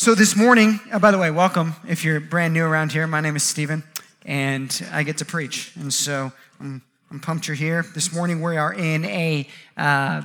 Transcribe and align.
So, 0.00 0.14
this 0.14 0.36
morning, 0.36 0.78
uh, 0.92 1.00
by 1.00 1.10
the 1.10 1.18
way, 1.18 1.32
welcome 1.32 1.74
if 1.88 2.04
you're 2.04 2.20
brand 2.20 2.54
new 2.54 2.64
around 2.64 2.92
here. 2.92 3.04
My 3.08 3.20
name 3.20 3.34
is 3.34 3.42
Stephen, 3.42 3.82
and 4.24 4.88
I 4.92 5.02
get 5.02 5.18
to 5.18 5.24
preach. 5.24 5.72
And 5.74 5.92
so 5.92 6.30
I'm, 6.60 6.82
I'm 7.10 7.18
pumped 7.18 7.48
you're 7.48 7.56
here. 7.56 7.84
This 7.96 8.14
morning, 8.14 8.40
we 8.40 8.56
are 8.56 8.72
in 8.72 9.04
a, 9.06 9.48
uh, 9.76 10.22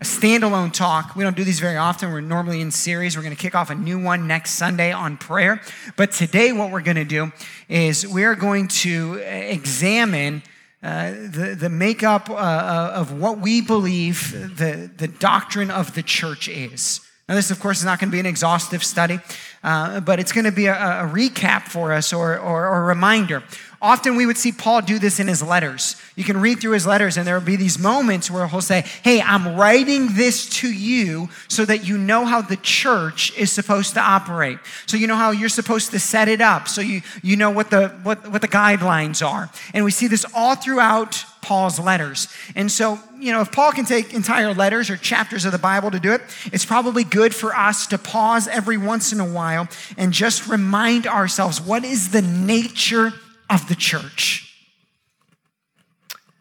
a 0.00 0.04
standalone 0.04 0.72
talk. 0.72 1.16
We 1.16 1.24
don't 1.24 1.34
do 1.34 1.42
these 1.42 1.58
very 1.58 1.76
often. 1.76 2.12
We're 2.12 2.20
normally 2.20 2.60
in 2.60 2.70
series. 2.70 3.16
We're 3.16 3.24
going 3.24 3.34
to 3.34 3.42
kick 3.42 3.56
off 3.56 3.68
a 3.68 3.74
new 3.74 4.00
one 4.00 4.28
next 4.28 4.52
Sunday 4.52 4.92
on 4.92 5.16
prayer. 5.16 5.60
But 5.96 6.12
today, 6.12 6.52
what 6.52 6.70
we're 6.70 6.80
going 6.80 6.94
to 6.94 7.04
do 7.04 7.32
is 7.68 8.06
we're 8.06 8.36
going 8.36 8.68
to 8.68 9.14
examine. 9.24 10.44
Uh, 10.82 11.10
the, 11.10 11.54
the 11.60 11.68
makeup 11.68 12.30
uh, 12.30 12.32
uh 12.32 12.92
of 12.94 13.12
what 13.12 13.38
we 13.38 13.60
believe 13.60 14.32
the, 14.32 14.90
the 14.96 15.08
doctrine 15.08 15.70
of 15.70 15.94
the 15.94 16.02
church 16.02 16.48
is. 16.48 17.02
Now, 17.30 17.36
this, 17.36 17.52
of 17.52 17.60
course, 17.60 17.78
is 17.78 17.84
not 17.84 18.00
going 18.00 18.10
to 18.10 18.12
be 18.12 18.18
an 18.18 18.26
exhaustive 18.26 18.82
study, 18.82 19.20
uh, 19.62 20.00
but 20.00 20.18
it's 20.18 20.32
going 20.32 20.46
to 20.46 20.50
be 20.50 20.66
a, 20.66 20.74
a 20.74 21.08
recap 21.08 21.68
for 21.68 21.92
us 21.92 22.12
or, 22.12 22.36
or, 22.36 22.66
or 22.66 22.82
a 22.82 22.86
reminder. 22.86 23.44
Often 23.82 24.16
we 24.16 24.26
would 24.26 24.36
see 24.36 24.52
Paul 24.52 24.82
do 24.82 24.98
this 24.98 25.20
in 25.20 25.26
his 25.26 25.42
letters. 25.42 25.96
You 26.14 26.22
can 26.22 26.38
read 26.38 26.60
through 26.60 26.72
his 26.72 26.86
letters, 26.86 27.16
and 27.16 27.26
there 27.26 27.38
will 27.38 27.46
be 27.46 27.56
these 27.56 27.78
moments 27.78 28.30
where 28.30 28.46
he'll 28.46 28.60
say, 28.60 28.82
Hey, 29.02 29.22
I'm 29.22 29.56
writing 29.56 30.14
this 30.14 30.50
to 30.60 30.70
you 30.70 31.30
so 31.48 31.64
that 31.64 31.86
you 31.86 31.96
know 31.96 32.26
how 32.26 32.42
the 32.42 32.56
church 32.56 33.34
is 33.38 33.50
supposed 33.50 33.94
to 33.94 34.00
operate. 34.00 34.58
So 34.84 34.98
you 34.98 35.06
know 35.06 35.16
how 35.16 35.30
you're 35.30 35.48
supposed 35.48 35.92
to 35.92 35.98
set 35.98 36.28
it 36.28 36.42
up. 36.42 36.68
So 36.68 36.82
you, 36.82 37.00
you 37.22 37.36
know 37.36 37.50
what 37.50 37.70
the, 37.70 37.88
what, 38.02 38.30
what 38.30 38.42
the 38.42 38.48
guidelines 38.48 39.26
are. 39.26 39.48
And 39.72 39.82
we 39.82 39.90
see 39.90 40.08
this 40.08 40.26
all 40.34 40.56
throughout 40.56 41.24
Paul's 41.40 41.80
letters. 41.80 42.28
And 42.54 42.70
so, 42.70 42.98
you 43.18 43.32
know, 43.32 43.40
if 43.40 43.50
Paul 43.50 43.72
can 43.72 43.86
take 43.86 44.12
entire 44.12 44.52
letters 44.52 44.90
or 44.90 44.98
chapters 44.98 45.46
of 45.46 45.52
the 45.52 45.58
Bible 45.58 45.90
to 45.90 45.98
do 45.98 46.12
it, 46.12 46.20
it's 46.52 46.66
probably 46.66 47.02
good 47.02 47.34
for 47.34 47.56
us 47.56 47.86
to 47.86 47.96
pause 47.98 48.46
every 48.46 48.76
once 48.76 49.10
in 49.10 49.20
a 49.20 49.24
while 49.24 49.68
and 49.96 50.12
just 50.12 50.48
remind 50.48 51.06
ourselves 51.06 51.62
what 51.62 51.82
is 51.82 52.10
the 52.10 52.20
nature 52.20 53.14
of 53.50 53.68
the 53.68 53.74
church. 53.74 54.46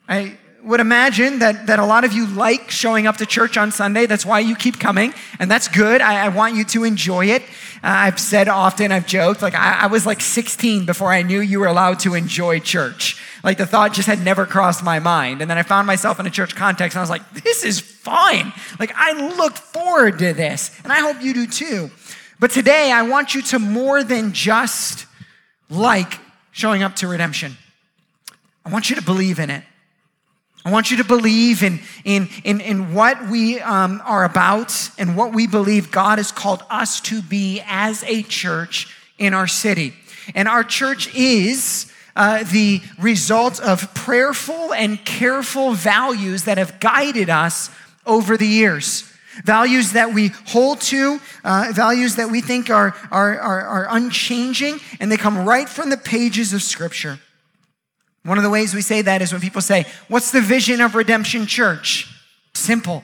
I 0.07 0.37
would 0.63 0.79
imagine 0.79 1.39
that, 1.39 1.67
that 1.67 1.79
a 1.79 1.85
lot 1.85 2.03
of 2.03 2.13
you 2.13 2.27
like 2.27 2.69
showing 2.69 3.07
up 3.07 3.17
to 3.17 3.25
church 3.25 3.57
on 3.57 3.71
Sunday. 3.71 4.05
That's 4.05 4.25
why 4.25 4.39
you 4.39 4.55
keep 4.55 4.79
coming, 4.79 5.13
and 5.39 5.49
that's 5.49 5.67
good. 5.67 6.01
I, 6.01 6.25
I 6.25 6.29
want 6.29 6.55
you 6.55 6.63
to 6.65 6.83
enjoy 6.83 7.27
it. 7.27 7.41
Uh, 7.81 8.05
I've 8.05 8.19
said 8.19 8.47
often, 8.47 8.91
I've 8.91 9.07
joked, 9.07 9.41
like 9.41 9.55
I, 9.55 9.81
I 9.81 9.87
was 9.87 10.05
like 10.05 10.21
16 10.21 10.85
before 10.85 11.11
I 11.11 11.21
knew 11.21 11.39
you 11.39 11.59
were 11.59 11.67
allowed 11.67 11.99
to 11.99 12.13
enjoy 12.13 12.59
church. 12.59 13.21
Like 13.43 13.57
the 13.57 13.65
thought 13.65 13.93
just 13.93 14.07
had 14.07 14.23
never 14.23 14.45
crossed 14.45 14.83
my 14.83 14.99
mind. 14.99 15.41
And 15.41 15.49
then 15.49 15.57
I 15.57 15.63
found 15.63 15.87
myself 15.87 16.19
in 16.19 16.27
a 16.27 16.29
church 16.29 16.55
context 16.55 16.95
and 16.95 16.99
I 16.99 17.03
was 17.03 17.09
like, 17.09 17.31
this 17.31 17.63
is 17.63 17.79
fine. 17.79 18.51
Like 18.79 18.91
I 18.95 19.35
look 19.37 19.55
forward 19.55 20.19
to 20.19 20.33
this. 20.33 20.77
And 20.83 20.91
I 20.91 20.99
hope 20.99 21.21
you 21.21 21.33
do 21.33 21.47
too. 21.47 21.89
But 22.39 22.51
today 22.51 22.91
I 22.91 23.03
want 23.03 23.33
you 23.33 23.41
to 23.43 23.59
more 23.59 24.03
than 24.03 24.33
just 24.33 25.05
like 25.69 26.19
showing 26.59 26.83
up 26.83 26.93
to 26.93 27.07
redemption. 27.07 27.55
I 28.65 28.69
want 28.69 28.89
you 28.89 28.97
to 28.97 29.01
believe 29.01 29.39
in 29.39 29.49
it. 29.49 29.63
I 30.65 30.71
want 30.71 30.91
you 30.91 30.97
to 30.97 31.05
believe 31.05 31.63
in, 31.63 31.79
in, 32.03 32.27
in, 32.43 32.59
in 32.59 32.93
what 32.93 33.29
we 33.29 33.61
um, 33.61 34.01
are 34.03 34.25
about 34.25 34.91
and 34.97 35.15
what 35.15 35.33
we 35.33 35.47
believe 35.47 35.89
God 35.89 36.17
has 36.17 36.33
called 36.33 36.61
us 36.69 36.99
to 37.01 37.21
be 37.21 37.63
as 37.65 38.03
a 38.03 38.23
church 38.23 38.93
in 39.17 39.33
our 39.33 39.47
city. 39.47 39.93
And 40.35 40.49
our 40.49 40.65
church 40.65 41.15
is 41.15 41.89
uh, 42.17 42.43
the 42.43 42.81
result 42.99 43.61
of 43.61 43.93
prayerful 43.93 44.73
and 44.73 45.03
careful 45.05 45.71
values 45.71 46.43
that 46.43 46.57
have 46.57 46.81
guided 46.81 47.29
us 47.29 47.69
over 48.05 48.35
the 48.35 48.47
years. 48.47 49.08
Values 49.43 49.93
that 49.93 50.13
we 50.13 50.27
hold 50.47 50.81
to, 50.81 51.19
uh, 51.43 51.71
values 51.73 52.15
that 52.15 52.29
we 52.29 52.41
think 52.41 52.69
are, 52.69 52.95
are, 53.11 53.39
are, 53.39 53.61
are 53.61 53.87
unchanging, 53.89 54.79
and 54.99 55.11
they 55.11 55.17
come 55.17 55.45
right 55.45 55.69
from 55.69 55.89
the 55.89 55.97
pages 55.97 56.53
of 56.53 56.61
Scripture. 56.61 57.19
One 58.23 58.37
of 58.37 58.43
the 58.43 58.49
ways 58.49 58.73
we 58.73 58.81
say 58.81 59.01
that 59.01 59.21
is 59.21 59.31
when 59.31 59.41
people 59.41 59.61
say, 59.61 59.85
What's 60.07 60.31
the 60.31 60.41
vision 60.41 60.81
of 60.81 60.95
Redemption 60.95 61.45
Church? 61.45 62.13
Simple 62.53 63.03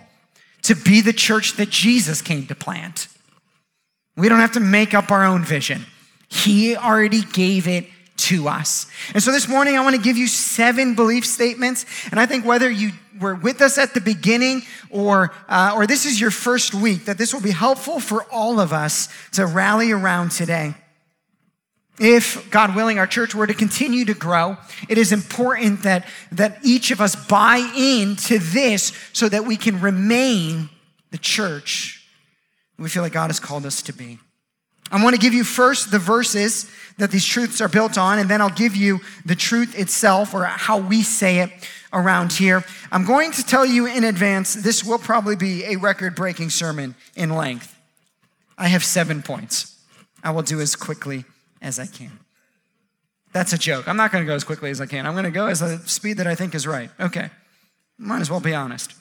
to 0.64 0.76
be 0.76 1.00
the 1.00 1.14
church 1.14 1.54
that 1.54 1.70
Jesus 1.70 2.22
came 2.22 2.48
to 2.48 2.56
plant. 2.56 3.08
We 4.18 4.28
don't 4.30 4.40
have 4.40 4.54
to 4.54 4.60
make 4.60 4.96
up 4.96 5.12
our 5.12 5.24
own 5.24 5.44
vision, 5.44 5.86
He 6.28 6.76
already 6.76 7.22
gave 7.22 7.68
it 7.68 7.88
to 8.18 8.48
us. 8.48 8.88
And 9.14 9.22
so 9.22 9.32
this 9.32 9.48
morning, 9.48 9.78
I 9.78 9.84
want 9.84 9.96
to 9.96 10.02
give 10.02 10.18
you 10.18 10.28
seven 10.28 10.96
belief 10.96 11.26
statements. 11.26 11.86
And 12.12 12.20
I 12.20 12.26
think 12.26 12.46
whether 12.46 12.70
you 12.70 12.92
were 13.20 13.36
with 13.36 13.62
us 13.62 13.78
at 13.78 13.94
the 13.94 14.02
beginning 14.02 14.64
or, 14.90 15.34
uh, 15.48 15.74
or 15.76 15.88
this 15.88 16.06
is 16.06 16.20
your 16.20 16.32
first 16.32 16.74
week, 16.74 17.06
that 17.06 17.18
this 17.18 17.34
will 17.34 17.42
be 17.42 17.52
helpful 17.52 18.00
for 18.00 18.24
all 18.32 18.60
of 18.60 18.74
us 18.74 19.10
to 19.34 19.46
rally 19.46 19.92
around 19.92 20.32
today. 20.32 20.76
If, 21.98 22.50
God 22.52 22.76
willing, 22.76 23.00
our 23.00 23.08
church 23.08 23.34
were 23.34 23.48
to 23.48 23.54
continue 23.54 24.06
to 24.06 24.14
grow, 24.14 24.58
it 24.90 24.98
is 24.98 25.14
important 25.14 25.84
that, 25.84 26.06
that 26.34 26.60
each 26.64 26.92
of 26.92 27.00
us 27.00 27.16
buy 27.16 27.58
into 27.78 28.38
this 28.38 28.92
so 29.14 29.30
that 29.30 29.46
we 29.46 29.56
can 29.56 29.80
remain 29.80 30.70
the 31.12 31.18
church 31.18 32.06
we 32.78 32.90
feel 32.90 33.04
like 33.04 33.14
God 33.14 33.28
has 33.28 33.40
called 33.40 33.66
us 33.66 33.82
to 33.84 33.94
be. 33.94 34.20
I 34.92 35.04
want 35.04 35.16
to 35.16 35.22
give 35.22 35.34
you 35.34 35.44
first 35.44 35.92
the 35.92 36.00
verses 36.00 36.70
that 36.98 37.12
these 37.12 37.26
truths 37.26 37.60
are 37.60 37.68
built 37.68 37.98
on, 37.98 38.20
and 38.20 38.30
then 38.30 38.42
I'll 38.42 38.50
give 38.50 38.76
you 38.76 39.02
the 39.26 39.36
truth 39.36 39.78
itself 39.78 40.34
or 40.34 40.46
how 40.46 40.78
we 40.78 41.02
say 41.02 41.40
it 41.40 41.52
around 41.92 42.34
here. 42.34 42.64
I'm 42.92 43.06
going 43.06 43.32
to 43.32 43.44
tell 43.44 43.66
you 43.66 43.86
in 43.86 44.04
advance, 44.04 44.54
this 44.54 44.84
will 44.84 45.00
probably 45.00 45.36
be 45.36 45.66
a 45.66 45.78
record 45.78 46.16
breaking 46.16 46.50
sermon 46.52 46.96
in 47.16 47.32
length. 47.32 47.76
I 48.58 48.68
have 48.68 48.84
seven 48.84 49.22
points. 49.22 49.78
I 50.24 50.32
will 50.32 50.42
do 50.42 50.62
as 50.62 50.76
quickly 50.76 51.26
as 51.62 51.80
I 51.80 51.86
can. 51.86 52.20
That's 53.34 53.52
a 53.52 53.58
joke. 53.58 53.88
I'm 53.88 53.98
not 53.98 54.12
going 54.12 54.24
to 54.24 54.28
go 54.28 54.36
as 54.36 54.46
quickly 54.46 54.70
as 54.70 54.80
I 54.80 54.86
can. 54.86 55.06
I'm 55.06 55.14
going 55.14 55.26
to 55.26 55.32
go 55.32 55.48
as 55.48 55.60
the 55.60 55.80
speed 55.80 56.18
that 56.18 56.28
I 56.28 56.36
think 56.36 56.56
is 56.56 56.66
right. 56.66 56.90
Okay. 57.00 57.30
Might 57.98 58.22
as 58.22 58.32
well 58.32 58.40
be 58.40 58.54
honest. 58.54 58.94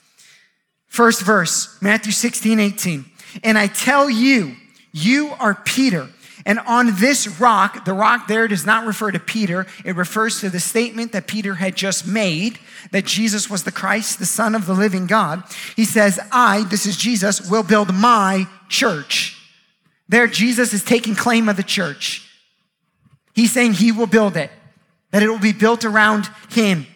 First 0.87 1.21
verse, 1.21 1.81
Matthew 1.81 2.11
16, 2.11 2.59
18. 2.59 3.05
And 3.43 3.57
I 3.57 3.67
tell 3.67 4.09
you, 4.09 4.55
you 4.95 5.33
are 5.41 5.53
Peter. 5.53 6.07
And 6.45 6.57
on 6.59 6.95
this 6.95 7.27
rock, 7.39 7.83
the 7.83 7.93
rock 7.93 8.27
there 8.29 8.47
does 8.47 8.65
not 8.65 8.85
refer 8.85 9.11
to 9.11 9.19
Peter. 9.19 9.65
It 9.83 9.97
refers 9.97 10.39
to 10.39 10.49
the 10.49 10.61
statement 10.61 11.11
that 11.11 11.27
Peter 11.27 11.55
had 11.55 11.75
just 11.75 12.07
made 12.07 12.59
that 12.91 13.03
Jesus 13.03 13.49
was 13.49 13.63
the 13.63 13.73
Christ, 13.73 14.19
the 14.19 14.25
Son 14.25 14.55
of 14.55 14.65
the 14.65 14.73
living 14.73 15.05
God. 15.05 15.43
He 15.75 15.83
says, 15.83 16.17
I, 16.31 16.63
this 16.69 16.85
is 16.85 16.95
Jesus, 16.95 17.49
will 17.49 17.63
build 17.63 17.93
my 17.93 18.47
church. 18.69 19.37
There, 20.07 20.27
Jesus 20.27 20.71
is 20.71 20.83
taking 20.83 21.13
claim 21.13 21.49
of 21.49 21.57
the 21.57 21.63
church. 21.63 22.25
He's 23.33 23.51
saying 23.51 23.73
he 23.73 23.91
will 23.91 24.07
build 24.07 24.37
it, 24.37 24.49
that 25.11 25.23
it 25.23 25.27
will 25.27 25.39
be 25.39 25.51
built 25.51 25.83
around 25.83 26.29
him. 26.51 26.87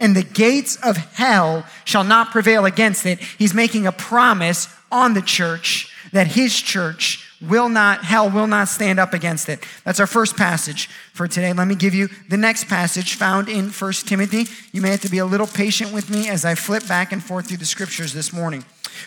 And 0.00 0.16
the 0.16 0.24
gates 0.24 0.74
of 0.82 0.96
hell 0.96 1.64
shall 1.84 2.02
not 2.02 2.32
prevail 2.32 2.64
against 2.64 3.06
it. 3.06 3.20
He's 3.20 3.54
making 3.54 3.86
a 3.86 3.92
promise 3.92 4.66
on 4.90 5.14
the 5.14 5.22
church 5.22 5.89
that 6.12 6.28
his 6.28 6.58
church 6.60 7.26
will 7.40 7.68
not, 7.68 8.04
hell 8.04 8.30
will 8.30 8.46
not 8.46 8.68
stand 8.68 8.98
up 8.98 9.14
against 9.14 9.48
it. 9.48 9.64
That's 9.84 10.00
our 10.00 10.06
first 10.06 10.36
passage 10.36 10.88
for 11.12 11.26
today. 11.26 11.52
Let 11.52 11.68
me 11.68 11.74
give 11.74 11.94
you 11.94 12.08
the 12.28 12.36
next 12.36 12.64
passage 12.64 13.14
found 13.14 13.48
in 13.48 13.70
1 13.70 13.92
Timothy. 13.92 14.46
You 14.72 14.82
may 14.82 14.90
have 14.90 15.00
to 15.02 15.10
be 15.10 15.18
a 15.18 15.26
little 15.26 15.46
patient 15.46 15.92
with 15.92 16.10
me 16.10 16.28
as 16.28 16.44
I 16.44 16.54
flip 16.54 16.86
back 16.86 17.12
and 17.12 17.22
forth 17.22 17.48
through 17.48 17.58
the 17.58 17.64
scriptures 17.64 18.12
this 18.12 18.32
morning. 18.32 18.64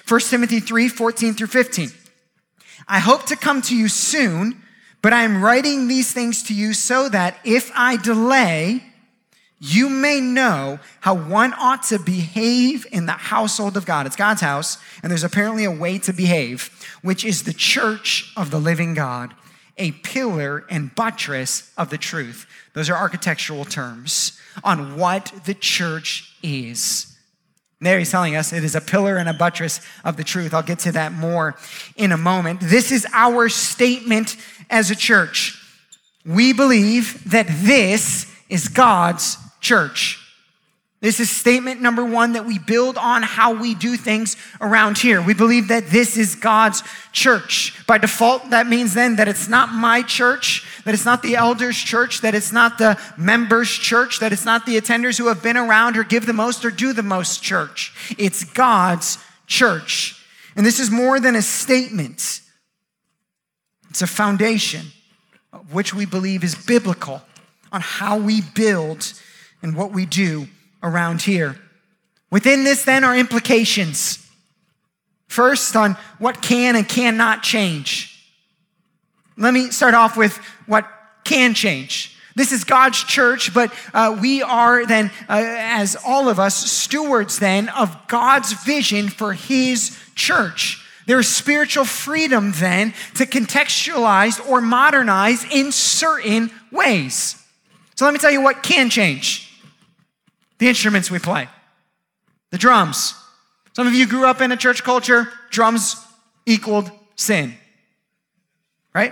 1 0.08 0.20
Timothy 0.22 0.60
3 0.60 0.88
14 0.88 1.34
through 1.34 1.48
15. 1.48 1.90
I 2.88 3.00
hope 3.00 3.26
to 3.28 3.36
come 3.36 3.62
to 3.64 3.78
you 3.78 3.88
soon 3.88 4.64
but 5.04 5.12
I 5.12 5.24
am 5.24 5.44
writing 5.44 5.88
these 5.90 6.12
things 6.14 6.44
to 6.44 6.56
you 6.56 6.74
so 6.74 7.10
that 7.10 7.38
if 7.44 7.70
I 7.76 7.98
delay, 7.98 8.82
you 9.60 9.90
may 9.90 10.22
know 10.22 10.80
how 11.02 11.14
one 11.14 11.54
ought 11.60 11.84
to 11.84 12.00
behave 12.00 12.88
in 12.90 13.06
the 13.06 13.12
household 13.12 13.76
of 13.76 13.86
God. 13.86 14.06
It's 14.06 14.16
God's 14.16 14.40
house, 14.40 14.78
and 15.04 15.12
there's 15.12 15.26
apparently 15.26 15.66
a 15.66 15.72
way 15.72 16.00
to 16.00 16.14
behave, 16.14 16.70
which 17.04 17.24
is 17.24 17.44
the 17.44 17.54
church 17.54 18.34
of 18.36 18.50
the 18.50 18.60
living 18.60 18.96
God, 18.96 19.36
a 19.78 19.92
pillar 19.92 20.66
and 20.70 20.94
buttress 20.96 21.72
of 21.78 21.92
the 21.92 21.98
truth. 21.98 22.48
Those 22.74 22.90
are 22.90 22.98
architectural 22.98 23.66
terms 23.66 24.40
on 24.64 24.98
what 24.98 25.32
the 25.46 25.54
church 25.54 26.36
is. 26.42 27.16
There 27.82 28.00
he's 28.00 28.12
telling 28.12 28.36
us 28.36 28.54
it 28.54 28.64
is 28.64 28.76
a 28.76 28.82
pillar 28.82 29.18
and 29.18 29.28
a 29.28 29.34
buttress 29.34 29.82
of 30.06 30.16
the 30.16 30.24
truth. 30.24 30.54
I'll 30.54 30.64
get 30.64 30.80
to 30.80 30.94
that 30.94 31.12
more 31.12 31.56
in 31.98 32.14
a 32.14 32.18
moment. 32.18 32.62
This 32.62 32.92
is 32.92 33.06
our 33.12 33.50
statement 33.50 34.38
as 34.70 34.90
a 34.90 34.96
church. 34.96 35.60
We 36.26 36.54
believe 36.54 37.30
that 37.30 37.48
this 37.50 38.32
is 38.48 38.70
God's 38.70 39.38
church. 39.60 40.23
This 41.04 41.20
is 41.20 41.30
statement 41.30 41.82
number 41.82 42.06
one 42.06 42.32
that 42.32 42.46
we 42.46 42.58
build 42.58 42.98
on 42.98 43.24
how 43.24 43.54
we 43.60 43.76
do 43.76 43.98
things 43.98 44.38
around 44.62 44.98
here. 44.98 45.22
We 45.22 45.34
believe 45.34 45.68
that 45.68 45.88
this 45.88 46.16
is 46.16 46.36
God's 46.36 46.82
church. 47.12 47.86
By 47.86 47.98
default, 47.98 48.52
that 48.52 48.68
means 48.68 48.94
then 48.94 49.18
that 49.18 49.28
it's 49.28 49.50
not 49.50 49.74
my 49.74 50.02
church, 50.02 50.66
that 50.86 50.94
it's 50.94 51.04
not 51.04 51.22
the 51.22 51.36
elders' 51.36 51.76
church, 51.76 52.22
that 52.22 52.34
it's 52.34 52.54
not 52.54 52.78
the 52.78 52.98
members' 53.18 53.70
church, 53.70 54.22
that 54.22 54.32
it's 54.32 54.46
not 54.46 54.66
the 54.66 54.80
attenders 54.80 55.18
who 55.18 55.28
have 55.28 55.44
been 55.44 55.58
around 55.58 55.98
or 55.98 56.06
give 56.06 56.26
the 56.26 56.32
most 56.32 56.64
or 56.64 56.72
do 56.72 56.94
the 56.94 57.04
most 57.04 57.44
church. 57.44 58.16
It's 58.18 58.46
God's 58.46 59.18
church. 59.46 60.26
And 60.56 60.66
this 60.66 60.80
is 60.80 60.90
more 60.90 61.20
than 61.20 61.36
a 61.36 61.42
statement. 61.42 62.40
It's 63.90 64.02
a 64.02 64.08
foundation 64.08 64.86
which 65.70 65.94
we 65.94 66.06
believe 66.06 66.46
is 66.46 66.56
biblical 66.56 67.22
on 67.74 67.82
how 67.82 68.18
we 68.18 68.40
build 68.40 69.12
and 69.62 69.76
what 69.76 69.92
we 69.92 70.06
do 70.06 70.48
around 70.84 71.22
here. 71.22 71.58
Within 72.30 72.64
this, 72.64 72.84
then, 72.84 73.04
are 73.04 73.16
implications. 73.16 74.20
First, 75.28 75.76
on 75.76 75.98
what 76.20 76.42
can 76.42 76.76
and 76.76 76.88
cannot 76.88 77.42
change. 77.42 78.10
Let 79.38 79.54
me 79.54 79.72
start 79.72 79.96
off 79.96 80.18
with 80.18 80.38
what 80.68 80.88
can 81.24 81.54
change. 81.54 82.18
This 82.36 82.52
is 82.52 82.64
God's 82.64 83.04
church, 83.04 83.54
but 83.54 83.74
uh, 83.94 84.18
we 84.20 84.42
are 84.42 84.86
then, 84.86 85.12
uh, 85.30 85.44
as 85.46 85.96
all 86.06 86.30
of 86.30 86.40
us, 86.40 86.56
stewards 86.72 87.40
then 87.40 87.70
of 87.70 87.96
God's 88.08 88.54
vision 88.64 89.10
for 89.10 89.34
His 89.34 89.98
church. 90.16 90.84
There 91.06 91.20
is 91.20 91.28
spiritual 91.28 91.86
freedom 91.86 92.52
then 92.56 92.94
to 93.16 93.26
contextualize 93.26 94.44
or 94.50 94.62
modernize 94.62 95.46
in 95.52 95.72
certain 95.72 96.50
ways. 96.72 97.44
So 97.96 98.06
let 98.06 98.14
me 98.14 98.20
tell 98.20 98.32
you 98.32 98.42
what 98.42 98.64
can 98.64 98.90
change 98.90 99.53
the 100.64 100.70
instruments 100.70 101.12
we 101.12 101.20
play, 101.20 101.50
the 102.52 102.58
drums. 102.58 103.16
Some 103.74 103.86
of 103.86 103.94
you 103.94 104.08
grew 104.08 104.26
up 104.26 104.40
in 104.40 104.50
a 104.54 104.56
church 104.56 104.82
culture, 104.82 105.28
drums 105.50 105.98
equaled 106.46 106.90
sin, 107.16 107.56
right? 108.96 109.12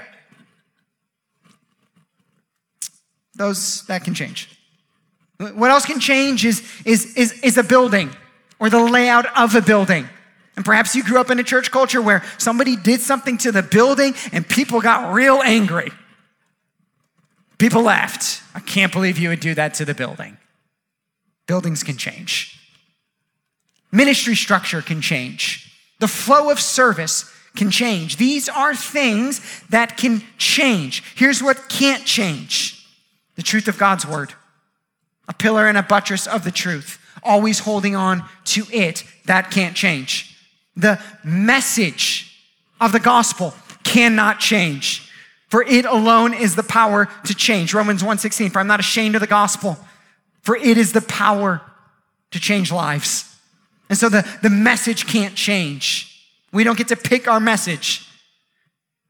Those, 3.36 3.86
that 3.88 4.06
can 4.06 4.14
change. 4.14 4.58
What 5.40 5.72
else 5.72 5.86
can 5.86 6.00
change 6.00 6.46
is, 6.46 6.64
is, 6.86 7.18
is, 7.18 7.34
is 7.42 7.58
a 7.58 7.64
building 7.64 8.12
or 8.58 8.70
the 8.70 8.80
layout 8.80 9.26
of 9.38 9.54
a 9.54 9.62
building. 9.62 10.08
And 10.56 10.64
perhaps 10.64 10.96
you 10.96 11.04
grew 11.04 11.20
up 11.20 11.30
in 11.32 11.38
a 11.38 11.44
church 11.44 11.70
culture 11.70 12.02
where 12.02 12.24
somebody 12.38 12.78
did 12.78 13.02
something 13.02 13.38
to 13.40 13.52
the 13.52 13.64
building 13.64 14.14
and 14.32 14.48
people 14.48 14.80
got 14.80 15.14
real 15.14 15.42
angry. 15.44 15.92
People 17.58 17.82
laughed. 17.82 18.42
I 18.56 18.62
can't 18.62 18.94
believe 18.94 19.18
you 19.18 19.28
would 19.30 19.42
do 19.42 19.54
that 19.56 19.74
to 19.76 19.86
the 19.86 19.94
building. 19.94 20.38
Buildings 21.52 21.84
can 21.84 21.98
change. 21.98 22.58
Ministry 23.92 24.38
structure 24.38 24.82
can 24.82 25.02
change. 25.02 25.70
The 26.00 26.08
flow 26.08 26.50
of 26.50 26.62
service 26.62 27.30
can 27.58 27.70
change. 27.70 28.16
These 28.16 28.48
are 28.48 28.74
things 28.74 29.42
that 29.68 29.98
can 29.98 30.24
change. 30.38 31.04
Here's 31.14 31.44
what 31.44 31.68
can't 31.68 32.06
change 32.06 32.88
the 33.36 33.44
truth 33.44 33.68
of 33.68 33.78
God's 33.78 34.08
word, 34.08 34.34
a 35.28 35.34
pillar 35.34 35.68
and 35.68 35.78
a 35.78 35.84
buttress 35.84 36.26
of 36.26 36.46
the 36.46 36.52
truth, 36.52 36.98
always 37.22 37.60
holding 37.60 37.98
on 37.98 38.24
to 38.46 38.64
it. 38.72 39.04
That 39.26 39.52
can't 39.52 39.76
change. 39.76 40.38
The 40.78 41.02
message 41.22 42.34
of 42.80 42.94
the 42.94 43.00
gospel 43.02 43.54
cannot 43.84 44.40
change. 44.40 45.12
For 45.50 45.64
it 45.64 45.84
alone 45.84 46.34
is 46.34 46.56
the 46.56 46.64
power 46.64 47.10
to 47.26 47.36
change. 47.36 47.74
Romans 47.74 48.02
1:16, 48.02 48.52
for 48.52 48.60
I'm 48.60 48.68
not 48.68 48.80
ashamed 48.80 49.16
of 49.16 49.22
the 49.22 49.28
gospel, 49.28 49.86
for 50.42 50.56
it 50.56 50.78
is 50.78 50.92
the 50.94 51.02
power 51.02 51.62
to 52.32 52.40
change 52.40 52.72
lives. 52.72 53.36
And 53.90 53.98
so 53.98 54.10
the, 54.10 54.28
the 54.42 54.50
message 54.50 55.06
can't 55.06 55.36
change. 55.36 56.08
We 56.54 56.64
don't 56.64 56.78
get 56.78 56.88
to 56.90 56.96
pick 56.96 57.28
our 57.28 57.40
message. 57.40 58.08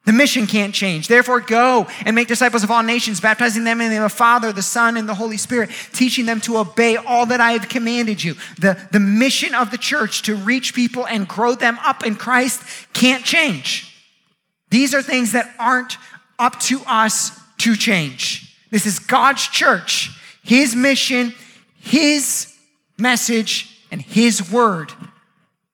The 0.05 0.13
mission 0.13 0.47
can't 0.47 0.73
change. 0.73 1.07
Therefore, 1.07 1.39
go 1.39 1.87
and 2.05 2.15
make 2.15 2.27
disciples 2.27 2.63
of 2.63 2.71
all 2.71 2.81
nations, 2.81 3.21
baptizing 3.21 3.63
them 3.63 3.79
in 3.81 3.89
the 3.89 3.95
name 3.95 4.03
of 4.03 4.11
the 4.11 4.17
Father, 4.17 4.51
the 4.51 4.63
Son, 4.63 4.97
and 4.97 5.07
the 5.07 5.13
Holy 5.13 5.37
Spirit, 5.37 5.69
teaching 5.93 6.25
them 6.25 6.41
to 6.41 6.57
obey 6.57 6.95
all 6.95 7.27
that 7.27 7.39
I 7.39 7.51
have 7.51 7.69
commanded 7.69 8.23
you. 8.23 8.33
The, 8.59 8.79
the 8.91 8.99
mission 8.99 9.53
of 9.53 9.69
the 9.69 9.77
church 9.77 10.23
to 10.23 10.35
reach 10.35 10.73
people 10.73 11.05
and 11.05 11.27
grow 11.27 11.53
them 11.53 11.77
up 11.83 12.03
in 12.03 12.15
Christ 12.15 12.63
can't 12.93 13.23
change. 13.23 13.95
These 14.71 14.95
are 14.95 15.03
things 15.03 15.33
that 15.33 15.53
aren't 15.59 15.97
up 16.39 16.59
to 16.61 16.81
us 16.87 17.39
to 17.59 17.75
change. 17.75 18.57
This 18.71 18.87
is 18.87 18.97
God's 18.97 19.47
church, 19.47 20.09
His 20.43 20.75
mission, 20.75 21.33
His 21.79 22.53
message, 22.97 23.85
and 23.91 24.01
His 24.01 24.51
word 24.51 24.93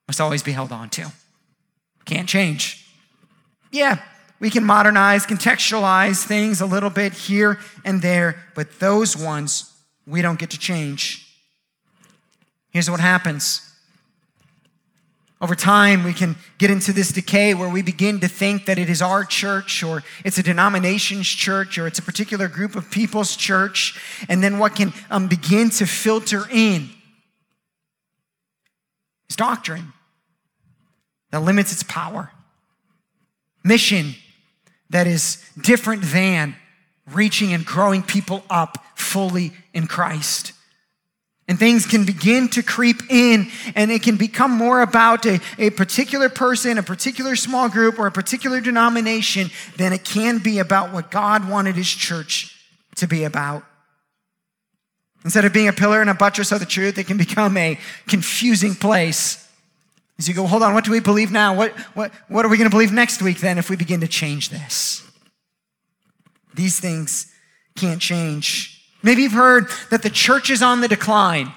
must 0.08 0.22
always 0.22 0.44
be 0.44 0.52
held 0.52 0.72
on 0.72 0.90
to. 0.92 1.12
Can't 2.06 2.28
change. 2.28 2.86
Yeah, 3.72 4.00
we 4.40 4.50
can 4.50 4.64
modernize, 4.64 5.26
contextualize 5.26 6.24
things 6.24 6.62
a 6.62 6.66
little 6.66 6.90
bit 6.90 7.14
here 7.14 7.60
and 7.84 8.02
there, 8.02 8.44
but 8.56 8.80
those 8.80 9.18
ones 9.18 9.74
we 10.06 10.22
don't 10.22 10.40
get 10.40 10.52
to 10.52 10.60
change. 10.60 11.28
Here's 12.70 12.90
what 12.90 13.00
happens. 13.00 13.67
Over 15.40 15.54
time, 15.54 16.04
we 16.04 16.14
can 16.14 16.36
get 16.58 16.72
into 16.72 16.92
this 16.92 17.12
decay 17.12 17.54
where 17.54 17.70
we 17.70 17.84
begin 17.84 18.20
to 18.22 18.28
think 18.28 18.66
that 18.66 18.80
it 18.80 18.90
is 18.90 19.04
our 19.04 19.24
church 19.24 19.84
or 19.84 20.04
it's 20.26 20.40
a 20.40 20.44
denomination's 20.44 21.28
church 21.28 21.78
or 21.78 21.86
it's 21.86 22.00
a 22.00 22.02
particular 22.02 22.48
group 22.48 22.76
of 22.76 22.90
people's 22.90 23.36
church. 23.36 24.00
And 24.30 24.42
then 24.42 24.58
what 24.58 24.76
can 24.76 24.94
um, 25.12 25.28
begin 25.28 25.70
to 25.72 25.86
filter 25.86 26.46
in 26.52 26.90
is 29.30 29.36
doctrine 29.36 29.94
that 31.30 31.42
limits 31.42 31.72
its 31.72 31.84
power, 31.84 32.32
mission 33.64 34.16
that 34.90 35.06
is 35.06 35.44
different 35.62 36.02
than 36.02 36.56
reaching 37.12 37.54
and 37.54 37.64
growing 37.64 38.02
people 38.02 38.44
up 38.50 38.84
fully 38.96 39.52
in 39.74 39.86
Christ. 39.86 40.54
And 41.48 41.58
things 41.58 41.86
can 41.86 42.06
begin 42.06 42.50
to 42.50 42.64
creep 42.64 43.10
in, 43.10 43.50
and 43.74 43.90
it 43.90 44.04
can 44.04 44.18
become 44.18 44.52
more 44.52 44.82
about 44.82 45.26
a, 45.26 45.40
a 45.58 45.70
particular 45.70 46.28
person, 46.28 46.78
a 46.78 46.84
particular 46.84 47.38
small 47.38 47.70
group, 47.70 47.98
or 47.98 48.08
a 48.08 48.12
particular 48.12 48.60
denomination 48.60 49.50
than 49.78 49.94
it 49.94 50.04
can 50.04 50.40
be 50.40 50.60
about 50.60 50.92
what 50.92 51.10
God 51.10 51.50
wanted 51.50 51.76
His 51.76 51.90
church 51.90 52.54
to 52.96 53.08
be 53.08 53.24
about. 53.24 53.64
Instead 55.24 55.46
of 55.46 55.54
being 55.54 55.70
a 55.70 55.74
pillar 55.74 56.02
and 56.02 56.10
a 56.10 56.14
buttress 56.14 56.52
of 56.52 56.60
the 56.60 56.66
truth, 56.66 56.98
it 56.98 57.08
can 57.08 57.18
become 57.18 57.56
a 57.56 57.80
confusing 58.08 58.76
place 58.76 59.48
as 60.18 60.28
you 60.28 60.34
go, 60.34 60.48
hold 60.48 60.64
on, 60.64 60.74
what 60.74 60.84
do 60.84 60.92
we 60.92 61.00
believe 61.00 61.32
now? 61.32 61.54
What, 61.54 61.72
what, 61.94 62.12
what 62.28 62.44
are 62.46 62.50
we 62.50 62.58
going 62.58 62.70
to 62.70 62.74
believe 62.74 62.92
next 62.92 63.22
week 63.22 63.40
then 63.40 63.58
if 63.58 63.70
we 63.70 63.76
begin 63.76 64.02
to 64.02 64.08
change 64.08 64.50
this? 64.50 65.04
These 66.56 66.80
things 66.80 67.32
can't 67.76 68.02
change. 68.02 68.77
Maybe 69.04 69.24
you've 69.24 69.32
heard 69.32 69.68
that 69.90 70.04
the 70.04 70.10
church 70.10 70.50
is 70.50 70.62
on 70.62 70.82
the 70.82 70.88
decline. 70.88 71.52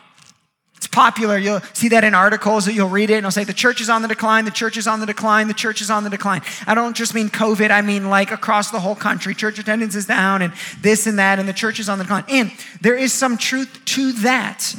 It's 0.80 0.86
popular. 0.86 1.36
You'll 1.36 1.60
see 1.74 1.90
that 1.90 2.04
in 2.04 2.14
articles 2.14 2.64
that 2.64 2.72
you'll 2.72 2.88
read 2.88 3.10
it 3.10 3.14
and 3.14 3.18
it'll 3.18 3.30
say 3.30 3.44
the 3.44 3.52
church 3.52 3.82
is 3.82 3.90
on 3.90 4.00
the 4.00 4.08
decline, 4.08 4.46
the 4.46 4.50
church 4.50 4.78
is 4.78 4.86
on 4.86 5.00
the 5.00 5.04
decline, 5.04 5.46
the 5.46 5.52
church 5.52 5.82
is 5.82 5.90
on 5.90 6.04
the 6.04 6.10
decline. 6.10 6.40
I 6.66 6.74
don't 6.74 6.96
just 6.96 7.14
mean 7.14 7.28
COVID, 7.28 7.70
I 7.70 7.82
mean 7.82 8.08
like 8.08 8.30
across 8.30 8.70
the 8.70 8.80
whole 8.80 8.94
country. 8.94 9.34
Church 9.34 9.58
attendance 9.58 9.94
is 9.94 10.06
down 10.06 10.40
and 10.40 10.54
this 10.80 11.06
and 11.06 11.18
that, 11.18 11.38
and 11.38 11.46
the 11.46 11.52
church 11.52 11.80
is 11.80 11.90
on 11.90 11.98
the 11.98 12.04
decline. 12.04 12.24
And 12.28 12.50
there 12.80 12.96
is 12.96 13.12
some 13.12 13.36
truth 13.36 13.84
to 13.84 14.12
that 14.22 14.74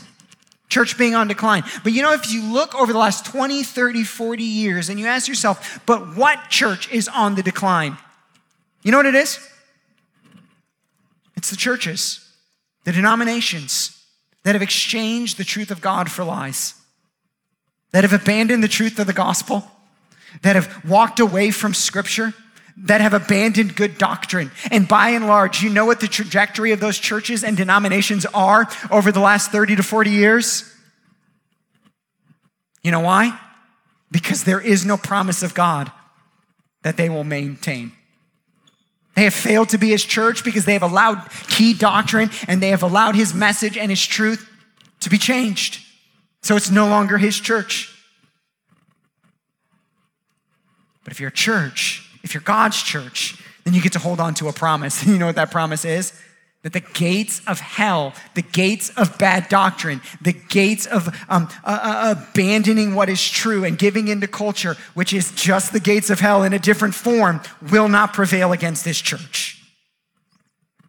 church 0.70 0.98
being 0.98 1.13
on 1.13 1.27
decline. 1.27 1.63
But 1.84 1.94
you 1.94 2.01
know, 2.01 2.13
if 2.13 2.32
you 2.32 2.51
look 2.51 2.74
over 2.74 2.91
the 2.91 2.98
last 2.98 3.24
20, 3.25 3.62
30, 3.62 4.03
40 4.03 4.44
years 4.44 4.89
and 4.89 5.00
you 5.00 5.06
ask 5.06 5.27
yourself, 5.27 5.82
but 5.86 6.15
what 6.15 6.50
church 6.50 6.91
is 6.91 7.08
on 7.10 7.36
the 7.36 7.44
decline? 7.44 7.98
You 8.82 8.91
know 8.91 8.98
what 8.98 9.06
it 9.06 9.13
is? 9.13 9.39
It's 11.36 11.51
the 11.51 11.58
churches, 11.58 12.27
the 12.83 12.91
denominations 12.91 13.97
that 14.43 14.55
have 14.55 14.61
exchanged 14.61 15.38
the 15.38 15.43
truth 15.43 15.71
of 15.71 15.81
God 15.81 16.09
for 16.09 16.23
lies, 16.23 16.73
that 17.91 18.03
have 18.03 18.13
abandoned 18.13 18.63
the 18.63 18.67
truth 18.67 19.00
of 19.00 19.07
the 19.07 19.13
gospel, 19.13 19.69
that 20.41 20.55
have 20.55 20.83
walked 20.85 21.19
away 21.19 21.51
from 21.51 21.73
scripture, 21.73 22.33
that 22.77 23.01
have 23.01 23.13
abandoned 23.13 23.75
good 23.75 23.97
doctrine. 23.97 24.51
And 24.71 24.88
by 24.88 25.09
and 25.09 25.27
large, 25.27 25.61
you 25.61 25.69
know 25.69 25.85
what 25.85 26.00
the 26.00 26.07
trajectory 26.07 26.71
of 26.71 26.79
those 26.79 26.97
churches 26.97 27.43
and 27.43 27.55
denominations 27.55 28.25
are 28.33 28.67
over 28.89 29.11
the 29.11 29.19
last 29.19 29.51
30 29.51 29.75
to 29.75 29.83
40 29.83 30.09
years? 30.09 30.73
You 32.81 32.91
know 32.91 33.01
why? 33.01 33.39
Because 34.09 34.43
there 34.43 34.61
is 34.61 34.85
no 34.85 34.97
promise 34.97 35.43
of 35.43 35.53
God 35.53 35.91
that 36.81 36.97
they 36.97 37.09
will 37.09 37.23
maintain. 37.23 37.91
They 39.22 39.25
have 39.25 39.36
failed 39.36 39.70
to 39.70 39.78
be 39.78 39.90
his 39.90 40.04
church 40.04 40.44
because 40.44 40.66
they 40.66 40.74
have 40.74 40.82
allowed 40.82 41.30
key 41.48 41.75
doctrine 41.75 42.32
and 42.48 42.60
they 42.60 42.70
have 42.70 42.82
allowed 42.82 43.13
his 43.13 43.36
message 43.36 43.78
and 43.78 43.92
his 43.92 44.04
truth 44.04 44.50
to 45.01 45.12
be 45.12 45.20
changed. 45.20 45.80
So 46.42 46.56
it's 46.56 46.72
no 46.72 46.88
longer 46.88 47.20
his 47.20 47.40
church. 47.40 47.96
But 51.04 51.13
if 51.13 51.20
you're 51.20 51.30
a 51.30 51.32
church, 51.32 52.10
if 52.24 52.34
you're 52.34 52.42
God's 52.42 52.82
church, 52.82 53.40
then 53.63 53.75
you 53.75 53.82
get 53.84 53.94
to 53.94 54.00
hold 54.00 54.20
on 54.20 54.34
to 54.34 54.48
a 54.48 54.54
promise. 54.54 55.06
You 55.08 55.20
know 55.20 55.28
what 55.28 55.36
that 55.36 55.51
promise 55.51 55.86
is? 55.86 56.20
That 56.63 56.74
the 56.74 56.80
gates 56.80 57.41
of 57.48 57.60
hell, 57.60 58.13
the 58.36 58.44
gates 58.44 58.91
of 58.91 59.18
bad 59.18 59.50
doctrine, 59.50 60.00
the 60.22 60.34
gates 60.34 60.86
of 60.86 61.08
um, 61.27 61.50
uh, 61.63 61.80
uh, 61.82 62.15
abandoning 62.18 62.94
what 62.94 63.10
is 63.10 63.27
true 63.27 63.63
and 63.65 63.80
giving 63.80 64.10
into 64.10 64.27
culture, 64.27 64.77
which 64.94 65.12
is 65.12 65.32
just 65.32 65.74
the 65.74 65.80
gates 65.80 66.12
of 66.12 66.20
hell 66.20 66.44
in 66.44 66.53
a 66.53 66.60
different 66.60 66.94
form, 66.94 67.41
will 67.72 67.88
not 67.88 68.13
prevail 68.13 68.51
against 68.51 68.86
this 68.86 69.01
church. 69.01 69.60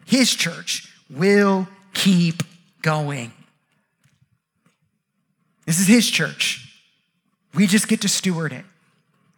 His 0.04 0.34
church 0.34 0.92
will 1.08 1.66
keep 1.94 2.42
going. 2.82 3.32
This 5.64 5.80
is 5.80 5.86
his 5.86 6.10
church. 6.10 6.68
We 7.54 7.66
just 7.66 7.88
get 7.88 8.02
to 8.02 8.08
steward 8.08 8.52
it. 8.52 8.64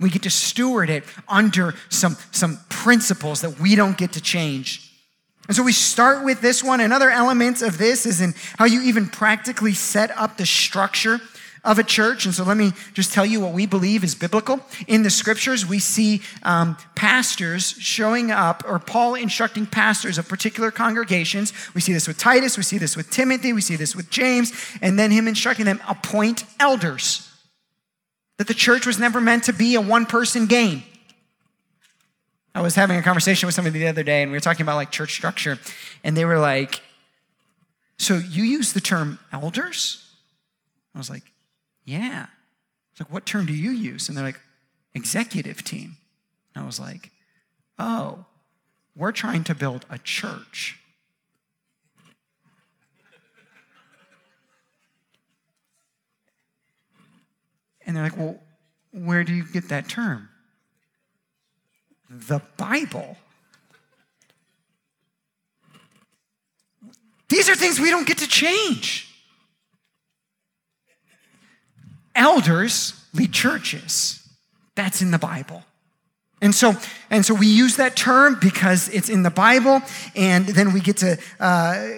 We 0.01 0.11
get 0.11 0.23
to 0.23 0.31
steward 0.31 0.91
it 0.91 1.05
under 1.29 1.75
some, 1.89 2.17
some 2.33 2.59
principles 2.69 3.43
that 3.43 3.61
we 3.61 3.77
don't 3.77 3.97
get 3.97 4.13
to 4.15 4.21
change. 4.21 4.84
And 5.47 5.57
so 5.57 5.63
we 5.63 5.73
start 5.73 6.25
with 6.25 6.41
this 6.41 6.65
one. 6.65 6.81
Another 6.81 7.11
element 7.11 7.61
of 7.61 7.77
this 7.77 8.07
is 8.07 8.21
in 8.21 8.35
how 8.59 8.65
you 8.65 8.83
even 8.83 9.07
practically 9.09 9.75
set 9.75 10.11
up 10.17 10.37
the 10.37 10.47
structure 10.47 11.21
of 11.65 11.79
a 11.79 11.83
church. 11.83 12.27
And 12.27 12.35
so 12.35 12.45
let 12.45 12.57
me 12.57 12.73
just 12.93 13.13
tell 13.13 13.25
you 13.25 13.41
what 13.41 13.53
we 13.53 13.67
believe 13.67 14.05
is 14.05 14.15
biblical. 14.15 14.61
In 14.87 15.03
the 15.03 15.11
scriptures, 15.11 15.67
we 15.67 15.79
see 15.79 16.21
um, 16.43 16.77
pastors 16.95 17.75
showing 17.79 18.31
up, 18.31 18.63
or 18.67 18.79
Paul 18.79 19.15
instructing 19.15 19.67
pastors 19.67 20.19
of 20.19 20.29
particular 20.29 20.71
congregations. 20.71 21.53
We 21.75 21.81
see 21.81 21.93
this 21.93 22.07
with 22.07 22.19
Titus, 22.19 22.57
we 22.57 22.63
see 22.63 22.79
this 22.79 22.97
with 22.97 23.11
Timothy, 23.11 23.53
we 23.53 23.63
see 23.63 23.77
this 23.77 23.97
with 23.97 24.11
James, 24.11 24.53
and 24.83 24.99
then 24.99 25.11
him 25.11 25.27
instructing 25.27 25.65
them 25.65 25.81
appoint 25.89 26.45
elders. 26.61 27.31
That 28.37 28.49
the 28.49 28.55
church 28.55 28.87
was 28.87 28.99
never 28.99 29.21
meant 29.21 29.45
to 29.45 29.53
be 29.53 29.75
a 29.75 29.81
one 29.81 30.07
person 30.07 30.47
game. 30.47 30.83
I 32.55 32.61
was 32.61 32.75
having 32.75 32.97
a 32.97 33.03
conversation 33.03 33.47
with 33.47 33.55
somebody 33.55 33.81
the 33.81 33.89
other 33.89 34.05
day, 34.05 34.23
and 34.23 34.31
we 34.31 34.37
were 34.37 34.41
talking 34.41 34.63
about 34.63 34.77
like 34.77 34.91
church 34.91 35.13
structure, 35.13 35.59
and 36.05 36.17
they 36.17 36.25
were 36.25 36.39
like, 36.39 36.81
So 37.99 38.17
you 38.17 38.45
use 38.45 38.73
the 38.73 38.81
term 38.81 39.19
elders? 39.33 40.05
I 40.95 40.99
was 40.99 41.11
like, 41.11 41.25
yeah. 41.85 42.27
It's 42.93 43.01
like, 43.01 43.13
what 43.13 43.27
term 43.27 43.47
do 43.47 43.53
you 43.53 43.71
use? 43.71 44.09
And 44.09 44.17
they're 44.17 44.25
like, 44.25 44.41
executive 44.95 45.65
team. 45.65 45.97
And 46.55 46.63
I 46.63 46.67
was 46.67 46.79
like, 46.79 47.11
oh, 47.79 48.25
we're 48.95 49.13
trying 49.13 49.45
to 49.45 49.55
build 49.55 49.85
a 49.91 49.99
church. 49.99 50.79
And 57.87 57.97
they're 57.97 58.05
like, 58.05 58.17
well, 58.17 58.39
where 58.93 59.25
do 59.25 59.35
you 59.35 59.45
get 59.45 59.69
that 59.69 59.89
term? 59.89 60.29
The 62.15 62.41
Bible. 62.57 63.17
These 67.29 67.49
are 67.49 67.57
things 67.57 67.81
we 67.81 67.91
don't 67.91 68.07
get 68.07 68.19
to 68.19 68.29
change. 68.29 69.11
Elders 72.15 72.95
lead 73.13 73.33
churches. 73.33 74.27
That's 74.77 75.03
in 75.03 75.11
the 75.11 75.19
Bible. 75.19 75.65
And 76.41 76.55
so, 76.55 76.75
and 77.11 77.25
so 77.25 77.35
we 77.35 77.47
use 77.47 77.77
that 77.77 77.97
term 77.97 78.39
because 78.41 78.89
it's 78.91 79.09
in 79.09 79.23
the 79.23 79.31
Bible. 79.31 79.81
And 80.15 80.47
then 80.47 80.73
we 80.73 80.81
get 80.81 80.99
to, 80.99 81.19
uh, 81.41 81.89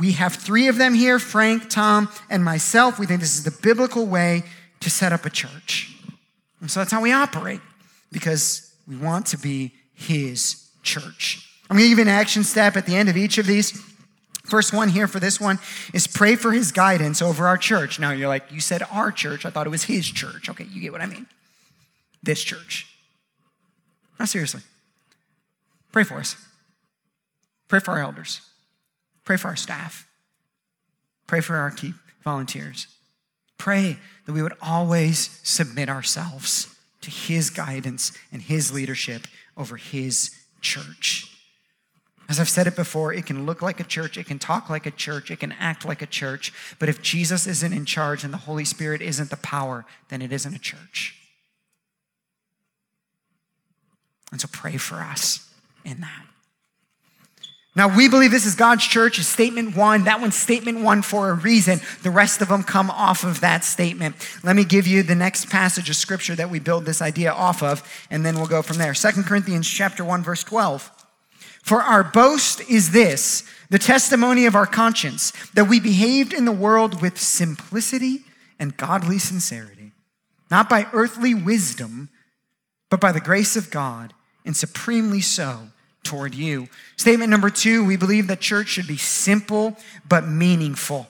we 0.00 0.12
have 0.12 0.34
three 0.34 0.68
of 0.68 0.78
them 0.78 0.94
here 0.94 1.18
Frank, 1.18 1.68
Tom, 1.68 2.08
and 2.30 2.44
myself. 2.44 2.98
We 2.98 3.06
think 3.06 3.20
this 3.20 3.36
is 3.36 3.44
the 3.44 3.56
biblical 3.62 4.06
way 4.06 4.44
to 4.80 4.90
set 4.90 5.12
up 5.12 5.26
a 5.26 5.30
church. 5.30 5.94
And 6.60 6.70
so 6.70 6.80
that's 6.80 6.90
how 6.90 7.02
we 7.02 7.12
operate 7.12 7.60
because 8.10 8.69
we 8.90 8.96
want 8.96 9.26
to 9.26 9.38
be 9.38 9.72
his 9.94 10.68
church. 10.82 11.48
I'm 11.70 11.76
going 11.76 11.84
to 11.84 11.88
give 11.90 11.98
you 11.98 12.02
an 12.02 12.08
action 12.08 12.42
step 12.42 12.76
at 12.76 12.86
the 12.86 12.96
end 12.96 13.08
of 13.08 13.16
each 13.16 13.38
of 13.38 13.46
these. 13.46 13.80
First 14.44 14.72
one 14.72 14.88
here 14.88 15.06
for 15.06 15.20
this 15.20 15.40
one 15.40 15.60
is 15.94 16.08
pray 16.08 16.34
for 16.34 16.50
his 16.50 16.72
guidance 16.72 17.22
over 17.22 17.46
our 17.46 17.56
church. 17.56 18.00
Now 18.00 18.10
you're 18.10 18.26
like, 18.26 18.50
you 18.50 18.58
said 18.58 18.82
our 18.90 19.12
church. 19.12 19.46
I 19.46 19.50
thought 19.50 19.68
it 19.68 19.70
was 19.70 19.84
his 19.84 20.10
church. 20.10 20.48
Okay, 20.48 20.64
you 20.64 20.80
get 20.80 20.90
what 20.90 21.00
I 21.00 21.06
mean. 21.06 21.26
This 22.20 22.42
church. 22.42 22.88
Now, 24.18 24.24
seriously. 24.24 24.62
Pray 25.92 26.02
for 26.02 26.16
us. 26.16 26.34
Pray 27.68 27.78
for 27.78 27.92
our 27.92 28.00
elders. 28.00 28.40
Pray 29.24 29.36
for 29.36 29.48
our 29.48 29.56
staff. 29.56 30.08
Pray 31.28 31.40
for 31.40 31.54
our 31.54 31.70
key 31.70 31.94
volunteers. 32.24 32.88
Pray 33.56 33.98
that 34.26 34.32
we 34.32 34.42
would 34.42 34.54
always 34.60 35.38
submit 35.44 35.88
ourselves 35.88 36.69
to 37.02 37.10
his 37.10 37.50
guidance 37.50 38.12
and 38.32 38.42
his 38.42 38.72
leadership 38.72 39.26
over 39.56 39.76
his 39.76 40.30
church. 40.60 41.26
As 42.28 42.38
I've 42.38 42.48
said 42.48 42.68
it 42.68 42.76
before, 42.76 43.12
it 43.12 43.26
can 43.26 43.44
look 43.44 43.60
like 43.60 43.80
a 43.80 43.84
church, 43.84 44.16
it 44.16 44.26
can 44.26 44.38
talk 44.38 44.70
like 44.70 44.86
a 44.86 44.92
church, 44.92 45.32
it 45.32 45.40
can 45.40 45.52
act 45.52 45.84
like 45.84 46.00
a 46.00 46.06
church. 46.06 46.52
But 46.78 46.88
if 46.88 47.02
Jesus 47.02 47.46
isn't 47.46 47.72
in 47.72 47.84
charge 47.84 48.22
and 48.22 48.32
the 48.32 48.38
Holy 48.38 48.64
Spirit 48.64 49.02
isn't 49.02 49.30
the 49.30 49.36
power, 49.36 49.84
then 50.10 50.22
it 50.22 50.32
isn't 50.32 50.54
a 50.54 50.58
church. 50.58 51.16
And 54.30 54.40
so 54.40 54.48
pray 54.52 54.76
for 54.76 54.96
us 54.96 55.52
in 55.84 56.00
that. 56.02 56.26
Now, 57.76 57.94
we 57.96 58.08
believe 58.08 58.32
this 58.32 58.46
is 58.46 58.56
God's 58.56 58.84
church, 58.84 59.20
is 59.20 59.28
statement 59.28 59.76
one. 59.76 60.04
That 60.04 60.20
one's 60.20 60.34
statement 60.34 60.80
one 60.80 61.02
for 61.02 61.30
a 61.30 61.34
reason. 61.34 61.80
The 62.02 62.10
rest 62.10 62.42
of 62.42 62.48
them 62.48 62.64
come 62.64 62.90
off 62.90 63.22
of 63.22 63.40
that 63.40 63.62
statement. 63.62 64.16
Let 64.42 64.56
me 64.56 64.64
give 64.64 64.88
you 64.88 65.04
the 65.04 65.14
next 65.14 65.50
passage 65.50 65.88
of 65.88 65.94
scripture 65.94 66.34
that 66.34 66.50
we 66.50 66.58
build 66.58 66.84
this 66.84 67.00
idea 67.00 67.32
off 67.32 67.62
of, 67.62 67.88
and 68.10 68.26
then 68.26 68.34
we'll 68.34 68.48
go 68.48 68.62
from 68.62 68.78
there. 68.78 68.92
Second 68.92 69.24
Corinthians 69.24 69.68
chapter 69.70 70.04
1, 70.04 70.22
verse 70.24 70.42
12. 70.42 70.90
For 71.62 71.80
our 71.80 72.02
boast 72.02 72.68
is 72.68 72.90
this 72.90 73.44
the 73.68 73.78
testimony 73.78 74.46
of 74.46 74.56
our 74.56 74.66
conscience, 74.66 75.32
that 75.54 75.68
we 75.68 75.78
behaved 75.78 76.32
in 76.32 76.46
the 76.46 76.52
world 76.52 77.00
with 77.00 77.20
simplicity 77.20 78.24
and 78.58 78.76
godly 78.76 79.18
sincerity, 79.20 79.92
not 80.50 80.68
by 80.68 80.88
earthly 80.92 81.34
wisdom, 81.34 82.08
but 82.90 83.00
by 83.00 83.12
the 83.12 83.20
grace 83.20 83.54
of 83.54 83.70
God, 83.70 84.12
and 84.44 84.56
supremely 84.56 85.20
so 85.20 85.68
toward 86.02 86.34
you. 86.34 86.68
Statement 86.96 87.30
number 87.30 87.50
two 87.50 87.84
we 87.84 87.96
believe 87.96 88.26
that 88.28 88.40
church 88.40 88.68
should 88.68 88.86
be 88.86 88.96
simple 88.96 89.76
but 90.08 90.26
meaningful. 90.26 91.06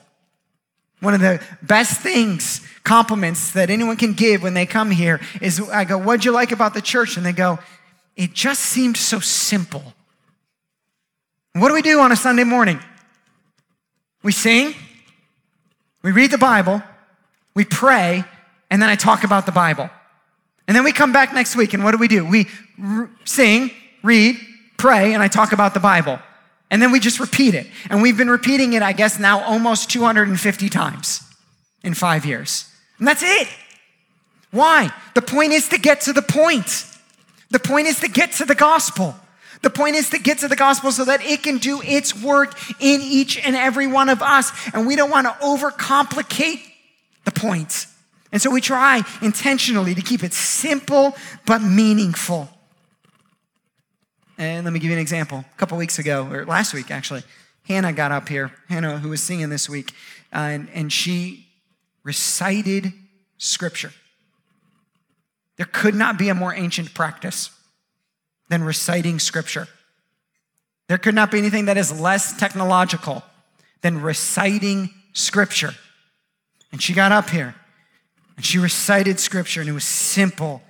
One 0.99 1.15
of 1.15 1.19
the 1.19 1.41
best 1.63 1.99
things, 1.99 2.61
compliments 2.83 3.53
that 3.53 3.71
anyone 3.71 3.97
can 3.97 4.13
give 4.13 4.43
when 4.43 4.53
they 4.53 4.67
come 4.67 4.91
here 4.91 5.19
is 5.41 5.59
I 5.69 5.83
go, 5.83 5.97
What'd 5.97 6.25
you 6.25 6.31
like 6.31 6.51
about 6.51 6.73
the 6.73 6.81
church? 6.81 7.17
And 7.17 7.25
they 7.25 7.31
go, 7.31 7.59
It 8.15 8.33
just 8.33 8.61
seemed 8.61 8.97
so 8.97 9.19
simple. 9.19 9.83
What 11.53 11.67
do 11.69 11.73
we 11.73 11.81
do 11.81 11.99
on 11.99 12.11
a 12.11 12.15
Sunday 12.15 12.43
morning? 12.43 12.79
We 14.23 14.31
sing, 14.31 14.75
we 16.03 16.11
read 16.11 16.31
the 16.31 16.37
Bible, 16.37 16.83
we 17.55 17.65
pray, 17.65 18.23
and 18.69 18.81
then 18.81 18.89
I 18.89 18.95
talk 18.95 19.23
about 19.23 19.47
the 19.47 19.51
Bible. 19.51 19.89
And 20.67 20.77
then 20.77 20.83
we 20.83 20.91
come 20.91 21.11
back 21.11 21.33
next 21.33 21.55
week, 21.55 21.73
and 21.73 21.83
what 21.83 21.91
do 21.91 21.97
we 21.97 22.07
do? 22.07 22.23
We 22.23 22.47
r- 22.81 23.09
sing, 23.25 23.71
read, 24.03 24.37
pray, 24.81 25.13
and 25.13 25.21
I 25.21 25.27
talk 25.27 25.51
about 25.51 25.75
the 25.75 25.79
Bible. 25.79 26.19
And 26.71 26.81
then 26.81 26.91
we 26.91 26.99
just 26.99 27.19
repeat 27.19 27.53
it. 27.53 27.67
And 27.89 28.01
we've 28.01 28.17
been 28.17 28.29
repeating 28.29 28.73
it, 28.73 28.81
I 28.81 28.93
guess, 28.93 29.19
now 29.19 29.43
almost 29.43 29.91
250 29.91 30.69
times 30.69 31.21
in 31.83 31.93
five 31.93 32.25
years. 32.25 32.65
And 32.97 33.07
that's 33.07 33.21
it. 33.21 33.47
Why? 34.49 34.91
The 35.13 35.21
point 35.21 35.51
is 35.51 35.69
to 35.69 35.77
get 35.77 36.01
to 36.01 36.13
the 36.13 36.23
point. 36.23 36.85
The 37.51 37.59
point 37.59 37.87
is 37.87 37.99
to 37.99 38.07
get 38.07 38.31
to 38.33 38.45
the 38.45 38.55
gospel. 38.55 39.15
The 39.61 39.69
point 39.69 39.95
is 39.95 40.09
to 40.09 40.17
get 40.17 40.39
to 40.39 40.47
the 40.47 40.55
gospel 40.55 40.91
so 40.91 41.05
that 41.05 41.23
it 41.23 41.43
can 41.43 41.59
do 41.59 41.81
its 41.83 42.19
work 42.19 42.57
in 42.81 43.01
each 43.01 43.37
and 43.37 43.55
every 43.55 43.85
one 43.85 44.09
of 44.09 44.23
us. 44.23 44.51
And 44.73 44.87
we 44.87 44.95
don't 44.95 45.11
want 45.11 45.27
to 45.27 45.33
overcomplicate 45.45 46.61
the 47.25 47.31
point. 47.31 47.85
And 48.31 48.41
so 48.41 48.49
we 48.49 48.61
try 48.61 49.03
intentionally 49.21 49.93
to 49.93 50.01
keep 50.01 50.23
it 50.23 50.33
simple 50.33 51.15
but 51.45 51.61
meaningful. 51.61 52.49
And 54.41 54.65
let 54.65 54.73
me 54.73 54.79
give 54.79 54.89
you 54.89 54.95
an 54.95 55.01
example. 55.01 55.37
A 55.37 55.57
couple 55.57 55.77
weeks 55.77 55.99
ago, 55.99 56.27
or 56.31 56.47
last 56.47 56.73
week 56.73 56.89
actually, 56.89 57.21
Hannah 57.67 57.93
got 57.93 58.11
up 58.11 58.27
here, 58.27 58.51
Hannah, 58.69 58.97
who 58.97 59.09
was 59.09 59.21
singing 59.21 59.49
this 59.49 59.69
week, 59.69 59.93
uh, 60.33 60.39
and, 60.39 60.67
and 60.73 60.91
she 60.91 61.45
recited 62.03 62.91
scripture. 63.37 63.91
There 65.57 65.67
could 65.67 65.93
not 65.93 66.17
be 66.17 66.29
a 66.29 66.33
more 66.33 66.55
ancient 66.55 66.95
practice 66.95 67.51
than 68.49 68.63
reciting 68.63 69.19
scripture. 69.19 69.67
There 70.87 70.97
could 70.97 71.13
not 71.13 71.29
be 71.29 71.37
anything 71.37 71.65
that 71.65 71.77
is 71.77 72.01
less 72.01 72.35
technological 72.35 73.21
than 73.81 74.01
reciting 74.01 74.89
scripture. 75.13 75.75
And 76.71 76.81
she 76.81 76.93
got 76.93 77.11
up 77.11 77.29
here 77.29 77.53
and 78.37 78.43
she 78.43 78.57
recited 78.57 79.19
scripture 79.19 79.61
and 79.61 79.69
it 79.69 79.73
was 79.73 79.83
simple. 79.83 80.63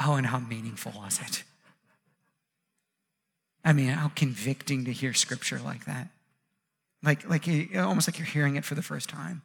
Oh, 0.00 0.14
and 0.14 0.28
how 0.28 0.38
meaningful 0.38 0.92
was 0.96 1.18
it? 1.20 1.42
I 3.68 3.74
mean, 3.74 3.88
how 3.88 4.10
convicting 4.14 4.86
to 4.86 4.92
hear 4.92 5.12
scripture 5.12 5.60
like 5.62 5.84
that. 5.84 6.08
Like, 7.02 7.28
like 7.28 7.46
almost 7.76 8.08
like 8.08 8.18
you're 8.18 8.24
hearing 8.24 8.56
it 8.56 8.64
for 8.64 8.74
the 8.74 8.80
first 8.80 9.10
time. 9.10 9.42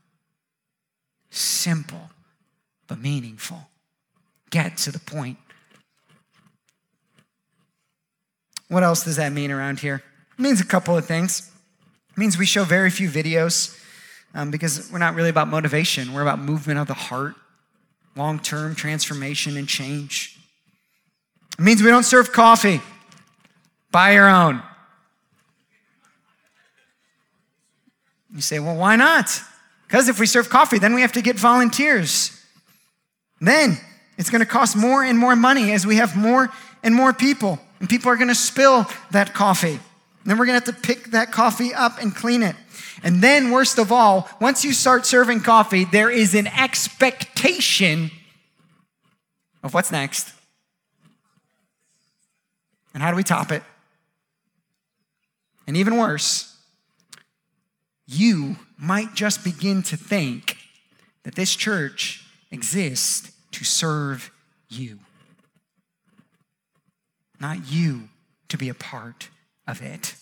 Simple, 1.29 2.09
but 2.87 2.99
meaningful. 2.99 3.67
Get 4.49 4.77
to 4.77 4.93
the 4.93 4.99
point. 4.99 5.39
What 8.69 8.83
else 8.83 9.03
does 9.03 9.17
that 9.17 9.33
mean 9.33 9.51
around 9.51 9.81
here? 9.81 10.01
It 10.39 10.41
means 10.41 10.61
a 10.61 10.65
couple 10.65 10.95
of 10.95 11.05
things. 11.05 11.51
It 12.11 12.17
means 12.17 12.37
we 12.37 12.45
show 12.45 12.63
very 12.63 12.91
few 12.91 13.09
videos 13.09 13.77
um, 14.33 14.51
because 14.51 14.89
we're 14.89 14.99
not 14.99 15.15
really 15.15 15.31
about 15.31 15.49
motivation. 15.49 16.13
We're 16.13 16.21
about 16.21 16.39
movement 16.39 16.79
of 16.79 16.87
the 16.87 16.93
heart, 16.93 17.35
long 18.15 18.39
term 18.39 18.73
transformation 18.73 19.57
and 19.57 19.67
change. 19.67 20.39
It 21.59 21.61
means 21.61 21.83
we 21.83 21.89
don't 21.89 22.03
serve 22.03 22.31
coffee. 22.31 22.79
Buy 23.93 24.13
your 24.13 24.27
own. 24.27 24.61
You 28.35 28.41
say, 28.41 28.59
well, 28.59 28.75
why 28.75 28.97
not? 28.97 29.39
Because 29.87 30.09
if 30.09 30.19
we 30.19 30.25
serve 30.25 30.49
coffee, 30.49 30.79
then 30.79 30.95
we 30.95 31.01
have 31.01 31.11
to 31.11 31.21
get 31.21 31.37
volunteers. 31.39 32.37
Then 33.39 33.77
it's 34.17 34.31
going 34.31 34.39
to 34.39 34.47
cost 34.47 34.75
more 34.75 35.03
and 35.03 35.17
more 35.17 35.35
money 35.35 35.71
as 35.71 35.85
we 35.85 35.97
have 35.97 36.17
more 36.17 36.49
and 36.81 36.93
more 36.95 37.13
people. 37.13 37.59
and 37.79 37.89
people 37.89 38.09
are 38.09 38.15
gonna 38.15 38.33
spill 38.33 38.89
that 39.11 39.33
coffee. 39.33 39.73
And 39.73 39.81
then 40.25 40.37
we're 40.37 40.45
gonna 40.45 40.59
have 40.59 40.73
to 40.73 40.73
pick 40.73 41.11
that 41.11 41.33
coffee 41.33 41.73
up 41.73 42.01
and 42.01 42.15
clean 42.15 42.41
it. 42.41 42.55
And 43.03 43.21
then, 43.21 43.51
worst 43.51 43.77
of 43.77 43.91
all, 43.91 44.29
once 44.39 44.63
you 44.63 44.71
start 44.71 45.05
serving 45.05 45.41
coffee, 45.41 45.83
there 45.83 46.09
is 46.09 46.33
an 46.33 46.47
expectation 46.47 48.09
of 49.61 49.73
what's 49.73 49.91
next. 49.91 50.31
And 52.93 53.03
how 53.03 53.11
do 53.11 53.17
we 53.17 53.23
top 53.23 53.51
it? 53.51 53.63
And 55.65 55.77
even 55.77 55.97
worse, 55.97 56.57
you 58.05 58.57
might 58.77 59.13
just 59.13 59.43
begin 59.43 59.81
to 59.83 59.97
think 59.97 60.57
that 61.23 61.35
this 61.35 61.55
church 61.55 62.25
exists 62.51 63.31
to 63.51 63.63
serve 63.63 64.31
you, 64.69 64.99
not 67.39 67.71
you 67.71 68.09
to 68.49 68.57
be 68.57 68.69
a 68.69 68.73
part 68.73 69.29
of 69.67 69.81
it. 69.81 70.15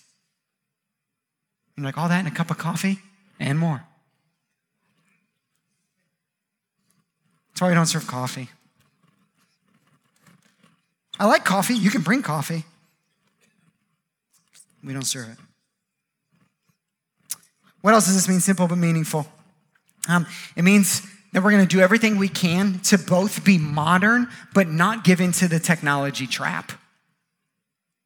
And 1.75 1.85
like 1.85 1.97
all 1.97 2.09
that 2.09 2.19
in 2.19 2.27
a 2.27 2.31
cup 2.31 2.51
of 2.51 2.57
coffee 2.57 2.99
and 3.39 3.57
more. 3.57 3.83
That's 7.49 7.61
why 7.61 7.69
we 7.69 7.75
don't 7.75 7.87
serve 7.87 8.07
coffee. 8.07 8.49
I 11.19 11.25
like 11.25 11.45
coffee. 11.45 11.75
You 11.75 11.89
can 11.89 12.01
bring 12.01 12.21
coffee. 12.21 12.65
We 14.83 14.93
don't 14.93 15.03
serve 15.03 15.29
it. 15.29 15.37
What 17.81 17.93
else 17.93 18.05
does 18.05 18.15
this 18.15 18.27
mean? 18.27 18.39
Simple 18.39 18.67
but 18.67 18.77
meaningful. 18.77 19.27
Um, 20.07 20.25
it 20.55 20.63
means 20.63 21.01
that 21.33 21.43
we're 21.43 21.51
going 21.51 21.65
to 21.65 21.75
do 21.75 21.81
everything 21.81 22.17
we 22.17 22.27
can 22.27 22.79
to 22.79 22.97
both 22.97 23.43
be 23.43 23.57
modern 23.57 24.27
but 24.53 24.67
not 24.67 25.03
give 25.03 25.21
into 25.21 25.47
the 25.47 25.59
technology 25.59 26.27
trap. 26.27 26.71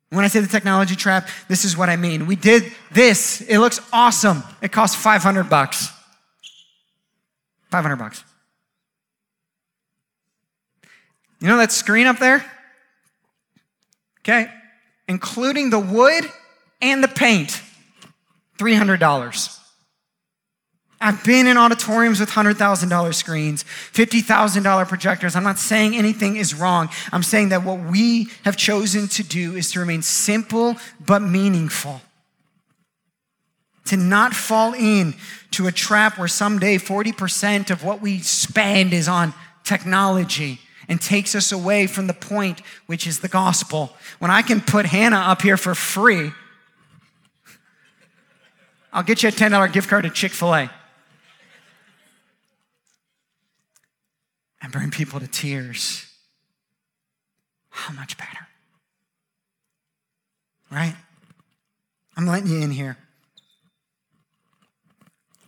When 0.10 0.24
I 0.24 0.28
say 0.28 0.40
the 0.40 0.48
technology 0.48 0.96
trap, 0.96 1.28
this 1.48 1.66
is 1.66 1.76
what 1.76 1.90
I 1.90 1.96
mean. 1.96 2.28
We 2.28 2.36
did 2.36 2.72
this. 2.92 3.42
It 3.42 3.60
looks 3.60 3.80
awesome. 3.92 4.44
It 4.62 4.72
costs 4.72 4.96
500 4.96 5.50
bucks. 5.50 5.90
500 7.72 7.96
bucks. 7.98 8.24
You 11.42 11.48
know 11.48 11.58
that 11.58 11.72
screen 11.72 12.08
up 12.08 12.20
there? 12.20 12.46
Okay. 14.20 14.50
Including 15.08 15.70
the 15.70 15.80
wood 15.80 16.24
and 16.92 17.04
the 17.04 17.08
paint. 17.08 17.62
$300. 18.58 19.60
I've 21.02 21.24
been 21.26 21.46
in 21.46 21.58
auditoriums 21.58 22.20
with 22.20 22.30
$100,000 22.30 23.14
screens, 23.14 23.64
$50,000 23.94 24.88
projectors. 24.88 25.36
I'm 25.36 25.44
not 25.44 25.60
saying 25.60 25.96
anything 25.96 26.38
is 26.38 26.56
wrong. 26.56 26.90
I'm 27.12 27.24
saying 27.24 27.50
that 27.50 27.64
what 27.64 27.80
we 27.80 28.30
have 28.44 28.56
chosen 28.56 29.08
to 29.10 29.24
do 29.24 29.56
is 29.56 29.72
to 29.74 29.80
remain 29.80 30.02
simple 30.02 30.78
but 31.06 31.22
meaningful. 31.22 32.02
To 33.86 33.98
not 33.98 34.34
fall 34.34 34.74
in 34.74 35.16
to 35.52 35.68
a 35.68 35.72
trap 35.72 36.18
where 36.18 36.28
someday 36.28 36.78
40% 36.78 37.70
of 37.70 37.84
what 37.84 38.02
we 38.02 38.20
spend 38.20 38.94
is 38.94 39.08
on 39.08 39.34
technology 39.64 40.60
and 40.88 41.02
takes 41.02 41.36
us 41.36 41.52
away 41.52 41.88
from 41.88 42.08
the 42.08 42.14
point, 42.14 42.62
which 42.86 43.06
is 43.06 43.20
the 43.20 43.28
gospel. 43.28 43.96
When 44.20 44.32
I 44.32 44.42
can 44.42 44.62
put 44.62 44.86
Hannah 44.86 45.18
up 45.18 45.42
here 45.42 45.58
for 45.58 45.76
free, 45.76 46.32
I'll 48.96 49.04
get 49.04 49.22
you 49.22 49.30
a 49.30 49.32
$10 49.32 49.74
gift 49.74 49.90
card 49.90 50.06
to 50.06 50.10
Chick 50.10 50.32
fil 50.32 50.56
A. 50.56 50.72
and 54.66 54.72
bring 54.72 54.90
people 54.90 55.20
to 55.20 55.28
tears, 55.28 56.08
how 57.70 57.94
much 57.94 58.18
better? 58.18 58.48
Right? 60.72 60.96
I'm 62.18 62.26
letting 62.26 62.50
you 62.50 62.62
in 62.62 62.72
here. 62.72 62.98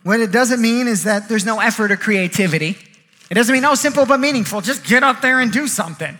What 0.04 0.20
it 0.20 0.30
doesn't 0.30 0.62
mean 0.62 0.86
is 0.86 1.02
that 1.02 1.28
there's 1.28 1.44
no 1.44 1.58
effort 1.58 1.90
or 1.90 1.96
creativity. 1.96 2.76
It 3.28 3.34
doesn't 3.34 3.52
mean, 3.52 3.64
oh, 3.64 3.74
simple 3.74 4.06
but 4.06 4.20
meaningful. 4.20 4.60
Just 4.60 4.84
get 4.84 5.02
up 5.02 5.20
there 5.20 5.40
and 5.40 5.50
do 5.50 5.66
something. 5.66 6.16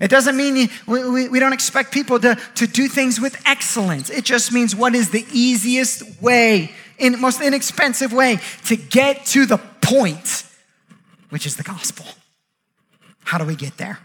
It 0.00 0.08
doesn't 0.08 0.36
mean 0.36 0.68
we, 0.86 1.28
we, 1.28 1.40
don't 1.40 1.52
expect 1.52 1.92
people 1.92 2.20
to, 2.20 2.36
to 2.56 2.66
do 2.66 2.86
things 2.86 3.20
with 3.20 3.40
excellence. 3.46 4.08
It 4.10 4.24
just 4.24 4.52
means 4.52 4.76
what 4.76 4.94
is 4.94 5.10
the 5.10 5.26
easiest 5.32 6.22
way, 6.22 6.72
in 6.98 7.20
most 7.20 7.40
inexpensive 7.40 8.12
way 8.12 8.38
to 8.66 8.76
get 8.76 9.26
to 9.26 9.46
the 9.46 9.58
point 9.80 10.44
which 11.30 11.46
is 11.46 11.56
the 11.56 11.62
gospel. 11.62 12.06
How 13.24 13.38
do 13.38 13.44
we 13.44 13.56
get 13.56 13.78
there? 13.78 13.98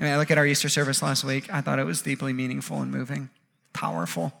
I 0.00 0.04
mean, 0.04 0.12
I 0.12 0.16
look 0.16 0.30
at 0.30 0.38
our 0.38 0.46
Easter 0.46 0.68
service 0.68 1.02
last 1.02 1.22
week. 1.22 1.52
I 1.52 1.60
thought 1.60 1.78
it 1.78 1.84
was 1.84 2.02
deeply 2.02 2.32
meaningful 2.32 2.80
and 2.80 2.90
moving, 2.90 3.30
powerful. 3.72 4.32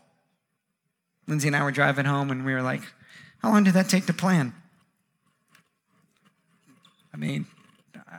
Lindsay 1.28 1.48
and 1.48 1.56
I 1.56 1.62
were 1.62 1.70
driving 1.70 2.04
home 2.04 2.30
and 2.30 2.44
we 2.44 2.52
were 2.52 2.62
like, 2.62 2.82
how 3.42 3.50
long 3.50 3.64
did 3.64 3.74
that 3.74 3.88
take 3.88 4.06
to 4.06 4.12
plan? 4.12 4.54
I 7.14 7.16
mean, 7.16 7.46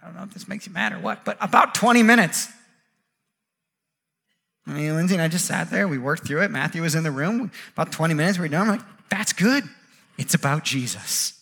don't 0.06 0.16
know 0.16 0.24
if 0.24 0.34
this 0.34 0.48
makes 0.48 0.68
you 0.68 0.74
mad 0.74 0.94
or 0.94 1.00
what, 1.00 1.26
but 1.26 1.38
about 1.42 1.76
20 1.76 2.04
minutes. 2.04 2.48
I 4.66 4.72
mean, 4.72 4.96
Lindsay 4.96 5.16
and 5.16 5.22
I 5.22 5.28
just 5.28 5.46
sat 5.46 5.70
there. 5.70 5.88
We 5.88 5.98
worked 5.98 6.26
through 6.26 6.42
it. 6.44 6.52
Matthew 6.52 6.82
was 6.82 6.96
in 6.96 7.04
the 7.04 7.12
room. 7.12 7.52
About 7.74 7.92
20 7.92 8.14
minutes, 8.14 8.40
we 8.40 8.46
are 8.46 8.50
done. 8.50 8.62
I'm 8.62 8.78
like, 8.78 8.86
that's 9.10 9.34
good. 9.34 9.66
It's 10.18 10.34
about 10.34 10.64
Jesus. 10.64 11.40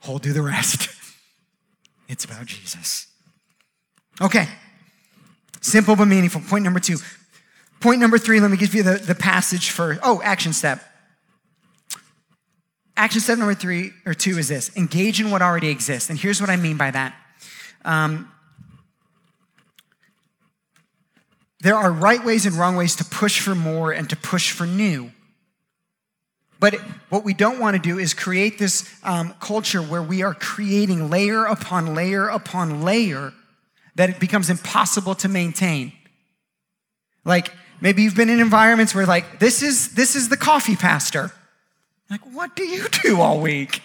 Hold 0.00 0.22
do 0.22 0.32
the 0.32 0.42
rest. 0.42 0.90
It's 2.08 2.24
about 2.24 2.46
Jesus. 2.46 3.06
Okay. 4.18 4.48
Simple 5.60 5.94
but 5.94 6.06
meaningful. 6.06 6.40
Point 6.40 6.64
number 6.64 6.80
two. 6.80 6.96
Point 7.80 8.00
number 8.00 8.18
three, 8.18 8.40
let 8.40 8.50
me 8.50 8.56
give 8.56 8.74
you 8.74 8.82
the, 8.82 8.94
the 8.94 9.14
passage 9.14 9.70
for, 9.70 9.98
oh, 10.02 10.20
action 10.24 10.54
step. 10.54 10.82
Action 12.98 13.20
step 13.20 13.38
number 13.38 13.54
three 13.54 13.92
or 14.04 14.12
two 14.12 14.38
is 14.38 14.48
this 14.48 14.76
engage 14.76 15.20
in 15.20 15.30
what 15.30 15.40
already 15.40 15.68
exists. 15.68 16.10
And 16.10 16.18
here's 16.18 16.40
what 16.40 16.50
I 16.50 16.56
mean 16.56 16.76
by 16.76 16.90
that. 16.90 17.14
Um, 17.84 18.28
there 21.60 21.76
are 21.76 21.92
right 21.92 22.24
ways 22.24 22.44
and 22.44 22.56
wrong 22.56 22.74
ways 22.74 22.96
to 22.96 23.04
push 23.04 23.40
for 23.40 23.54
more 23.54 23.92
and 23.92 24.10
to 24.10 24.16
push 24.16 24.50
for 24.50 24.66
new. 24.66 25.12
But 26.58 26.74
what 27.08 27.22
we 27.22 27.34
don't 27.34 27.60
want 27.60 27.76
to 27.76 27.82
do 27.82 28.00
is 28.00 28.14
create 28.14 28.58
this 28.58 28.92
um, 29.04 29.32
culture 29.38 29.80
where 29.80 30.02
we 30.02 30.24
are 30.24 30.34
creating 30.34 31.08
layer 31.08 31.44
upon 31.44 31.94
layer 31.94 32.26
upon 32.26 32.82
layer 32.82 33.32
that 33.94 34.10
it 34.10 34.18
becomes 34.18 34.50
impossible 34.50 35.14
to 35.16 35.28
maintain. 35.28 35.92
Like 37.24 37.52
maybe 37.80 38.02
you've 38.02 38.16
been 38.16 38.28
in 38.28 38.40
environments 38.40 38.92
where 38.92 39.06
like 39.06 39.38
this 39.38 39.62
is 39.62 39.94
this 39.94 40.16
is 40.16 40.30
the 40.30 40.36
coffee 40.36 40.74
pastor. 40.74 41.30
Like 42.10 42.22
what 42.32 42.56
do 42.56 42.64
you 42.64 42.86
do 43.02 43.20
all 43.20 43.40
week? 43.40 43.82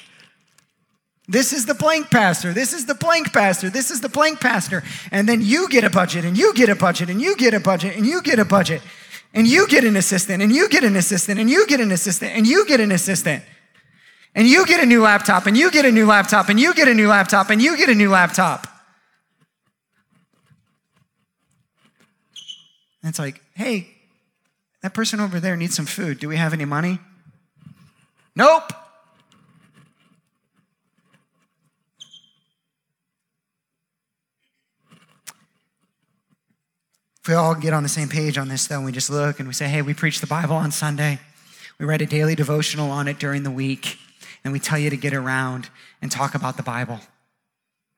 This 1.28 1.54
is 1.54 1.66
the 1.66 1.74
blank 1.74 2.12
pastor. 2.12 2.54
This 2.54 2.74
is 2.74 2.86
the 2.86 2.96
blank 2.96 3.32
pastor. 3.32 3.70
This 3.70 3.92
is 3.92 4.02
the 4.02 4.10
blank 4.10 4.42
pastor. 4.42 4.84
And 5.12 5.28
then 5.28 5.42
you 5.42 5.70
get 5.70 5.84
a 5.84 5.90
budget 5.90 6.26
and 6.26 6.38
you 6.38 6.54
get 6.54 6.70
a 6.70 6.76
budget 6.76 7.10
and 7.10 7.22
you 7.22 7.36
get 7.38 7.54
a 7.54 7.60
budget 7.60 7.96
and 7.96 8.06
you 8.06 8.22
get 8.22 8.40
a 8.40 8.46
budget 8.46 8.82
and 9.34 9.48
you 9.48 9.68
get 9.68 9.84
an 9.84 9.96
assistant, 9.96 10.44
and 10.44 10.52
you 10.52 10.70
get 10.70 10.84
an 10.84 10.96
assistant, 10.96 11.40
and 11.40 11.50
you 11.50 11.66
get 11.66 11.80
an 11.80 11.92
assistant, 11.92 12.34
and 12.34 12.46
you 12.46 12.66
get 12.68 12.80
an 12.80 12.92
assistant. 12.92 13.44
And 14.36 14.48
you 14.48 14.66
get 14.66 14.80
a 14.82 14.86
new 14.86 15.02
laptop, 15.02 15.48
and 15.48 15.58
you 15.58 15.72
get 15.72 15.86
a 15.86 15.92
new 15.92 16.06
laptop, 16.06 16.50
and 16.50 16.60
you 16.60 16.74
get 16.74 16.88
a 16.88 16.94
new 16.94 17.08
laptop, 17.08 17.50
and 17.50 17.62
you 17.62 17.76
get 17.76 17.90
a 17.90 17.96
new 17.96 18.10
laptop. 18.10 18.68
And 23.02 23.10
it's 23.10 23.20
like, 23.20 23.42
hey, 23.56 23.88
that 24.82 24.94
person 24.94 25.20
over 25.20 25.40
there 25.40 25.56
needs 25.56 25.76
some 25.76 25.86
food. 25.86 26.20
Do 26.20 26.28
we 26.30 26.38
have 26.38 26.54
any 26.54 26.66
money? 26.66 27.00
Nope. 28.36 28.74
If 37.22 37.30
we 37.30 37.36
all 37.36 37.56
get 37.56 37.74
on 37.74 37.84
the 37.84 37.90
same 37.90 38.10
page 38.10 38.38
on 38.38 38.50
this, 38.50 38.68
though, 38.68 38.78
and 38.78 38.86
we 38.86 38.92
just 38.92 39.10
look 39.10 39.40
and 39.40 39.48
we 39.48 39.54
say, 39.54 39.68
hey, 39.68 39.82
we 39.82 39.94
preach 39.94 40.20
the 40.20 40.28
Bible 40.28 40.56
on 40.56 40.72
Sunday, 40.72 41.20
we 41.80 41.86
write 41.86 42.02
a 42.02 42.06
daily 42.06 42.36
devotional 42.36 42.92
on 42.92 43.08
it 43.08 43.18
during 43.18 43.44
the 43.44 43.52
week, 43.52 43.98
and 44.44 44.52
we 44.52 44.60
tell 44.60 44.78
you 44.78 44.90
to 44.90 44.98
get 44.98 45.14
around 45.14 45.70
and 46.02 46.12
talk 46.12 46.36
about 46.36 46.58
the 46.58 46.64
Bible 46.64 47.00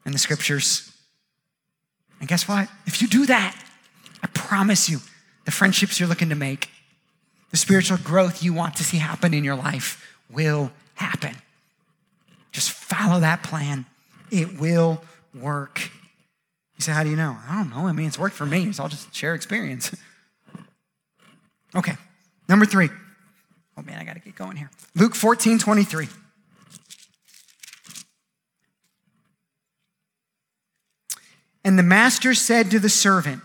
and 0.06 0.13
the 0.13 0.19
scriptures. 0.19 0.95
And 2.19 2.30
guess 2.30 2.48
what? 2.48 2.69
If 2.86 3.02
you 3.02 3.08
do 3.08 3.26
that, 3.26 3.60
I 4.21 4.28
promise 4.28 4.89
you, 4.89 5.00
the 5.45 5.52
friendships 5.52 6.00
you're 6.00 6.10
looking 6.10 6.30
to 6.30 6.36
make, 6.36 6.69
the 7.50 7.58
spiritual 7.58 7.98
growth 7.98 8.43
you 8.43 8.54
want 8.54 8.76
to 8.76 8.84
see 8.84 8.98
happen 8.98 9.34
in 9.34 9.43
your 9.43 9.56
life 9.56 10.14
will 10.30 10.72
happen. 10.96 11.36
Just 12.52 12.72
follow 12.72 13.20
that 13.20 13.44
plan, 13.44 13.86
it 14.32 14.60
will 14.60 15.04
work. 15.34 15.90
You 16.78 16.82
say, 16.82 16.92
How 16.92 17.04
do 17.04 17.10
you 17.10 17.16
know? 17.16 17.38
I 17.48 17.56
don't 17.56 17.70
know. 17.70 17.88
I 17.88 17.92
mean, 17.92 18.08
it's 18.08 18.20
worked 18.20 18.36
for 18.36 18.46
me, 18.46 18.72
so 18.72 18.84
I'll 18.84 18.90
just 18.90 19.14
share 19.14 19.34
experience. 19.36 19.96
okay, 21.76 21.94
number 22.48 22.66
three. 22.66 22.90
Oh 23.78 23.82
man, 23.82 24.00
I 24.00 24.04
got 24.04 24.14
to 24.14 24.22
get 24.22 24.36
going 24.36 24.58
here. 24.58 24.72
Luke 24.96 25.16
14 25.16 25.60
23. 25.60 26.08
And 31.66 31.80
the 31.80 31.84
master 31.84 32.36
said 32.36 32.70
to 32.72 32.80
the 32.80 32.90
servant, 32.90 33.42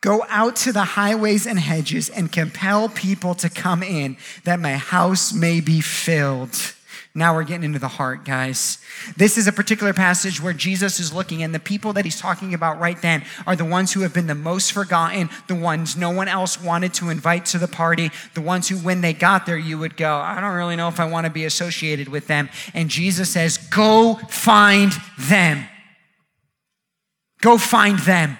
Go 0.00 0.24
out 0.28 0.56
to 0.56 0.72
the 0.72 0.84
highways 0.84 1.46
and 1.46 1.58
hedges 1.58 2.08
and 2.08 2.30
compel 2.30 2.88
people 2.88 3.34
to 3.36 3.48
come 3.48 3.82
in, 3.82 4.16
that 4.44 4.60
my 4.60 4.76
house 4.76 5.32
may 5.32 5.60
be 5.60 5.80
filled. 5.80 6.74
Now 7.16 7.34
we're 7.34 7.44
getting 7.44 7.64
into 7.64 7.78
the 7.78 7.88
heart, 7.88 8.26
guys. 8.26 8.76
This 9.16 9.38
is 9.38 9.46
a 9.46 9.52
particular 9.52 9.94
passage 9.94 10.38
where 10.42 10.52
Jesus 10.52 11.00
is 11.00 11.14
looking, 11.14 11.42
and 11.42 11.54
the 11.54 11.58
people 11.58 11.94
that 11.94 12.04
he's 12.04 12.20
talking 12.20 12.52
about 12.52 12.78
right 12.78 13.00
then 13.00 13.24
are 13.46 13.56
the 13.56 13.64
ones 13.64 13.94
who 13.94 14.02
have 14.02 14.12
been 14.12 14.26
the 14.26 14.34
most 14.34 14.72
forgotten, 14.72 15.30
the 15.48 15.54
ones 15.54 15.96
no 15.96 16.10
one 16.10 16.28
else 16.28 16.60
wanted 16.60 16.92
to 16.94 17.08
invite 17.08 17.46
to 17.46 17.58
the 17.58 17.68
party, 17.68 18.10
the 18.34 18.42
ones 18.42 18.68
who, 18.68 18.76
when 18.76 19.00
they 19.00 19.14
got 19.14 19.46
there, 19.46 19.56
you 19.56 19.78
would 19.78 19.96
go, 19.96 20.14
I 20.14 20.42
don't 20.42 20.54
really 20.54 20.76
know 20.76 20.88
if 20.88 21.00
I 21.00 21.06
want 21.06 21.24
to 21.24 21.32
be 21.32 21.46
associated 21.46 22.08
with 22.08 22.26
them. 22.26 22.50
And 22.74 22.90
Jesus 22.90 23.30
says, 23.30 23.56
Go 23.56 24.16
find 24.28 24.92
them. 25.18 25.64
Go 27.40 27.56
find 27.56 27.98
them. 28.00 28.36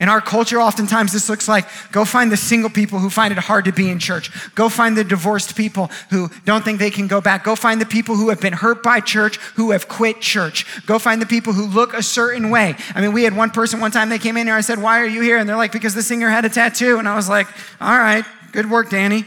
In 0.00 0.08
our 0.08 0.20
culture, 0.20 0.60
oftentimes 0.60 1.12
this 1.12 1.28
looks 1.28 1.46
like 1.46 1.66
go 1.92 2.04
find 2.04 2.32
the 2.32 2.36
single 2.36 2.68
people 2.68 2.98
who 2.98 3.08
find 3.08 3.30
it 3.30 3.38
hard 3.38 3.64
to 3.66 3.72
be 3.72 3.88
in 3.88 4.00
church. 4.00 4.28
Go 4.56 4.68
find 4.68 4.96
the 4.96 5.04
divorced 5.04 5.54
people 5.54 5.88
who 6.10 6.28
don't 6.44 6.64
think 6.64 6.80
they 6.80 6.90
can 6.90 7.06
go 7.06 7.20
back. 7.20 7.44
Go 7.44 7.54
find 7.54 7.80
the 7.80 7.86
people 7.86 8.16
who 8.16 8.28
have 8.30 8.40
been 8.40 8.54
hurt 8.54 8.82
by 8.82 8.98
church, 8.98 9.36
who 9.54 9.70
have 9.70 9.86
quit 9.86 10.20
church. 10.20 10.66
Go 10.86 10.98
find 10.98 11.22
the 11.22 11.26
people 11.26 11.52
who 11.52 11.66
look 11.66 11.94
a 11.94 12.02
certain 12.02 12.50
way. 12.50 12.74
I 12.94 13.00
mean, 13.00 13.12
we 13.12 13.22
had 13.22 13.36
one 13.36 13.50
person 13.50 13.78
one 13.78 13.92
time 13.92 14.08
they 14.08 14.18
came 14.18 14.36
in 14.36 14.48
here. 14.48 14.56
I 14.56 14.62
said, 14.62 14.82
Why 14.82 15.00
are 15.00 15.06
you 15.06 15.22
here? 15.22 15.38
And 15.38 15.48
they're 15.48 15.56
like, 15.56 15.70
Because 15.70 15.94
the 15.94 16.02
singer 16.02 16.28
had 16.28 16.44
a 16.44 16.48
tattoo. 16.48 16.98
And 16.98 17.08
I 17.08 17.14
was 17.14 17.28
like, 17.28 17.46
All 17.80 17.96
right, 17.96 18.24
good 18.50 18.68
work, 18.68 18.90
Danny. 18.90 19.24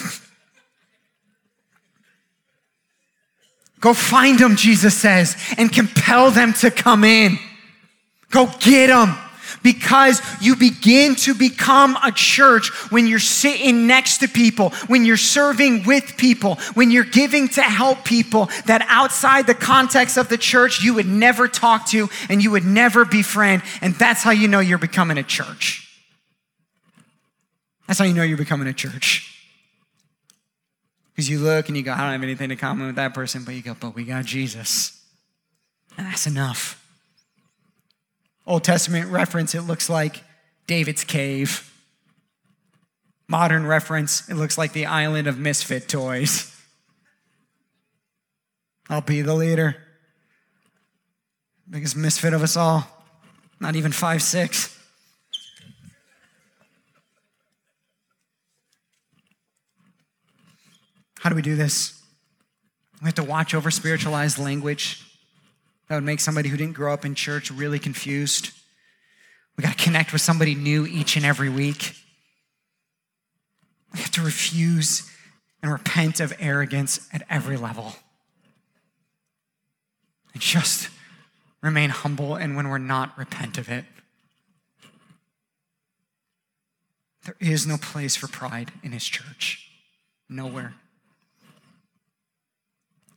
Go 3.80 3.92
find 3.92 4.38
them, 4.38 4.56
Jesus 4.56 4.94
says, 4.96 5.36
and 5.58 5.70
compel 5.70 6.30
them 6.30 6.54
to 6.54 6.70
come 6.70 7.04
in. 7.04 7.38
Go 8.30 8.48
get 8.60 8.86
them. 8.86 9.16
Because 9.62 10.22
you 10.40 10.56
begin 10.56 11.16
to 11.16 11.34
become 11.34 11.96
a 12.02 12.12
church 12.12 12.70
when 12.90 13.06
you're 13.06 13.18
sitting 13.18 13.86
next 13.86 14.18
to 14.18 14.28
people, 14.28 14.70
when 14.86 15.04
you're 15.04 15.18
serving 15.18 15.84
with 15.84 16.16
people, 16.16 16.54
when 16.74 16.90
you're 16.90 17.04
giving 17.04 17.48
to 17.48 17.62
help 17.62 18.04
people 18.04 18.48
that 18.66 18.86
outside 18.88 19.46
the 19.46 19.54
context 19.54 20.16
of 20.16 20.28
the 20.28 20.38
church 20.38 20.82
you 20.82 20.94
would 20.94 21.08
never 21.08 21.46
talk 21.46 21.86
to 21.88 22.08
and 22.30 22.42
you 22.42 22.52
would 22.52 22.64
never 22.64 23.04
befriend. 23.04 23.62
And 23.82 23.94
that's 23.94 24.22
how 24.22 24.30
you 24.30 24.48
know 24.48 24.60
you're 24.60 24.78
becoming 24.78 25.18
a 25.18 25.22
church. 25.22 25.86
That's 27.86 27.98
how 27.98 28.06
you 28.06 28.14
know 28.14 28.22
you're 28.22 28.38
becoming 28.38 28.68
a 28.68 28.72
church. 28.72 29.26
Because 31.12 31.28
you 31.28 31.38
look 31.38 31.68
and 31.68 31.76
you 31.76 31.82
go, 31.82 31.92
I 31.92 31.98
don't 31.98 32.12
have 32.12 32.22
anything 32.22 32.50
in 32.50 32.56
common 32.56 32.86
with 32.86 32.96
that 32.96 33.12
person, 33.12 33.44
but 33.44 33.54
you 33.54 33.62
go, 33.62 33.76
but 33.78 33.94
we 33.94 34.04
got 34.04 34.24
Jesus. 34.24 34.98
And 35.98 36.06
that's 36.06 36.26
enough. 36.26 36.79
Old 38.50 38.64
Testament 38.64 39.12
reference, 39.12 39.54
it 39.54 39.60
looks 39.60 39.88
like 39.88 40.24
David's 40.66 41.04
cave. 41.04 41.72
Modern 43.28 43.64
reference, 43.64 44.28
it 44.28 44.34
looks 44.34 44.58
like 44.58 44.72
the 44.72 44.86
island 44.86 45.28
of 45.28 45.38
misfit 45.38 45.88
toys. 45.88 46.52
I'll 48.88 49.02
be 49.02 49.22
the 49.22 49.36
leader. 49.36 49.76
Biggest 51.70 51.96
misfit 51.96 52.34
of 52.34 52.42
us 52.42 52.56
all. 52.56 52.88
Not 53.60 53.76
even 53.76 53.92
five, 53.92 54.20
six. 54.20 54.76
How 61.20 61.30
do 61.30 61.36
we 61.36 61.42
do 61.42 61.54
this? 61.54 62.02
We 63.00 63.04
have 63.04 63.14
to 63.14 63.22
watch 63.22 63.54
over 63.54 63.70
spiritualized 63.70 64.40
language 64.40 65.06
that 65.90 65.96
would 65.96 66.04
make 66.04 66.20
somebody 66.20 66.48
who 66.48 66.56
didn't 66.56 66.76
grow 66.76 66.94
up 66.94 67.04
in 67.04 67.16
church 67.16 67.50
really 67.50 67.80
confused. 67.80 68.52
We 69.56 69.62
got 69.62 69.76
to 69.76 69.84
connect 69.84 70.12
with 70.12 70.22
somebody 70.22 70.54
new 70.54 70.86
each 70.86 71.16
and 71.16 71.26
every 71.26 71.48
week. 71.48 71.96
We 73.92 73.98
have 73.98 74.12
to 74.12 74.22
refuse 74.22 75.10
and 75.60 75.72
repent 75.72 76.20
of 76.20 76.32
arrogance 76.38 77.08
at 77.12 77.26
every 77.28 77.56
level. 77.56 77.94
And 80.32 80.40
just 80.40 80.90
remain 81.60 81.90
humble, 81.90 82.36
and 82.36 82.54
when 82.54 82.68
we're 82.68 82.78
not, 82.78 83.18
repent 83.18 83.58
of 83.58 83.68
it. 83.68 83.84
There 87.24 87.36
is 87.40 87.66
no 87.66 87.76
place 87.76 88.14
for 88.14 88.28
pride 88.28 88.70
in 88.84 88.92
his 88.92 89.04
church. 89.04 89.68
Nowhere 90.28 90.74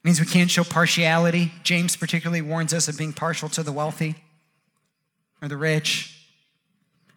means 0.03 0.19
we 0.19 0.25
can't 0.25 0.51
show 0.51 0.63
partiality. 0.63 1.51
James 1.63 1.95
particularly 1.95 2.41
warns 2.41 2.73
us 2.73 2.87
of 2.87 2.97
being 2.97 3.13
partial 3.13 3.49
to 3.49 3.63
the 3.63 3.71
wealthy 3.71 4.15
or 5.41 5.47
the 5.47 5.57
rich. 5.57 6.27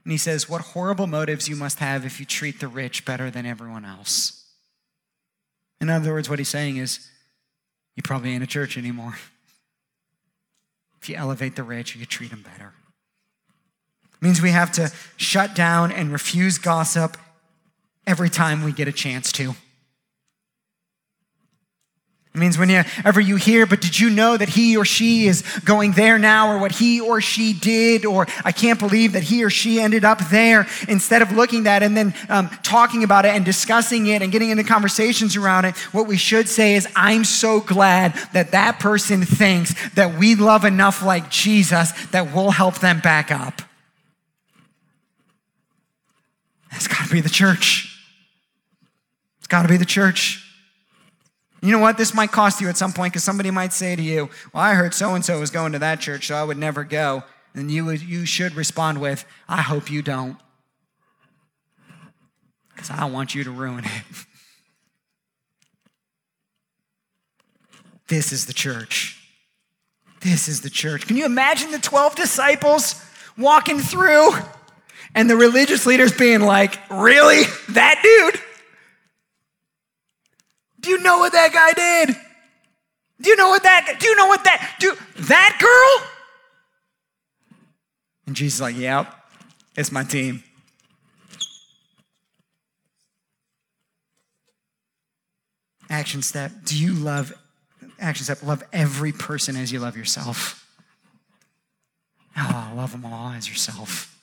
And 0.04 0.12
he 0.12 0.18
says, 0.18 0.48
What 0.48 0.60
horrible 0.60 1.06
motives 1.06 1.48
you 1.48 1.56
must 1.56 1.80
have 1.80 2.04
if 2.04 2.20
you 2.20 2.26
treat 2.26 2.60
the 2.60 2.68
rich 2.68 3.04
better 3.04 3.30
than 3.30 3.44
everyone 3.44 3.84
else. 3.84 4.44
In 5.80 5.90
other 5.90 6.12
words, 6.12 6.30
what 6.30 6.38
he's 6.38 6.48
saying 6.48 6.76
is, 6.76 7.10
you 7.96 8.02
probably 8.02 8.30
ain't 8.30 8.44
a 8.44 8.46
church 8.46 8.78
anymore. 8.78 9.18
If 11.00 11.08
you 11.08 11.16
elevate 11.16 11.56
the 11.56 11.62
rich, 11.62 11.96
you 11.96 12.06
treat 12.06 12.30
them 12.30 12.42
better. 12.42 12.72
It 14.14 14.22
means 14.22 14.40
we 14.40 14.50
have 14.50 14.72
to 14.72 14.92
shut 15.16 15.54
down 15.54 15.92
and 15.92 16.12
refuse 16.12 16.58
gossip 16.58 17.16
every 18.06 18.30
time 18.30 18.62
we 18.62 18.72
get 18.72 18.88
a 18.88 18.92
chance 18.92 19.32
to. 19.32 19.54
It 22.36 22.40
means 22.40 22.58
whenever 22.58 23.18
you 23.18 23.36
hear, 23.36 23.64
but 23.64 23.80
did 23.80 23.98
you 23.98 24.10
know 24.10 24.36
that 24.36 24.50
he 24.50 24.76
or 24.76 24.84
she 24.84 25.26
is 25.26 25.40
going 25.64 25.92
there 25.92 26.18
now, 26.18 26.52
or 26.52 26.58
what 26.58 26.70
he 26.70 27.00
or 27.00 27.22
she 27.22 27.54
did, 27.54 28.04
or 28.04 28.26
I 28.44 28.52
can't 28.52 28.78
believe 28.78 29.14
that 29.14 29.22
he 29.22 29.42
or 29.42 29.48
she 29.48 29.80
ended 29.80 30.04
up 30.04 30.18
there, 30.28 30.66
instead 30.86 31.22
of 31.22 31.32
looking 31.32 31.66
at 31.66 31.82
it 31.82 31.86
and 31.86 31.96
then 31.96 32.14
um, 32.28 32.50
talking 32.62 33.04
about 33.04 33.24
it 33.24 33.30
and 33.30 33.42
discussing 33.42 34.08
it 34.08 34.20
and 34.20 34.30
getting 34.30 34.50
into 34.50 34.64
conversations 34.64 35.34
around 35.34 35.64
it, 35.64 35.78
what 35.94 36.06
we 36.06 36.18
should 36.18 36.46
say 36.46 36.74
is, 36.74 36.86
I'm 36.94 37.24
so 37.24 37.60
glad 37.60 38.12
that 38.34 38.50
that 38.50 38.80
person 38.80 39.22
thinks 39.22 39.72
that 39.94 40.18
we 40.18 40.34
love 40.34 40.66
enough 40.66 41.02
like 41.02 41.30
Jesus 41.30 41.90
that 42.08 42.34
we'll 42.34 42.50
help 42.50 42.80
them 42.80 43.00
back 43.00 43.30
up. 43.32 43.62
That's 46.70 46.86
got 46.86 47.06
to 47.06 47.10
be 47.10 47.22
the 47.22 47.30
church. 47.30 47.98
It's 49.38 49.46
got 49.46 49.62
to 49.62 49.68
be 49.68 49.78
the 49.78 49.86
church. 49.86 50.45
You 51.66 51.72
know 51.72 51.80
what? 51.80 51.98
This 51.98 52.14
might 52.14 52.30
cost 52.30 52.60
you 52.60 52.68
at 52.68 52.76
some 52.76 52.92
point 52.92 53.12
because 53.12 53.24
somebody 53.24 53.50
might 53.50 53.72
say 53.72 53.96
to 53.96 54.02
you, 54.02 54.30
Well, 54.52 54.62
I 54.62 54.74
heard 54.74 54.94
so 54.94 55.16
and 55.16 55.24
so 55.24 55.40
was 55.40 55.50
going 55.50 55.72
to 55.72 55.80
that 55.80 55.98
church, 55.98 56.28
so 56.28 56.36
I 56.36 56.44
would 56.44 56.58
never 56.58 56.84
go. 56.84 57.24
And 57.54 57.72
you, 57.72 57.90
you 57.90 58.24
should 58.24 58.54
respond 58.54 59.00
with, 59.00 59.24
I 59.48 59.62
hope 59.62 59.90
you 59.90 60.00
don't. 60.00 60.36
Because 62.72 62.88
I 62.88 63.06
want 63.06 63.34
you 63.34 63.42
to 63.42 63.50
ruin 63.50 63.84
it. 63.84 63.90
this 68.06 68.30
is 68.30 68.46
the 68.46 68.52
church. 68.52 69.20
This 70.20 70.46
is 70.46 70.60
the 70.60 70.70
church. 70.70 71.08
Can 71.08 71.16
you 71.16 71.26
imagine 71.26 71.72
the 71.72 71.80
12 71.80 72.14
disciples 72.14 73.04
walking 73.36 73.80
through 73.80 74.30
and 75.16 75.28
the 75.28 75.36
religious 75.36 75.84
leaders 75.84 76.12
being 76.12 76.42
like, 76.42 76.78
Really? 76.92 77.42
That 77.70 77.98
dude? 78.04 78.40
Do 80.86 80.92
you 80.92 80.98
know 81.02 81.18
what 81.18 81.32
that 81.32 81.52
guy 81.52 81.72
did? 81.72 82.16
Do 83.20 83.28
you 83.28 83.34
know 83.34 83.48
what 83.48 83.64
that, 83.64 83.96
do 83.98 84.06
you 84.06 84.14
know 84.14 84.28
what 84.28 84.44
that, 84.44 84.76
do, 84.78 84.94
that 85.16 85.58
girl? 85.60 86.08
And 88.28 88.36
Jesus 88.36 88.54
is 88.54 88.60
like, 88.60 88.76
yep, 88.76 89.12
it's 89.76 89.90
my 89.90 90.04
team. 90.04 90.44
Action 95.90 96.22
step. 96.22 96.52
Do 96.64 96.78
you 96.78 96.92
love, 96.92 97.32
action 97.98 98.22
step, 98.22 98.44
love 98.44 98.62
every 98.72 99.10
person 99.10 99.56
as 99.56 99.72
you 99.72 99.80
love 99.80 99.96
yourself? 99.96 100.70
Oh, 102.36 102.72
love 102.76 102.92
them 102.92 103.04
all 103.04 103.32
as 103.32 103.48
yourself. 103.48 104.16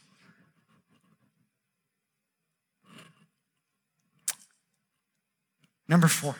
Number 5.89 6.07
four. 6.07 6.37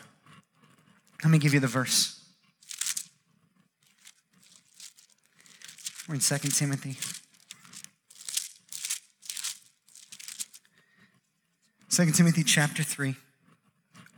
Let 1.24 1.30
me 1.30 1.38
give 1.38 1.54
you 1.54 1.60
the 1.60 1.66
verse. 1.66 2.20
We're 6.06 6.16
in 6.16 6.20
2 6.20 6.36
Timothy. 6.50 6.98
2 11.88 12.10
Timothy 12.12 12.44
chapter 12.44 12.82
3. 12.82 13.16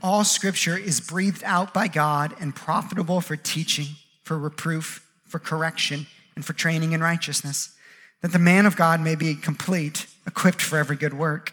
All 0.03 0.25
scripture 0.25 0.77
is 0.77 1.01
breathed 1.01 1.45
out 1.45 1.73
by 1.73 1.87
God 1.87 2.35
and 2.41 2.57
profitable 2.57 3.21
for 3.21 3.37
teaching, 3.37 3.95
for 4.25 4.37
reproof, 4.37 5.09
for 5.27 5.39
correction, 5.39 6.09
and 6.35 6.45
for 6.45 6.55
training 6.55 6.91
in 6.91 7.01
righteousness, 7.01 7.77
that 8.21 8.33
the 8.33 8.39
man 8.41 8.67
of 8.67 8.75
God 8.75 9.01
may 9.01 9.15
be 9.15 9.37
complete, 9.37 10.07
equipped 10.27 10.61
for 10.61 10.77
every 10.77 10.97
good 10.97 11.15
work. 11.15 11.53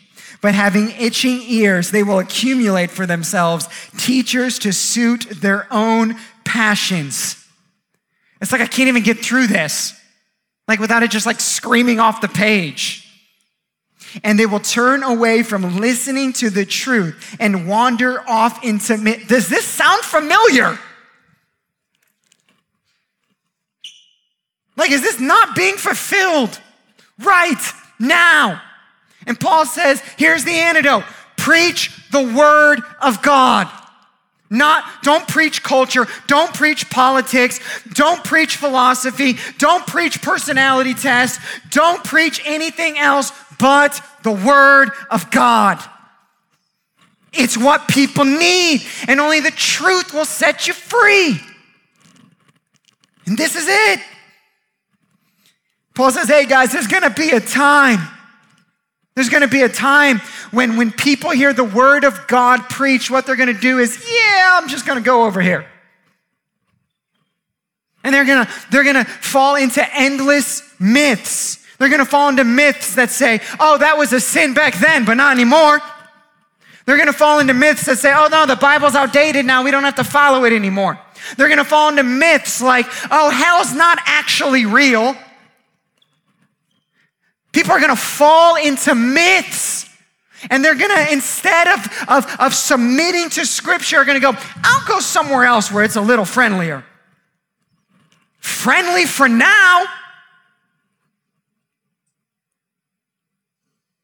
but 0.41 0.55
having 0.55 0.91
itching 0.91 1.41
ears, 1.43 1.91
they 1.91 2.03
will 2.03 2.19
accumulate 2.19 2.89
for 2.89 3.05
themselves 3.05 3.67
teachers 3.97 4.59
to 4.59 4.73
suit 4.73 5.27
their 5.41 5.67
own 5.71 6.15
passions. 6.43 7.37
It's 8.41 8.51
like 8.51 8.61
I 8.61 8.67
can't 8.67 8.89
even 8.89 9.03
get 9.03 9.19
through 9.19 9.47
this, 9.47 9.93
like 10.67 10.79
without 10.79 11.03
it 11.03 11.11
just 11.11 11.25
like 11.25 11.39
screaming 11.39 11.99
off 11.99 12.21
the 12.21 12.27
page 12.27 13.07
and 14.23 14.37
they 14.37 14.45
will 14.45 14.59
turn 14.59 15.03
away 15.03 15.43
from 15.43 15.77
listening 15.77 16.33
to 16.33 16.49
the 16.49 16.65
truth 16.65 17.35
and 17.39 17.67
wander 17.67 18.27
off 18.27 18.63
into. 18.63 18.97
Does 19.27 19.47
this 19.47 19.65
sound 19.65 20.01
familiar? 20.03 20.77
Like, 24.77 24.91
is 24.91 25.01
this 25.01 25.19
not 25.19 25.55
being 25.55 25.75
fulfilled 25.75 26.59
right 27.19 27.61
now? 27.99 28.61
And 29.27 29.39
Paul 29.39 29.65
says, 29.65 30.01
here's 30.17 30.43
the 30.43 30.51
antidote 30.51 31.03
preach 31.37 31.91
the 32.11 32.23
word 32.23 32.81
of 33.01 33.21
God. 33.21 33.69
Not, 34.53 34.83
don't 35.01 35.25
preach 35.29 35.63
culture, 35.63 36.07
don't 36.27 36.53
preach 36.53 36.89
politics, 36.89 37.61
don't 37.93 38.21
preach 38.21 38.57
philosophy, 38.57 39.37
don't 39.57 39.87
preach 39.87 40.21
personality 40.21 40.93
tests, 40.93 41.41
don't 41.69 42.03
preach 42.03 42.41
anything 42.45 42.99
else 42.99 43.31
but 43.57 44.01
the 44.23 44.31
Word 44.31 44.89
of 45.09 45.31
God. 45.31 45.81
It's 47.31 47.57
what 47.57 47.87
people 47.87 48.25
need, 48.25 48.81
and 49.07 49.21
only 49.21 49.39
the 49.39 49.51
truth 49.51 50.13
will 50.13 50.25
set 50.25 50.67
you 50.67 50.73
free. 50.73 51.39
And 53.25 53.37
this 53.37 53.55
is 53.55 53.67
it. 53.69 54.01
Paul 55.95 56.11
says, 56.11 56.27
hey 56.27 56.45
guys, 56.45 56.73
there's 56.73 56.87
gonna 56.87 57.09
be 57.09 57.29
a 57.29 57.39
time. 57.39 57.99
There's 59.15 59.29
gonna 59.29 59.47
be 59.47 59.61
a 59.61 59.69
time 59.69 60.19
when, 60.51 60.77
when 60.77 60.91
people 60.91 61.31
hear 61.31 61.53
the 61.53 61.63
word 61.63 62.03
of 62.03 62.27
God 62.27 62.69
preached, 62.69 63.11
what 63.11 63.25
they're 63.25 63.35
gonna 63.35 63.53
do 63.53 63.79
is, 63.79 64.05
yeah, 64.09 64.59
I'm 64.59 64.69
just 64.69 64.85
gonna 64.85 65.01
go 65.01 65.25
over 65.25 65.41
here. 65.41 65.65
And 68.03 68.15
they're 68.15 68.25
gonna, 68.25 68.49
they're 68.71 68.83
gonna 68.83 69.05
fall 69.05 69.55
into 69.55 69.85
endless 69.95 70.63
myths 70.79 71.61
they're 71.81 71.89
going 71.89 71.97
to 71.97 72.05
fall 72.05 72.29
into 72.29 72.43
myths 72.43 72.93
that 72.93 73.09
say, 73.09 73.41
oh, 73.59 73.79
that 73.79 73.97
was 73.97 74.13
a 74.13 74.19
sin 74.19 74.53
back 74.53 74.75
then, 74.75 75.03
but 75.03 75.15
not 75.15 75.31
anymore. 75.31 75.79
They're 76.85 76.95
going 76.95 77.07
to 77.07 77.13
fall 77.13 77.39
into 77.39 77.55
myths 77.55 77.87
that 77.87 77.97
say, 77.97 78.13
oh, 78.15 78.27
no, 78.31 78.45
the 78.45 78.55
Bible's 78.55 78.93
outdated 78.93 79.47
now. 79.47 79.63
We 79.63 79.71
don't 79.71 79.83
have 79.83 79.95
to 79.95 80.03
follow 80.03 80.43
it 80.43 80.53
anymore. 80.53 80.99
They're 81.37 81.47
going 81.47 81.57
to 81.57 81.65
fall 81.65 81.89
into 81.89 82.03
myths 82.03 82.61
like, 82.61 82.85
oh, 83.09 83.31
hell's 83.31 83.73
not 83.73 83.97
actually 84.05 84.67
real. 84.67 85.17
People 87.51 87.71
are 87.71 87.79
going 87.79 87.95
to 87.95 88.01
fall 88.01 88.55
into 88.55 88.95
myths. 88.95 89.89
And 90.49 90.65
they're 90.65 90.75
going 90.75 90.89
to, 90.89 91.13
instead 91.13 91.67
of, 91.67 92.05
of, 92.07 92.35
of 92.39 92.53
submitting 92.53 93.29
to 93.31 93.45
Scripture, 93.45 93.97
are 93.97 94.05
going 94.05 94.19
to 94.19 94.31
go, 94.31 94.35
I'll 94.63 94.87
go 94.87 94.99
somewhere 94.99 95.43
else 95.43 95.71
where 95.71 95.83
it's 95.83 95.97
a 95.97 96.01
little 96.01 96.25
friendlier. 96.25 96.83
Friendly 98.39 99.05
for 99.05 99.29
now. 99.29 99.85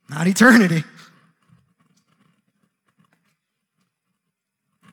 not 0.10 0.28
eternity. 0.28 0.84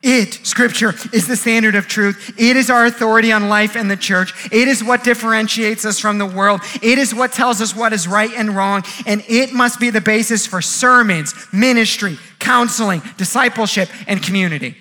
It, 0.06 0.34
Scripture, 0.46 0.94
is 1.14 1.26
the 1.26 1.34
standard 1.34 1.74
of 1.74 1.88
truth. 1.88 2.34
It 2.38 2.56
is 2.58 2.68
our 2.68 2.84
authority 2.84 3.32
on 3.32 3.48
life 3.48 3.74
and 3.74 3.90
the 3.90 3.96
church. 3.96 4.34
It 4.52 4.68
is 4.68 4.84
what 4.84 5.02
differentiates 5.02 5.86
us 5.86 5.98
from 5.98 6.18
the 6.18 6.26
world. 6.26 6.60
It 6.82 6.98
is 6.98 7.14
what 7.14 7.32
tells 7.32 7.62
us 7.62 7.74
what 7.74 7.94
is 7.94 8.06
right 8.06 8.30
and 8.36 8.54
wrong. 8.54 8.84
And 9.06 9.24
it 9.28 9.54
must 9.54 9.80
be 9.80 9.88
the 9.88 10.02
basis 10.02 10.46
for 10.46 10.60
sermons, 10.60 11.34
ministry, 11.54 12.18
counseling, 12.38 13.00
discipleship, 13.16 13.88
and 14.06 14.22
community. 14.22 14.76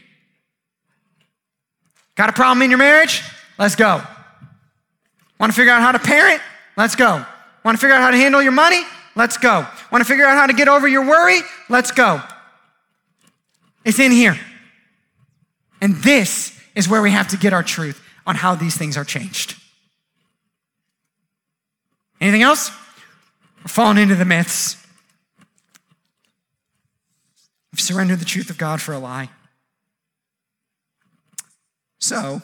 Got 2.16 2.30
a 2.30 2.34
problem 2.34 2.62
in 2.62 2.70
your 2.70 2.80
marriage? 2.80 3.24
Let's 3.58 3.76
go. 3.76 4.04
Want 5.40 5.54
to 5.54 5.56
figure 5.56 5.72
out 5.72 5.82
how 5.82 5.94
to 5.94 6.00
parent? 6.00 6.42
Let's 6.76 6.98
go. 6.98 7.26
Want 7.64 7.78
to 7.78 7.82
figure 7.82 7.96
out 7.96 8.02
how 8.02 8.12
to 8.12 8.18
handle 8.18 8.44
your 8.44 8.52
money? 8.52 8.82
Let's 9.16 9.38
go. 9.38 9.66
Want 9.90 10.04
to 10.04 10.06
figure 10.06 10.26
out 10.26 10.38
how 10.38 10.48
to 10.48 10.54
get 10.54 10.68
over 10.68 10.86
your 10.86 11.08
worry? 11.08 11.40
Let's 11.70 11.92
go. 11.92 12.22
It's 13.86 14.00
in 14.00 14.12
here. 14.12 14.38
And 15.84 15.98
this 15.98 16.58
is 16.76 16.88
where 16.88 17.02
we 17.02 17.12
have 17.12 17.28
to 17.28 17.38
get 17.38 17.52
our 17.52 17.62
truth 17.62 18.02
on 18.26 18.36
how 18.36 18.56
these 18.56 18.78
things 18.78 18.96
are 18.96 19.04
changed. 19.04 19.58
Anything 22.22 22.42
else? 22.42 22.72
We're 23.58 23.68
falling 23.68 23.98
into 23.98 24.16
the 24.16 24.24
myths. 24.24 24.78
We've 27.74 27.82
surrendered 27.82 28.20
the 28.20 28.26
truth 28.26 28.50
of 28.50 28.58
God 28.58 28.82
for 28.82 28.94
a 28.94 28.98
lie. 28.98 29.30
So, 32.00 32.42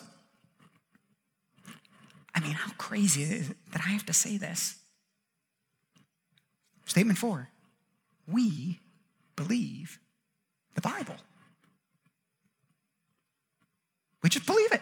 I 2.35 2.41
mean, 2.41 2.51
how 2.51 2.73
crazy 2.73 3.23
is 3.23 3.51
it 3.51 3.57
that 3.71 3.83
I 3.85 3.89
have 3.91 4.05
to 4.07 4.13
say 4.13 4.35
this? 4.35 4.75
Statement 6.87 7.17
four 7.17 7.47
we 8.27 8.81
believe 9.37 9.97
the 10.75 10.81
Bible. 10.81 11.15
We 14.23 14.29
just 14.29 14.45
believe 14.45 14.71
it. 14.71 14.81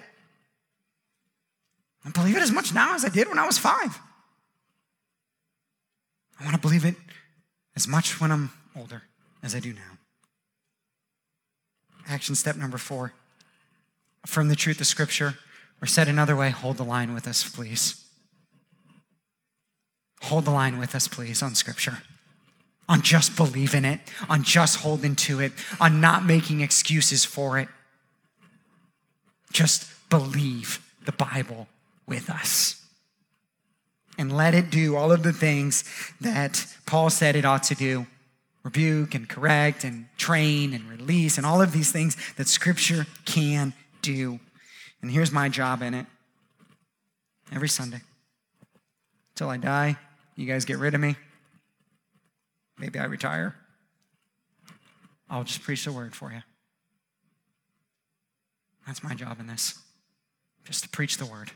I 2.06 2.10
believe 2.12 2.38
it 2.38 2.42
as 2.42 2.52
much 2.52 2.74
now 2.74 2.96
as 2.96 3.04
I 3.04 3.10
did 3.10 3.28
when 3.28 3.38
I 3.38 3.46
was 3.46 3.58
five. 3.58 4.00
I 6.40 6.44
want 6.44 6.56
to 6.56 6.62
believe 6.62 6.86
it 6.86 6.96
as 7.76 7.88
much 7.88 8.22
when 8.22 8.32
I'm 8.32 8.52
older 8.76 9.04
as 9.44 9.56
I 9.56 9.60
do 9.60 9.74
now. 9.74 9.98
Action 12.08 12.36
step 12.36 12.56
number 12.56 12.78
four 12.78 13.14
affirm 14.28 14.50
the 14.50 14.56
truth 14.58 14.82
of 14.82 14.88
Scripture, 14.88 15.36
or 15.82 15.88
said 15.88 16.10
another 16.10 16.36
way, 16.36 16.50
hold 16.50 16.76
the 16.76 16.84
line 16.84 17.14
with 17.14 17.28
us, 17.28 17.50
please. 17.50 18.04
Hold 20.24 20.44
the 20.44 20.52
line 20.52 20.78
with 20.80 20.94
us, 20.96 21.08
please, 21.08 21.42
on 21.42 21.56
Scripture, 21.56 22.00
on 22.90 23.02
just 23.02 23.38
believing 23.38 23.86
it, 23.86 24.02
on 24.28 24.44
just 24.44 24.80
holding 24.80 25.16
to 25.16 25.40
it, 25.40 25.54
on 25.80 26.02
not 26.02 26.26
making 26.26 26.60
excuses 26.60 27.24
for 27.24 27.58
it. 27.58 27.70
Just 29.52 29.88
believe 30.10 30.86
the 31.06 31.12
Bible 31.12 31.68
with 32.06 32.30
us. 32.30 32.84
And 34.18 34.36
let 34.36 34.56
it 34.56 34.72
do 34.72 34.96
all 34.96 35.12
of 35.12 35.24
the 35.24 35.34
things 35.34 35.84
that 36.20 36.66
Paul 36.86 37.10
said 37.10 37.36
it 37.36 37.46
ought 37.46 37.64
to 37.64 37.76
do 37.76 38.08
rebuke 38.64 39.16
and 39.16 39.30
correct 39.30 39.86
and 39.86 40.08
train 40.18 40.74
and 40.74 40.90
release 40.90 41.38
and 41.38 41.46
all 41.46 41.62
of 41.62 41.72
these 41.72 41.90
things 41.90 42.18
that 42.36 42.50
Scripture 42.50 43.08
can 43.24 43.74
do. 44.02 44.42
And 45.02 45.10
here's 45.10 45.32
my 45.32 45.48
job 45.48 45.82
in 45.82 45.94
it 45.94 46.06
every 47.54 47.70
Sunday 47.70 48.02
till 49.36 49.50
I 49.50 49.56
die 49.56 49.98
you 50.38 50.46
guys 50.46 50.64
get 50.66 50.78
rid 50.78 50.94
of 50.94 51.02
me. 51.02 51.16
Maybe 52.78 53.00
I 53.00 53.06
retire. 53.06 53.56
I'll 55.30 55.44
just 55.44 55.64
preach 55.64 55.84
the 55.84 55.92
word 55.92 56.16
for 56.16 56.32
you. 56.32 56.44
That's 58.88 59.04
my 59.04 59.14
job 59.14 59.40
in 59.42 59.48
this, 59.48 59.78
just 60.64 60.82
to 60.84 60.90
preach 60.90 61.18
the 61.18 61.26
word. 61.26 61.52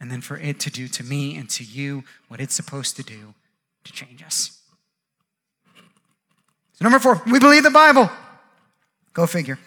And 0.00 0.10
then 0.10 0.20
for 0.20 0.38
it 0.38 0.60
to 0.60 0.70
do 0.70 0.86
to 0.88 1.02
me 1.02 1.36
and 1.36 1.50
to 1.50 1.64
you 1.64 2.04
what 2.28 2.40
it's 2.40 2.54
supposed 2.54 2.96
to 2.96 3.02
do 3.02 3.34
to 3.82 3.92
change 3.92 4.22
us. 4.22 4.60
So, 6.74 6.84
number 6.84 6.98
four, 6.98 7.20
we 7.26 7.38
believe 7.40 7.64
the 7.64 7.70
Bible. 7.70 8.10
Go 9.12 9.26
figure. 9.26 9.58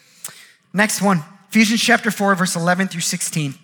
Next 0.73 1.01
one, 1.01 1.23
Ephesians 1.49 1.82
chapter 1.82 2.12
4, 2.12 2.36
verse 2.36 2.56
11 2.56 2.89
through 2.89 3.01
16. 3.01 3.56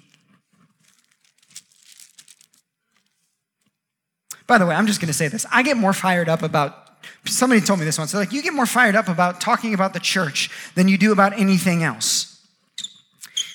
By 4.47 4.57
the 4.57 4.65
way, 4.65 4.75
I'm 4.75 4.87
just 4.87 4.99
going 4.99 5.07
to 5.07 5.13
say 5.13 5.27
this. 5.27 5.45
I 5.51 5.63
get 5.63 5.77
more 5.77 5.93
fired 5.93 6.29
up 6.29 6.41
about 6.41 6.82
somebody 7.25 7.61
told 7.61 7.79
me 7.79 7.85
this 7.85 7.97
once. 7.97 8.11
They're 8.11 8.21
like, 8.21 8.33
you 8.33 8.41
get 8.41 8.53
more 8.53 8.65
fired 8.65 8.95
up 8.95 9.07
about 9.07 9.39
talking 9.39 9.73
about 9.73 9.93
the 9.93 9.99
church 9.99 10.49
than 10.75 10.87
you 10.87 10.97
do 10.97 11.11
about 11.11 11.37
anything 11.39 11.83
else. 11.83 12.41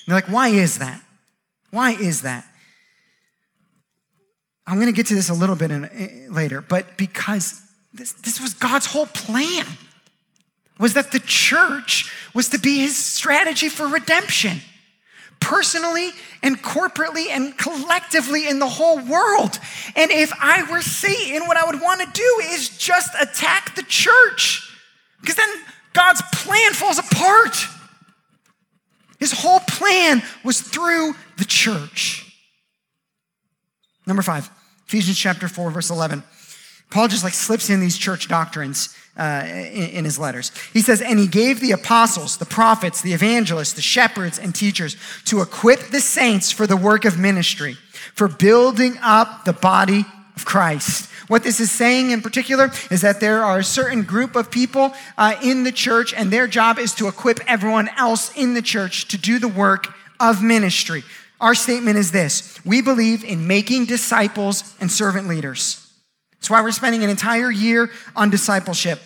And 0.05 0.13
they're 0.13 0.17
like, 0.21 0.31
why 0.31 0.49
is 0.49 0.79
that? 0.79 1.01
Why 1.71 1.91
is 1.91 2.23
that? 2.23 2.45
I'm 4.65 4.75
going 4.75 4.87
to 4.87 4.93
get 4.93 5.07
to 5.07 5.15
this 5.15 5.29
a 5.29 5.33
little 5.33 5.55
bit 5.55 5.71
in, 5.71 5.85
eh, 5.85 6.27
later, 6.29 6.61
but 6.61 6.97
because 6.97 7.61
this, 7.93 8.13
this 8.13 8.39
was 8.39 8.53
God's 8.53 8.85
whole 8.85 9.07
plan 9.07 9.65
was 10.79 10.93
that 10.93 11.11
the 11.11 11.19
church 11.19 12.13
was 12.33 12.49
to 12.49 12.59
be 12.59 12.79
his 12.79 12.95
strategy 12.95 13.67
for 13.67 13.87
redemption. 13.87 14.61
Personally 15.39 16.11
and 16.43 16.61
corporately 16.61 17.27
and 17.29 17.57
collectively 17.57 18.47
in 18.47 18.59
the 18.59 18.67
whole 18.67 18.99
world. 18.99 19.59
And 19.95 20.11
if 20.11 20.31
I 20.39 20.69
were 20.69 20.81
Satan, 20.81 21.47
what 21.47 21.57
I 21.57 21.65
would 21.65 21.81
want 21.81 22.01
to 22.01 22.07
do 22.13 22.41
is 22.51 22.77
just 22.77 23.11
attack 23.19 23.75
the 23.75 23.83
church 23.83 24.69
because 25.21 25.35
then 25.35 25.49
God's 25.93 26.21
plan 26.33 26.73
falls 26.73 26.99
apart. 26.99 27.55
His 29.19 29.33
whole 29.33 29.59
plan 29.59 30.21
was 30.43 30.61
through 30.61 31.13
the 31.37 31.45
church. 31.45 32.25
Number 34.07 34.21
five, 34.21 34.49
Ephesians 34.87 35.19
chapter 35.19 35.47
4, 35.47 35.71
verse 35.71 35.89
11. 35.89 36.23
Paul 36.89 37.07
just 37.07 37.23
like 37.23 37.33
slips 37.33 37.69
in 37.69 37.79
these 37.79 37.97
church 37.97 38.27
doctrines 38.27 38.95
uh, 39.19 39.43
in, 39.45 39.89
in 39.89 40.05
his 40.05 40.17
letters. 40.17 40.51
He 40.71 40.81
says, 40.81 41.01
And 41.01 41.19
he 41.19 41.27
gave 41.27 41.59
the 41.59 41.73
apostles, 41.73 42.37
the 42.37 42.45
prophets, 42.45 43.01
the 43.01 43.13
evangelists, 43.13 43.73
the 43.73 43.81
shepherds, 43.81 44.39
and 44.39 44.55
teachers 44.55 44.95
to 45.25 45.41
equip 45.41 45.89
the 45.89 45.99
saints 45.99 46.51
for 46.51 46.65
the 46.65 46.77
work 46.77 47.03
of 47.03 47.19
ministry, 47.19 47.75
for 48.15 48.27
building 48.27 48.97
up 49.01 49.43
the 49.43 49.53
body 49.53 50.05
of 50.35 50.45
Christ. 50.45 51.09
What 51.27 51.43
this 51.43 51.59
is 51.59 51.69
saying 51.69 52.11
in 52.11 52.21
particular 52.21 52.71
is 52.89 53.01
that 53.01 53.19
there 53.19 53.43
are 53.43 53.59
a 53.59 53.63
certain 53.63 54.03
group 54.03 54.35
of 54.35 54.49
people 54.49 54.93
uh, 55.17 55.35
in 55.43 55.63
the 55.63 55.71
church, 55.71 56.13
and 56.13 56.31
their 56.31 56.47
job 56.47 56.79
is 56.79 56.95
to 56.95 57.07
equip 57.07 57.39
everyone 57.45 57.89
else 57.97 58.35
in 58.35 58.53
the 58.53 58.61
church 58.61 59.09
to 59.09 59.17
do 59.17 59.37
the 59.37 59.47
work 59.47 59.93
of 60.19 60.41
ministry. 60.41 61.03
Our 61.41 61.55
statement 61.55 61.97
is 61.97 62.11
this 62.11 62.59
we 62.65 62.81
believe 62.81 63.23
in 63.23 63.47
making 63.47 63.85
disciples 63.85 64.75
and 64.79 64.91
servant 64.91 65.27
leaders. 65.27 65.85
That's 66.39 66.49
why 66.49 66.61
we're 66.61 66.71
spending 66.71 67.03
an 67.03 67.09
entire 67.09 67.51
year 67.51 67.91
on 68.15 68.29
discipleship. 68.29 68.99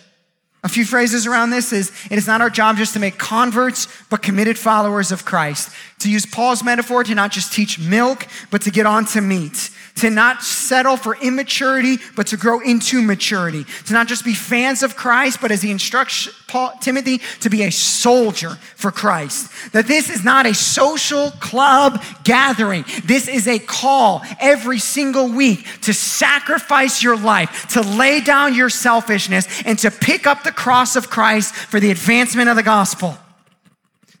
A 0.64 0.68
few 0.68 0.86
phrases 0.86 1.26
around 1.26 1.50
this 1.50 1.74
is 1.74 1.92
it 2.10 2.16
is 2.16 2.26
not 2.26 2.40
our 2.40 2.48
job 2.48 2.78
just 2.78 2.94
to 2.94 2.98
make 2.98 3.18
converts, 3.18 3.86
but 4.08 4.22
committed 4.22 4.58
followers 4.58 5.12
of 5.12 5.26
Christ. 5.26 5.70
To 5.98 6.10
use 6.10 6.24
Paul's 6.24 6.64
metaphor, 6.64 7.04
to 7.04 7.14
not 7.14 7.32
just 7.32 7.52
teach 7.52 7.78
milk, 7.78 8.26
but 8.50 8.62
to 8.62 8.70
get 8.70 8.86
on 8.86 9.04
to 9.06 9.20
meat 9.20 9.70
to 9.96 10.10
not 10.10 10.42
settle 10.42 10.96
for 10.96 11.16
immaturity, 11.16 11.98
but 12.16 12.26
to 12.28 12.36
grow 12.36 12.60
into 12.60 13.00
maturity, 13.00 13.64
to 13.86 13.92
not 13.92 14.08
just 14.08 14.24
be 14.24 14.34
fans 14.34 14.82
of 14.82 14.96
Christ, 14.96 15.40
but 15.40 15.52
as 15.52 15.62
he 15.62 15.70
instructs 15.70 16.28
Paul, 16.48 16.76
Timothy, 16.80 17.20
to 17.40 17.50
be 17.50 17.62
a 17.62 17.70
soldier 17.70 18.58
for 18.74 18.90
Christ. 18.90 19.52
That 19.72 19.86
this 19.86 20.10
is 20.10 20.24
not 20.24 20.46
a 20.46 20.54
social 20.54 21.30
club 21.32 22.02
gathering. 22.24 22.84
This 23.04 23.28
is 23.28 23.46
a 23.46 23.60
call 23.60 24.22
every 24.40 24.80
single 24.80 25.28
week 25.28 25.66
to 25.82 25.94
sacrifice 25.94 27.02
your 27.02 27.16
life, 27.16 27.68
to 27.68 27.80
lay 27.82 28.20
down 28.20 28.54
your 28.54 28.70
selfishness, 28.70 29.62
and 29.64 29.78
to 29.78 29.92
pick 29.92 30.26
up 30.26 30.42
the 30.42 30.52
cross 30.52 30.96
of 30.96 31.08
Christ 31.08 31.54
for 31.54 31.78
the 31.78 31.92
advancement 31.92 32.48
of 32.48 32.56
the 32.56 32.62
gospel. 32.64 33.16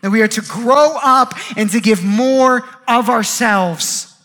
That 0.02 0.10
we 0.10 0.22
are 0.22 0.28
to 0.28 0.42
grow 0.42 0.96
up 1.02 1.34
and 1.56 1.68
to 1.70 1.80
give 1.80 2.04
more 2.04 2.62
of 2.86 3.08
ourselves 3.08 4.16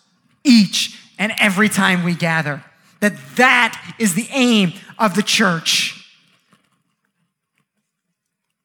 each 0.44 0.99
and 1.20 1.34
every 1.40 1.70
time 1.70 2.04
we 2.04 2.16
gather. 2.16 2.64
That 3.02 3.14
that 3.36 3.96
is 4.00 4.16
the 4.16 4.28
aim 4.32 4.74
of 4.98 5.14
the 5.14 5.24
church. 5.24 5.96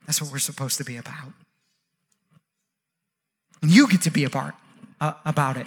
That's 0.06 0.20
what 0.20 0.32
we're 0.32 0.38
supposed 0.38 0.78
to 0.78 0.84
be 0.84 0.96
about. 0.96 1.32
And 3.62 3.70
you 3.70 3.88
get 3.88 4.02
to 4.02 4.10
be 4.10 4.24
about, 4.24 4.54
uh, 5.00 5.14
about 5.24 5.56
it. 5.56 5.66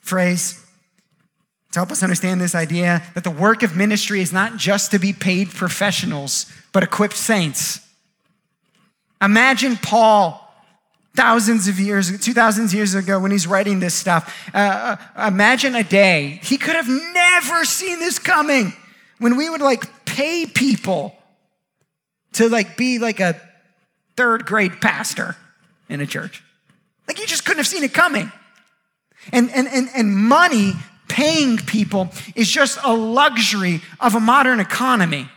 Phrase 0.00 0.58
to 1.72 1.78
help 1.78 1.90
us 1.90 2.02
understand 2.02 2.40
this 2.40 2.54
idea 2.54 3.02
that 3.14 3.24
the 3.24 3.30
work 3.30 3.62
of 3.62 3.74
ministry 3.74 4.20
is 4.20 4.32
not 4.32 4.58
just 4.58 4.90
to 4.90 4.98
be 4.98 5.12
paid 5.12 5.50
professionals, 5.50 6.52
but 6.72 6.82
equipped 6.82 7.16
saints. 7.16 7.80
Imagine 9.22 9.76
Paul 9.76 10.41
thousands 11.14 11.68
of 11.68 11.78
years, 11.78 12.18
2,000 12.18 12.72
years 12.72 12.94
ago 12.94 13.18
when 13.18 13.30
he's 13.30 13.46
writing 13.46 13.80
this 13.80 13.94
stuff. 13.94 14.50
Uh, 14.54 14.96
uh, 15.16 15.26
imagine 15.28 15.74
a 15.74 15.84
day. 15.84 16.40
He 16.42 16.56
could 16.56 16.74
have 16.74 16.88
never 16.88 17.64
seen 17.64 17.98
this 17.98 18.18
coming 18.18 18.72
when 19.18 19.36
we 19.36 19.48
would 19.50 19.60
like 19.60 20.04
pay 20.04 20.46
people 20.46 21.16
to 22.32 22.48
like 22.48 22.76
be 22.76 22.98
like 22.98 23.20
a 23.20 23.40
third 24.16 24.46
grade 24.46 24.80
pastor 24.80 25.36
in 25.88 26.00
a 26.00 26.06
church. 26.06 26.42
Like 27.06 27.18
you 27.18 27.26
just 27.26 27.44
couldn't 27.44 27.58
have 27.58 27.66
seen 27.66 27.82
it 27.82 27.92
coming. 27.92 28.32
And, 29.32 29.50
and, 29.50 29.68
and, 29.68 29.88
and 29.94 30.16
money 30.16 30.72
paying 31.08 31.58
people 31.58 32.10
is 32.34 32.50
just 32.50 32.78
a 32.82 32.94
luxury 32.94 33.82
of 34.00 34.14
a 34.14 34.20
modern 34.20 34.60
economy 34.60 35.28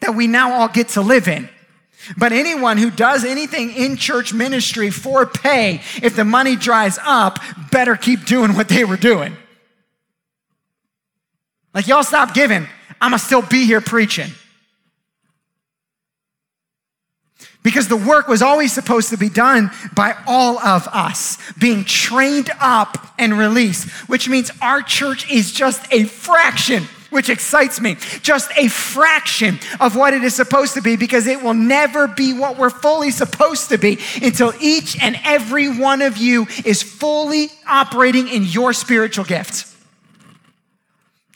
that 0.00 0.14
we 0.14 0.26
now 0.26 0.52
all 0.52 0.68
get 0.68 0.88
to 0.90 1.00
live 1.00 1.28
in. 1.28 1.48
But 2.16 2.32
anyone 2.32 2.78
who 2.78 2.90
does 2.90 3.24
anything 3.24 3.72
in 3.72 3.96
church 3.96 4.32
ministry 4.32 4.90
for 4.90 5.26
pay, 5.26 5.82
if 6.02 6.16
the 6.16 6.24
money 6.24 6.56
dries 6.56 6.98
up, 7.02 7.38
better 7.70 7.96
keep 7.96 8.24
doing 8.24 8.54
what 8.54 8.68
they 8.68 8.84
were 8.84 8.96
doing. 8.96 9.36
Like, 11.74 11.86
y'all 11.86 12.02
stop 12.02 12.34
giving, 12.34 12.66
I'm 13.00 13.10
gonna 13.10 13.18
still 13.18 13.42
be 13.42 13.64
here 13.64 13.80
preaching. 13.80 14.30
Because 17.62 17.88
the 17.88 17.96
work 17.96 18.26
was 18.26 18.40
always 18.40 18.72
supposed 18.72 19.10
to 19.10 19.18
be 19.18 19.28
done 19.28 19.70
by 19.94 20.16
all 20.26 20.58
of 20.58 20.88
us, 20.88 21.36
being 21.58 21.84
trained 21.84 22.50
up 22.58 23.14
and 23.18 23.38
released, 23.38 23.90
which 24.08 24.28
means 24.28 24.50
our 24.62 24.80
church 24.82 25.30
is 25.30 25.52
just 25.52 25.86
a 25.92 26.04
fraction 26.04 26.88
which 27.10 27.28
excites 27.28 27.80
me. 27.80 27.96
Just 28.22 28.50
a 28.56 28.68
fraction 28.68 29.58
of 29.80 29.96
what 29.96 30.14
it 30.14 30.24
is 30.24 30.34
supposed 30.34 30.74
to 30.74 30.80
be 30.80 30.96
because 30.96 31.26
it 31.26 31.42
will 31.42 31.54
never 31.54 32.08
be 32.08 32.32
what 32.32 32.58
we're 32.58 32.70
fully 32.70 33.10
supposed 33.10 33.68
to 33.68 33.78
be 33.78 33.98
until 34.22 34.52
each 34.60 35.00
and 35.02 35.18
every 35.24 35.68
one 35.68 36.02
of 36.02 36.16
you 36.16 36.46
is 36.64 36.82
fully 36.82 37.48
operating 37.66 38.28
in 38.28 38.44
your 38.44 38.72
spiritual 38.72 39.24
gift. 39.24 39.66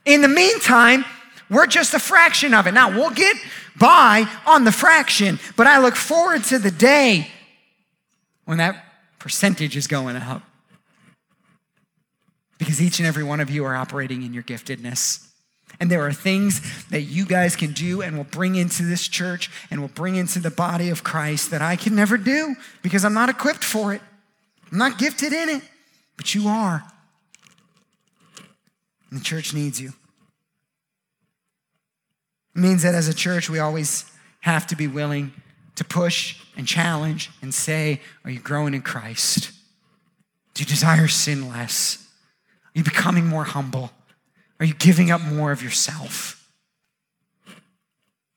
In 0.04 0.20
the 0.20 0.28
meantime, 0.28 1.04
we're 1.50 1.66
just 1.66 1.94
a 1.94 1.98
fraction 1.98 2.54
of 2.54 2.66
it. 2.66 2.72
Now, 2.72 2.90
we'll 2.90 3.10
get 3.10 3.36
by 3.76 4.28
on 4.46 4.64
the 4.64 4.72
fraction, 4.72 5.38
but 5.56 5.66
I 5.66 5.78
look 5.78 5.96
forward 5.96 6.44
to 6.44 6.58
the 6.58 6.70
day 6.70 7.28
when 8.44 8.58
that 8.58 8.84
percentage 9.18 9.76
is 9.76 9.86
going 9.86 10.16
up. 10.16 10.42
Because 12.58 12.80
each 12.80 12.98
and 12.98 13.06
every 13.06 13.24
one 13.24 13.40
of 13.40 13.50
you 13.50 13.64
are 13.64 13.74
operating 13.74 14.22
in 14.22 14.32
your 14.32 14.42
giftedness. 14.42 15.26
And 15.80 15.90
there 15.90 16.02
are 16.06 16.12
things 16.12 16.86
that 16.88 17.02
you 17.02 17.24
guys 17.26 17.56
can 17.56 17.72
do 17.72 18.00
and 18.02 18.16
will 18.16 18.24
bring 18.24 18.54
into 18.54 18.84
this 18.84 19.08
church 19.08 19.50
and 19.70 19.80
will 19.80 19.88
bring 19.88 20.16
into 20.16 20.38
the 20.38 20.50
body 20.50 20.88
of 20.90 21.04
Christ 21.04 21.50
that 21.50 21.62
I 21.62 21.76
can 21.76 21.94
never 21.94 22.16
do 22.16 22.54
because 22.82 23.04
I'm 23.04 23.14
not 23.14 23.28
equipped 23.28 23.64
for 23.64 23.92
it. 23.92 24.00
I'm 24.70 24.78
not 24.78 24.98
gifted 24.98 25.32
in 25.32 25.48
it, 25.48 25.62
but 26.16 26.34
you 26.34 26.48
are. 26.48 26.84
And 29.10 29.20
the 29.20 29.24
church 29.24 29.52
needs 29.52 29.80
you. 29.80 29.92
It 32.54 32.60
means 32.60 32.82
that 32.82 32.94
as 32.94 33.08
a 33.08 33.14
church, 33.14 33.50
we 33.50 33.58
always 33.58 34.04
have 34.40 34.66
to 34.68 34.76
be 34.76 34.86
willing 34.86 35.32
to 35.76 35.84
push 35.84 36.40
and 36.56 36.66
challenge 36.66 37.30
and 37.42 37.52
say, 37.52 38.00
Are 38.24 38.30
you 38.30 38.38
growing 38.38 38.74
in 38.74 38.82
Christ? 38.82 39.50
Do 40.54 40.62
you 40.62 40.66
desire 40.66 41.08
sin 41.08 41.48
less? 41.48 42.06
Are 42.66 42.78
you 42.78 42.84
becoming 42.84 43.26
more 43.26 43.44
humble? 43.44 43.90
Are 44.60 44.66
you 44.66 44.74
giving 44.74 45.10
up 45.10 45.20
more 45.20 45.52
of 45.52 45.62
yourself? 45.62 46.48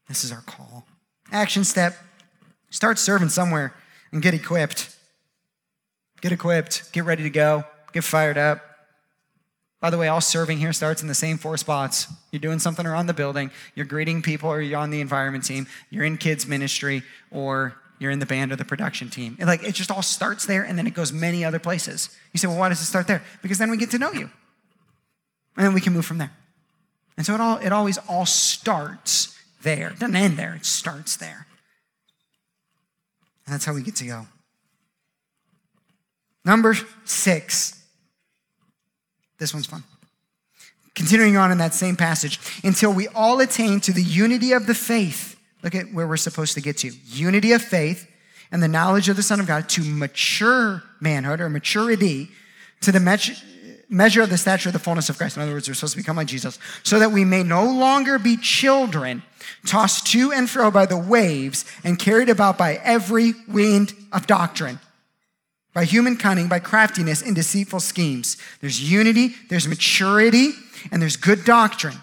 This 0.08 0.24
is 0.24 0.32
our 0.32 0.42
call. 0.42 0.86
Action 1.32 1.64
step 1.64 1.96
start 2.70 3.00
serving 3.00 3.30
somewhere 3.30 3.74
and 4.12 4.22
get 4.22 4.34
equipped. 4.34 4.96
Get 6.22 6.32
equipped, 6.32 6.92
get 6.94 7.06
ready 7.06 7.24
to 7.24 7.30
go, 7.30 7.64
get 7.94 8.04
fired 8.04 8.38
up. 8.38 8.62
By 9.80 9.92
the 9.92 9.98
way, 9.98 10.08
all 10.08 10.22
serving 10.22 10.58
here 10.58 10.74
starts 10.74 11.04
in 11.04 11.08
the 11.08 11.14
same 11.14 11.38
four 11.38 11.56
spots. 11.58 12.08
You're 12.32 12.40
doing 12.40 12.58
something 12.58 12.86
around 12.86 13.06
the 13.06 13.14
building, 13.14 13.52
you're 13.76 13.86
greeting 13.86 14.24
people, 14.24 14.50
or 14.50 14.60
you're 14.60 14.80
on 14.80 14.90
the 14.90 15.02
environment 15.02 15.46
team, 15.46 15.68
you're 15.92 16.04
in 16.04 16.18
kids' 16.18 16.48
ministry, 16.48 17.04
or 17.30 17.76
you're 18.00 18.10
in 18.10 18.20
the 18.20 18.26
band 18.26 18.52
or 18.52 18.56
the 18.56 18.66
production 18.66 19.10
team. 19.10 19.36
And 19.40 19.48
like 19.48 19.64
it 19.64 19.76
just 19.76 19.92
all 19.92 20.02
starts 20.02 20.46
there 20.46 20.64
and 20.64 20.78
then 20.78 20.88
it 20.88 20.94
goes 20.94 21.12
many 21.12 21.46
other 21.46 21.60
places. 21.60 22.16
You 22.34 22.40
say, 22.40 22.48
well, 22.48 22.58
why 22.58 22.70
does 22.70 22.82
it 22.82 22.86
start 22.86 23.08
there? 23.08 23.24
Because 23.42 23.58
then 23.58 23.70
we 23.70 23.78
get 23.78 23.92
to 23.92 24.00
know 24.00 24.12
you. 24.12 24.30
And 25.58 25.66
then 25.66 25.74
we 25.74 25.82
can 25.82 25.94
move 25.94 26.06
from 26.06 26.20
there. 26.20 26.32
And 27.18 27.26
so 27.26 27.34
it, 27.34 27.42
all, 27.42 27.58
it 27.58 27.72
always 27.74 27.98
all 28.08 28.26
starts 28.26 29.38
there. 29.64 29.90
It 29.90 30.00
doesn't 30.00 30.16
end 30.16 30.38
there, 30.38 30.54
it 30.54 30.66
starts 30.66 31.18
there. 31.18 31.48
And 33.46 33.54
that's 33.54 33.66
how 33.66 33.74
we 33.74 33.82
get 33.82 33.96
to 33.98 34.06
go. 34.06 34.28
Number 36.46 36.76
six. 37.06 37.74
This 39.40 39.54
one's 39.54 39.66
fun. 39.66 39.84
Continuing 40.96 41.38
on 41.38 41.52
in 41.52 41.60
that 41.60 41.74
same 41.74 41.96
passage, 41.96 42.40
until 42.64 42.92
we 42.92 43.08
all 43.10 43.40
attain 43.40 43.80
to 43.82 43.94
the 43.94 44.02
unity 44.02 44.52
of 44.52 44.66
the 44.66 44.74
faith. 44.74 45.40
Look 45.64 45.76
at 45.76 45.94
where 45.94 46.08
we're 46.08 46.18
supposed 46.18 46.54
to 46.56 46.62
get 46.62 46.78
to 46.78 46.92
unity 47.06 47.52
of 47.52 47.62
faith 47.62 48.10
and 48.52 48.64
the 48.64 48.68
knowledge 48.68 49.10
of 49.10 49.16
the 49.16 49.24
Son 49.24 49.40
of 49.40 49.48
God 49.48 49.70
to 49.70 49.84
mature 49.84 50.84
manhood 51.00 51.42
or 51.42 51.50
maturity 51.50 52.30
to 52.82 52.92
the 52.92 53.00
measure 53.90 54.22
of 54.22 54.30
the 54.30 54.38
stature 54.38 54.70
of 54.70 54.74
the 54.74 54.80
fullness 54.80 55.10
of 55.10 55.18
Christ. 55.18 55.38
In 55.38 55.44
other 55.44 55.54
words, 55.54 55.68
we're 55.68 55.74
supposed 55.74 55.94
to 55.94 55.98
become 55.98 56.18
like 56.18 56.28
Jesus, 56.28 56.60
so 56.84 57.00
that 57.00 57.12
we 57.12 57.24
may 57.24 57.44
no 57.44 57.64
longer 57.64 58.20
be 58.20 58.36
children, 58.36 59.24
tossed 59.66 60.08
to 60.08 60.32
and 60.34 60.50
fro 60.50 60.70
by 60.72 60.86
the 60.86 60.98
waves 60.98 61.64
and 61.84 61.98
carried 61.98 62.30
about 62.30 62.58
by 62.58 62.82
every 62.84 63.34
wind 63.48 63.94
of 64.12 64.28
doctrine. 64.28 64.80
by 65.78 65.86
human 65.86 66.18
cunning, 66.18 66.48
by 66.48 66.58
craftiness, 66.58 67.22
and 67.22 67.36
deceitful 67.36 67.80
schemes. 67.80 68.36
There's 68.62 68.92
unity, 68.92 69.36
there's 69.48 69.68
maturity, 69.68 70.54
and 70.92 71.00
there's 71.00 71.16
good 71.16 71.46
doctrine. 71.46 72.02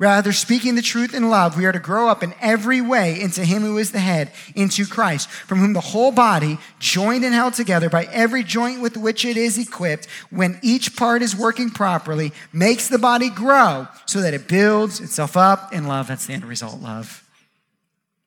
Rather, 0.00 0.32
speaking 0.32 0.76
the 0.76 0.82
truth 0.82 1.12
in 1.12 1.28
love, 1.28 1.58
we 1.58 1.66
are 1.66 1.72
to 1.72 1.78
grow 1.78 2.08
up 2.08 2.22
in 2.22 2.32
every 2.40 2.80
way 2.80 3.20
into 3.20 3.44
Him 3.44 3.60
who 3.60 3.76
is 3.76 3.92
the 3.92 3.98
head, 3.98 4.32
into 4.54 4.86
Christ, 4.86 5.28
from 5.28 5.58
whom 5.58 5.74
the 5.74 5.80
whole 5.80 6.10
body, 6.10 6.56
joined 6.78 7.22
and 7.22 7.34
held 7.34 7.52
together 7.52 7.90
by 7.90 8.04
every 8.06 8.42
joint 8.42 8.80
with 8.80 8.96
which 8.96 9.26
it 9.26 9.36
is 9.36 9.58
equipped, 9.58 10.06
when 10.30 10.58
each 10.62 10.96
part 10.96 11.20
is 11.20 11.36
working 11.36 11.68
properly, 11.68 12.32
makes 12.50 12.88
the 12.88 12.98
body 12.98 13.28
grow 13.28 13.88
so 14.06 14.22
that 14.22 14.32
it 14.32 14.48
builds 14.48 15.00
itself 15.00 15.36
up 15.36 15.70
in 15.70 15.86
love. 15.86 16.08
That's 16.08 16.24
the 16.24 16.32
end 16.32 16.46
result, 16.46 16.80
love. 16.80 17.22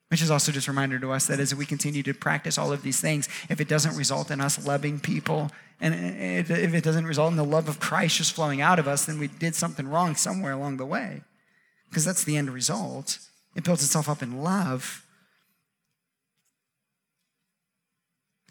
Which 0.09 0.21
is 0.21 0.30
also 0.30 0.51
just 0.51 0.67
a 0.67 0.71
reminder 0.71 0.99
to 0.99 1.11
us 1.11 1.26
that 1.26 1.39
as 1.39 1.55
we 1.55 1.65
continue 1.65 2.03
to 2.03 2.13
practice 2.13 2.59
all 2.59 2.71
of 2.71 2.84
these 2.84 3.01
things, 3.01 3.28
if 3.49 3.59
it 3.59 3.67
doesn't 3.67 3.97
result 3.97 4.30
in 4.30 4.41
us 4.41 4.63
loving 4.63 4.99
people, 4.99 5.49
and 5.82 5.95
if 5.95 6.51
it 6.51 6.84
doesn't 6.84 7.07
result 7.07 7.32
in 7.32 7.38
the 7.38 7.43
love 7.43 7.67
of 7.67 7.80
Christ 7.80 8.17
just 8.17 8.34
flowing 8.34 8.61
out 8.61 8.78
of 8.78 8.88
us, 8.88 9.05
then 9.05 9.17
we 9.17 9.28
did 9.28 9.55
something 9.55 9.88
wrong 9.88 10.15
somewhere 10.15 10.51
along 10.51 10.78
the 10.78 10.86
way 10.86 11.24
because 11.94 12.06
that's 12.06 12.24
the 12.24 12.36
end 12.38 12.50
result. 12.50 13.20
It 13.56 13.64
builds 13.64 13.84
itself 13.84 14.10
up 14.10 14.24
in 14.24 14.41
love. 14.41 15.06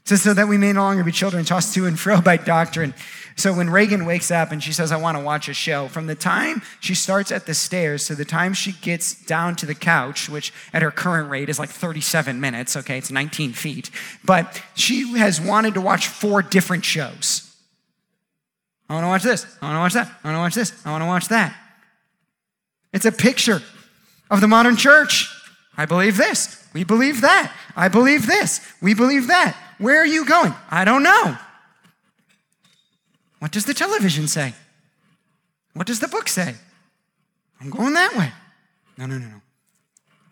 So, 0.04 0.14
so 0.14 0.32
that 0.32 0.46
we 0.46 0.58
may 0.58 0.72
no 0.72 0.82
longer 0.82 1.02
be 1.02 1.10
children 1.10 1.44
tossed 1.44 1.74
to 1.74 1.86
and 1.86 1.98
fro 1.98 2.20
by 2.22 2.36
doctrine. 2.36 2.94
So 3.34 3.52
when 3.52 3.68
Reagan 3.68 4.04
wakes 4.04 4.30
up 4.30 4.52
and 4.52 4.62
she 4.62 4.72
says, 4.72 4.92
I 4.92 4.96
want 4.96 5.18
to 5.18 5.24
watch 5.24 5.48
a 5.48 5.54
show, 5.54 5.88
from 5.88 6.06
the 6.06 6.14
time 6.14 6.62
she 6.78 6.94
starts 6.94 7.32
at 7.32 7.46
the 7.46 7.54
stairs 7.54 8.06
to 8.06 8.14
the 8.14 8.24
time 8.24 8.54
she 8.54 8.72
gets 8.72 9.14
down 9.24 9.56
to 9.56 9.66
the 9.66 9.74
couch, 9.74 10.28
which 10.28 10.52
at 10.72 10.82
her 10.82 10.92
current 10.92 11.28
rate 11.28 11.48
is 11.48 11.58
like 11.58 11.70
37 11.70 12.40
minutes, 12.40 12.76
okay, 12.76 12.98
it's 12.98 13.10
19 13.10 13.54
feet, 13.54 13.90
but 14.24 14.62
she 14.74 15.16
has 15.18 15.40
wanted 15.40 15.74
to 15.74 15.80
watch 15.80 16.06
four 16.06 16.42
different 16.42 16.84
shows. 16.84 17.52
I 18.88 18.94
want 18.94 19.04
to 19.04 19.08
watch 19.08 19.22
this. 19.22 19.46
I 19.60 19.66
want 19.66 19.76
to 19.76 19.80
watch 19.80 19.94
that. 19.94 20.20
I 20.22 20.28
want 20.28 20.36
to 20.36 20.40
watch 20.40 20.54
this. 20.54 20.86
I 20.86 20.90
want 20.90 21.02
to 21.02 21.06
watch 21.06 21.28
that. 21.28 21.61
It's 22.92 23.04
a 23.04 23.12
picture 23.12 23.62
of 24.30 24.40
the 24.40 24.48
modern 24.48 24.76
church. 24.76 25.28
I 25.76 25.86
believe 25.86 26.16
this. 26.16 26.62
We 26.74 26.84
believe 26.84 27.20
that. 27.22 27.52
I 27.76 27.88
believe 27.88 28.26
this. 28.26 28.60
We 28.80 28.94
believe 28.94 29.28
that. 29.28 29.56
Where 29.78 30.00
are 30.00 30.06
you 30.06 30.24
going? 30.24 30.54
I 30.70 30.84
don't 30.84 31.02
know. 31.02 31.36
What 33.38 33.50
does 33.50 33.64
the 33.64 33.74
television 33.74 34.28
say? 34.28 34.54
What 35.74 35.86
does 35.86 36.00
the 36.00 36.08
book 36.08 36.28
say? 36.28 36.54
I'm 37.60 37.70
going 37.70 37.94
that 37.94 38.16
way. 38.16 38.32
No, 38.96 39.06
no, 39.06 39.18
no, 39.18 39.26
no. 39.26 39.40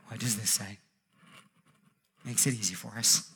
What 0.08 0.20
does 0.20 0.36
this 0.36 0.50
say? 0.50 0.78
Makes 2.24 2.46
it 2.46 2.54
easy 2.54 2.74
for 2.74 2.92
us. 2.96 3.30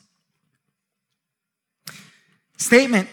Statement 2.57 3.09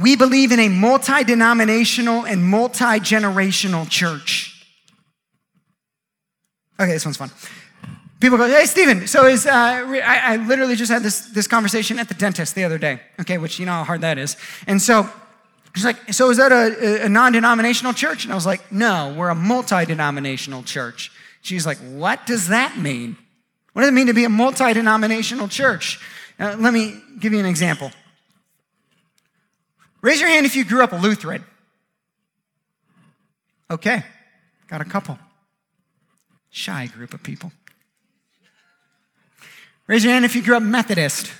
We 0.00 0.16
believe 0.16 0.52
in 0.52 0.60
a 0.60 0.68
multi 0.68 1.24
denominational 1.24 2.24
and 2.24 2.44
multi 2.44 3.00
generational 3.00 3.88
church. 3.88 4.55
Okay, 6.78 6.92
this 6.92 7.04
one's 7.04 7.16
fun. 7.16 7.30
People 8.20 8.38
go, 8.38 8.48
hey, 8.48 8.64
Stephen, 8.64 9.06
so 9.06 9.26
is, 9.26 9.46
uh, 9.46 9.50
I, 9.52 10.20
I 10.24 10.36
literally 10.36 10.74
just 10.74 10.90
had 10.90 11.02
this, 11.02 11.20
this 11.26 11.46
conversation 11.46 11.98
at 11.98 12.08
the 12.08 12.14
dentist 12.14 12.54
the 12.54 12.64
other 12.64 12.78
day, 12.78 13.00
okay, 13.20 13.36
which 13.36 13.58
you 13.58 13.66
know 13.66 13.72
how 13.72 13.84
hard 13.84 14.00
that 14.00 14.16
is. 14.16 14.36
And 14.66 14.80
so 14.80 15.08
she's 15.74 15.84
like, 15.84 16.12
so 16.14 16.30
is 16.30 16.38
that 16.38 16.50
a, 16.50 17.04
a 17.04 17.08
non 17.08 17.32
denominational 17.32 17.92
church? 17.92 18.24
And 18.24 18.32
I 18.32 18.34
was 18.34 18.46
like, 18.46 18.72
no, 18.72 19.14
we're 19.16 19.28
a 19.28 19.34
multi 19.34 19.84
denominational 19.84 20.62
church. 20.62 21.12
She's 21.42 21.66
like, 21.66 21.78
what 21.78 22.26
does 22.26 22.48
that 22.48 22.78
mean? 22.78 23.16
What 23.74 23.82
does 23.82 23.90
it 23.90 23.94
mean 23.94 24.06
to 24.06 24.14
be 24.14 24.24
a 24.24 24.30
multi 24.30 24.72
denominational 24.72 25.48
church? 25.48 26.00
Uh, 26.38 26.56
let 26.58 26.72
me 26.72 27.00
give 27.18 27.34
you 27.34 27.38
an 27.38 27.46
example. 27.46 27.90
Raise 30.00 30.20
your 30.20 30.30
hand 30.30 30.46
if 30.46 30.56
you 30.56 30.64
grew 30.64 30.82
up 30.82 30.92
a 30.92 30.96
Lutheran. 30.96 31.44
Okay, 33.70 34.04
got 34.68 34.80
a 34.80 34.84
couple 34.84 35.18
shy 36.56 36.86
group 36.86 37.12
of 37.12 37.22
people. 37.22 37.52
Raise 39.86 40.02
your 40.02 40.12
hand 40.12 40.24
if 40.24 40.34
you 40.34 40.42
grew 40.42 40.56
up 40.56 40.62
Methodist. 40.62 41.30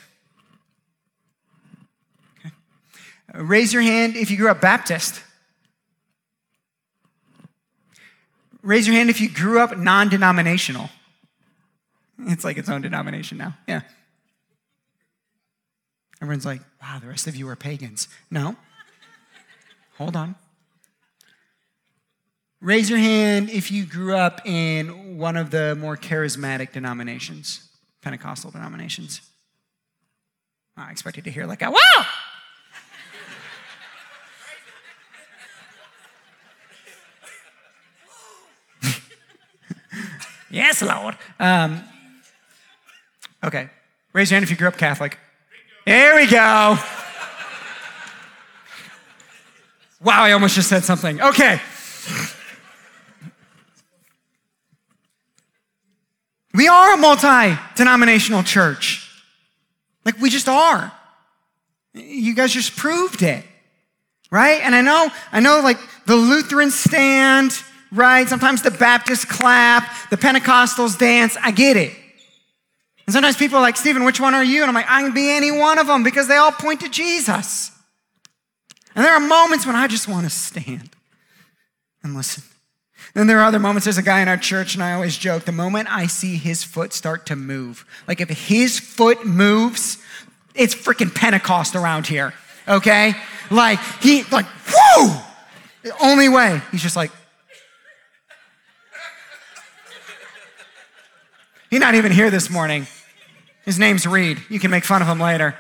Okay. 2.39 2.55
Raise 3.35 3.73
your 3.73 3.83
hand 3.83 4.15
if 4.15 4.31
you 4.31 4.37
grew 4.37 4.51
up 4.51 4.61
Baptist. 4.61 5.23
Raise 8.63 8.87
your 8.87 8.95
hand 8.95 9.11
if 9.11 9.21
you 9.21 9.29
grew 9.29 9.59
up 9.59 9.77
non 9.79 10.09
denominational. 10.09 10.91
It's 12.19 12.45
like 12.45 12.59
its 12.59 12.69
own 12.69 12.83
denomination 12.83 13.39
now. 13.39 13.57
Yeah. 13.67 13.83
Everyone's 16.21 16.47
like, 16.47 16.61
wow, 16.81 16.99
the 17.01 17.09
rest 17.09 17.27
of 17.27 17.37
you 17.37 17.49
are 17.49 17.57
pagans. 17.57 18.09
No. 18.31 18.57
Hold 19.99 20.17
on. 20.17 20.35
Raise 22.67 22.91
your 22.91 22.99
hand 22.99 23.49
if 23.49 23.71
you 23.71 23.87
grew 23.87 24.17
up 24.17 24.41
in 24.45 25.19
one 25.19 25.37
of 25.37 25.53
the 25.53 25.77
more 25.77 25.97
charismatic 25.97 26.73
denominations, 26.73 27.69
Pentecostal 28.03 28.51
denominations. 28.51 29.21
I 30.77 30.91
expected 30.91 31.23
to 31.23 31.31
hear 31.31 31.47
like 31.47 31.63
a 31.63 31.71
wow. 31.71 31.79
yes, 40.51 40.83
Lord. 40.83 41.17
Um, 41.39 41.85
okay, 43.45 43.71
raise 44.13 44.33
your 44.33 44.39
hand 44.39 44.43
if 44.43 44.51
you 44.51 44.57
grew 44.57 44.67
up 44.67 44.77
Catholic. 44.77 45.21
There 45.87 46.17
we 46.17 46.27
go. 46.27 46.77
Wow, 50.03 50.25
I 50.25 50.33
almost 50.33 50.57
just 50.57 50.69
said 50.69 50.83
something. 50.83 51.23
Okay. 51.23 51.61
We 56.57 56.69
are 56.69 56.95
a 56.95 56.97
multi 56.97 57.59
denominational 57.77 58.43
church. 58.43 59.03
Like, 60.07 60.19
we 60.19 60.31
just 60.31 60.49
are. 60.49 60.91
You 61.93 62.35
guys 62.35 62.53
just 62.53 62.77
proved 62.77 63.23
it, 63.23 63.45
right? 64.31 64.61
And 64.63 64.75
I 64.75 64.81
know, 64.81 65.11
I 65.33 65.41
know, 65.41 65.61
like, 65.63 65.79
the 66.07 66.17
Lutherans 66.17 66.75
stand, 66.75 67.53
right? 67.93 68.27
Sometimes 68.27 68.63
the 68.63 68.71
Baptists 68.71 69.25
clap, 69.25 70.09
the 70.09 70.17
Pentecostals 70.17 70.99
dance. 70.99 71.37
I 71.43 71.51
get 71.51 71.77
it. 71.77 71.93
And 73.07 73.13
sometimes 73.13 73.37
people 73.37 73.59
are 73.59 73.63
like, 73.63 73.77
Stephen, 73.77 74.05
which 74.05 74.21
one 74.21 74.35
are 74.35 74.45
you? 74.45 74.63
And 74.63 74.69
I'm 74.69 74.75
like, 74.75 74.91
I 74.91 75.03
can 75.03 75.13
be 75.13 75.31
any 75.31 75.51
one 75.51 75.79
of 75.79 75.87
them 75.87 76.03
because 76.03 76.27
they 76.27 76.37
all 76.37 76.53
point 76.53 76.81
to 76.81 76.89
Jesus. 76.89 77.71
And 78.95 79.05
there 79.05 79.13
are 79.13 79.21
moments 79.21 79.67
when 79.67 79.77
I 79.77 79.87
just 79.89 80.09
want 80.09 80.25
to 80.25 80.31
stand 80.31 80.91
and 82.03 82.17
listen. 82.17 82.43
Then 83.17 83.29
there 83.29 83.41
are 83.41 83.45
other 83.45 83.59
moments. 83.59 83.87
There's 83.87 83.97
a 83.97 84.03
guy 84.03 84.21
in 84.21 84.29
our 84.29 84.37
church, 84.37 84.75
and 84.75 84.83
I 84.85 84.93
always 84.93 85.17
joke 85.17 85.47
the 85.47 85.53
moment 85.53 85.89
I 85.91 86.07
see 86.07 86.37
his 86.37 86.63
foot 86.63 86.93
start 86.93 87.25
to 87.27 87.35
move, 87.35 87.87
like 88.07 88.21
if 88.21 88.29
his 88.29 88.79
foot 88.79 89.25
moves, 89.25 89.97
it's 90.55 90.75
freaking 90.75 91.15
Pentecost 91.15 91.75
around 91.75 92.07
here, 92.07 92.35
okay? 92.69 93.15
Like, 93.51 93.81
he, 94.03 94.25
like, 94.25 94.45
whoo! 94.45 95.15
The 95.83 95.95
only 95.99 96.29
way. 96.29 96.61
He's 96.71 96.83
just 96.83 96.95
like, 96.95 97.11
he's 101.71 101.81
not 101.81 101.95
even 101.95 102.13
here 102.13 102.31
this 102.31 102.51
morning. 102.51 102.87
His 103.65 103.79
name's 103.79 104.07
Reed. 104.07 104.43
You 104.51 104.61
can 104.61 104.71
make 104.71 104.85
fun 104.85 105.01
of 105.01 105.09
him 105.09 105.21
later. 105.21 105.57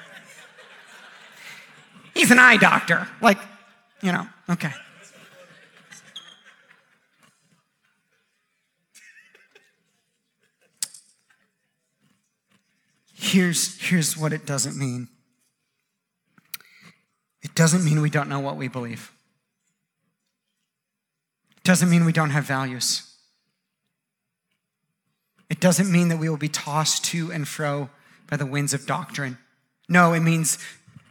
He's 2.12 2.30
an 2.30 2.38
eye 2.38 2.58
doctor. 2.58 3.08
Like, 3.22 3.38
you 4.02 4.12
know, 4.12 4.26
okay. 4.50 4.72
Here's, 13.26 13.80
here's 13.80 14.16
what 14.16 14.32
it 14.32 14.46
doesn't 14.46 14.76
mean 14.76 15.08
it 17.42 17.54
doesn't 17.54 17.84
mean 17.84 18.00
we 18.00 18.10
don't 18.10 18.28
know 18.28 18.40
what 18.40 18.56
we 18.56 18.66
believe, 18.66 19.12
it 21.56 21.62
doesn't 21.62 21.90
mean 21.90 22.04
we 22.04 22.12
don't 22.12 22.30
have 22.30 22.44
values. 22.44 23.02
It 25.48 25.60
doesn't 25.60 25.92
mean 25.92 26.08
that 26.08 26.18
we 26.18 26.28
will 26.28 26.36
be 26.36 26.48
tossed 26.48 27.04
to 27.06 27.30
and 27.30 27.46
fro 27.46 27.88
by 28.28 28.36
the 28.36 28.46
winds 28.46 28.74
of 28.74 28.84
doctrine. 28.84 29.38
No, 29.88 30.12
it 30.12 30.20
means 30.20 30.58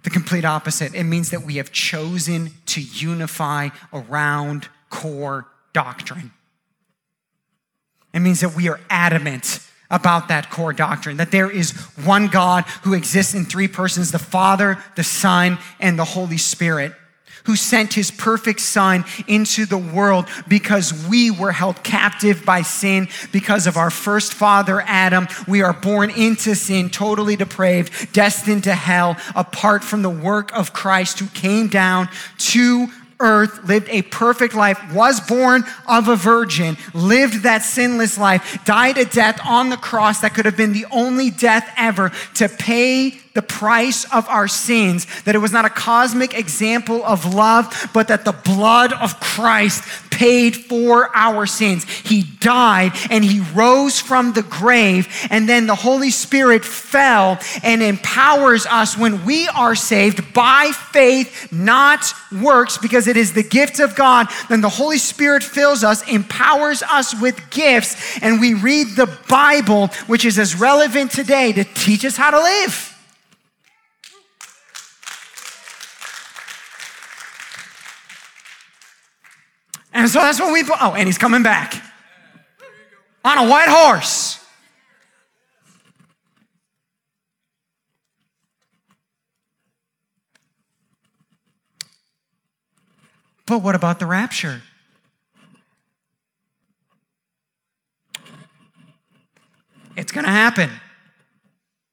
the 0.03 0.09
complete 0.09 0.43
opposite. 0.43 0.93
It 0.93 1.05
means 1.05 1.29
that 1.29 1.43
we 1.43 1.55
have 1.55 1.71
chosen 1.71 2.51
to 2.65 2.81
unify 2.81 3.69
around 3.93 4.67
core 4.89 5.47
doctrine. 5.71 6.31
It 8.13 8.19
means 8.19 8.41
that 8.41 8.55
we 8.55 8.67
are 8.67 8.81
adamant 8.89 9.61
about 9.89 10.27
that 10.29 10.49
core 10.49 10.73
doctrine 10.73 11.17
that 11.17 11.31
there 11.31 11.49
is 11.49 11.71
one 12.03 12.27
God 12.27 12.63
who 12.83 12.93
exists 12.93 13.33
in 13.33 13.45
three 13.45 13.67
persons 13.67 14.11
the 14.11 14.19
Father, 14.19 14.77
the 14.95 15.03
Son, 15.03 15.57
and 15.79 15.97
the 15.97 16.05
Holy 16.05 16.37
Spirit, 16.37 16.93
who 17.45 17.55
sent 17.55 17.93
his 17.93 18.09
perfect 18.09 18.59
son 18.59 19.05
into 19.27 19.65
the 19.65 19.77
world 19.77 20.27
because 20.47 21.07
we 21.07 21.29
were 21.29 21.51
held 21.51 21.83
captive 21.83 22.43
by 22.43 22.61
sin 22.61 23.07
because 23.31 23.67
of 23.67 23.77
our 23.77 23.91
first 23.91 24.33
father, 24.33 24.81
Adam. 24.81 25.27
We 25.47 25.61
are 25.61 25.73
born 25.73 26.09
into 26.09 26.55
sin, 26.55 26.89
totally 26.89 27.35
depraved, 27.35 28.11
destined 28.13 28.63
to 28.63 28.73
hell, 28.73 29.17
apart 29.35 29.83
from 29.83 30.01
the 30.01 30.09
work 30.09 30.55
of 30.57 30.73
Christ 30.73 31.19
who 31.19 31.27
came 31.27 31.67
down 31.67 32.09
to 32.37 32.87
earth, 33.19 33.63
lived 33.65 33.87
a 33.89 34.01
perfect 34.03 34.53
life, 34.53 34.79
was 34.93 35.21
born 35.21 35.63
of 35.87 36.07
a 36.07 36.15
virgin, 36.15 36.77
lived 36.93 37.43
that 37.43 37.63
sinless 37.63 38.17
life, 38.17 38.63
died 38.65 38.97
a 38.97 39.05
death 39.05 39.39
on 39.45 39.69
the 39.69 39.77
cross 39.77 40.21
that 40.21 40.33
could 40.33 40.45
have 40.45 40.57
been 40.57 40.73
the 40.73 40.85
only 40.91 41.29
death 41.29 41.71
ever 41.77 42.11
to 42.35 42.49
pay 42.49 43.19
the 43.35 43.41
price 43.41 44.11
of 44.11 44.27
our 44.29 44.47
sins, 44.47 45.05
that 45.23 45.35
it 45.35 45.39
was 45.39 45.51
not 45.51 45.65
a 45.65 45.69
cosmic 45.69 46.33
example 46.33 47.05
of 47.05 47.35
love, 47.35 47.89
but 47.93 48.07
that 48.07 48.25
the 48.25 48.31
blood 48.31 48.91
of 48.93 49.19
Christ 49.19 49.83
paid 50.09 50.55
for 50.55 51.13
our 51.13 51.45
sins. 51.45 51.83
He 51.83 52.23
died 52.39 52.93
and 53.09 53.23
he 53.23 53.41
rose 53.53 53.99
from 53.99 54.31
the 54.31 54.43
grave, 54.43 55.09
and 55.29 55.47
then 55.47 55.67
the 55.67 55.75
Holy 55.75 56.09
Spirit 56.09 56.63
fell 56.63 57.37
and 57.61 57.83
empowers 57.83 58.65
us 58.65 58.97
when 58.97 59.25
we 59.25 59.49
are 59.49 59.75
saved 59.75 60.33
by 60.33 60.71
faith, 60.71 61.51
not 61.51 62.13
works, 62.41 62.77
because 62.77 63.07
it 63.07 63.17
is 63.17 63.33
the 63.33 63.43
gift 63.43 63.81
of 63.81 63.95
God. 63.95 64.27
Then 64.47 64.61
the 64.61 64.69
Holy 64.69 64.97
Spirit 64.97 65.43
fills 65.43 65.83
us, 65.83 66.07
empowers 66.09 66.81
us 66.83 67.19
with 67.19 67.49
gifts, 67.49 68.17
and 68.21 68.39
we 68.39 68.53
read 68.53 68.95
the 68.95 69.13
Bible, 69.27 69.87
which 70.07 70.23
is 70.23 70.39
as 70.39 70.55
relevant 70.55 71.11
today 71.11 71.51
to 71.51 71.65
teach 71.65 72.05
us 72.05 72.15
how 72.15 72.31
to 72.31 72.39
live. 72.39 72.94
And 79.95 80.09
so 80.09 80.19
that's 80.19 80.41
what 80.41 80.51
we, 80.51 80.61
oh, 80.81 80.93
and 80.93 81.07
he's 81.07 81.17
coming 81.17 81.41
back 81.41 81.81
on 83.23 83.37
a 83.37 83.49
white 83.49 83.69
horse. 83.69 84.45
But 93.45 93.59
what 93.59 93.73
about 93.73 93.99
the 93.99 94.05
rapture? 94.05 94.63
It's 99.95 100.11
going 100.11 100.25
to 100.25 100.31
happen. 100.31 100.71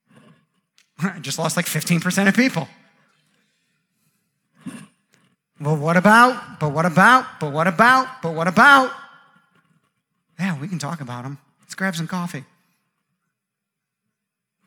I 0.99 1.21
just 1.21 1.39
lost 1.39 1.57
like 1.57 1.67
15% 1.67 2.27
of 2.27 2.35
people. 2.35 2.67
Well, 5.63 5.77
what 5.77 5.97
about? 5.97 6.59
But 6.59 6.73
what 6.73 6.87
about? 6.87 7.39
But 7.39 7.53
what 7.53 7.69
about? 7.69 8.21
But 8.21 8.35
what 8.35 8.49
about? 8.49 8.91
Yeah, 10.37 10.59
we 10.59 10.67
can 10.67 10.81
talk 10.81 11.01
about 11.01 11.23
them. 11.23 11.39
Let's 11.61 11.77
grab 11.77 11.95
some 11.95 12.09
coffee. 12.09 12.45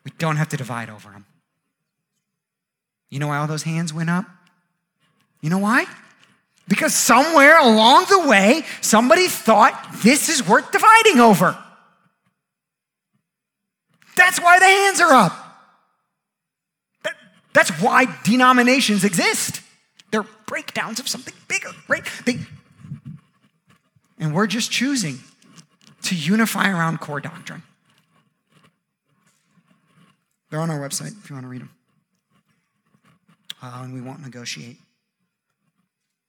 We 0.04 0.12
don't 0.16 0.36
have 0.36 0.48
to 0.48 0.56
divide 0.56 0.88
over 0.88 1.10
them. 1.10 1.26
You 3.10 3.18
know 3.18 3.26
why 3.26 3.36
all 3.36 3.46
those 3.46 3.64
hands 3.64 3.92
went 3.92 4.08
up? 4.08 4.24
You 5.42 5.50
know 5.50 5.58
why? 5.58 5.84
Because 6.66 6.94
somewhere 6.94 7.60
along 7.60 8.06
the 8.08 8.26
way, 8.26 8.64
somebody 8.80 9.28
thought 9.28 9.98
this 10.02 10.30
is 10.30 10.48
worth 10.48 10.72
dividing 10.72 11.20
over. 11.20 11.62
That's 14.16 14.40
why 14.40 14.58
the 14.58 14.64
hands 14.64 15.00
are 15.02 15.12
up. 15.12 15.32
That, 17.04 17.14
that's 17.52 17.70
why 17.82 18.06
denominations 18.24 19.04
exist. 19.04 19.60
Breakdowns 20.46 21.00
of 21.00 21.08
something 21.08 21.34
bigger, 21.48 21.70
right? 21.88 22.04
They, 22.24 22.38
and 24.18 24.34
we're 24.34 24.46
just 24.46 24.70
choosing 24.70 25.18
to 26.02 26.14
unify 26.14 26.70
around 26.70 27.00
core 27.00 27.20
doctrine. 27.20 27.62
They're 30.50 30.60
on 30.60 30.70
our 30.70 30.78
website 30.78 31.18
if 31.22 31.28
you 31.28 31.34
want 31.34 31.44
to 31.44 31.48
read 31.48 31.62
them. 31.62 31.70
Uh, 33.62 33.80
and 33.82 33.94
we 33.94 34.00
won't 34.00 34.22
negotiate. 34.22 34.76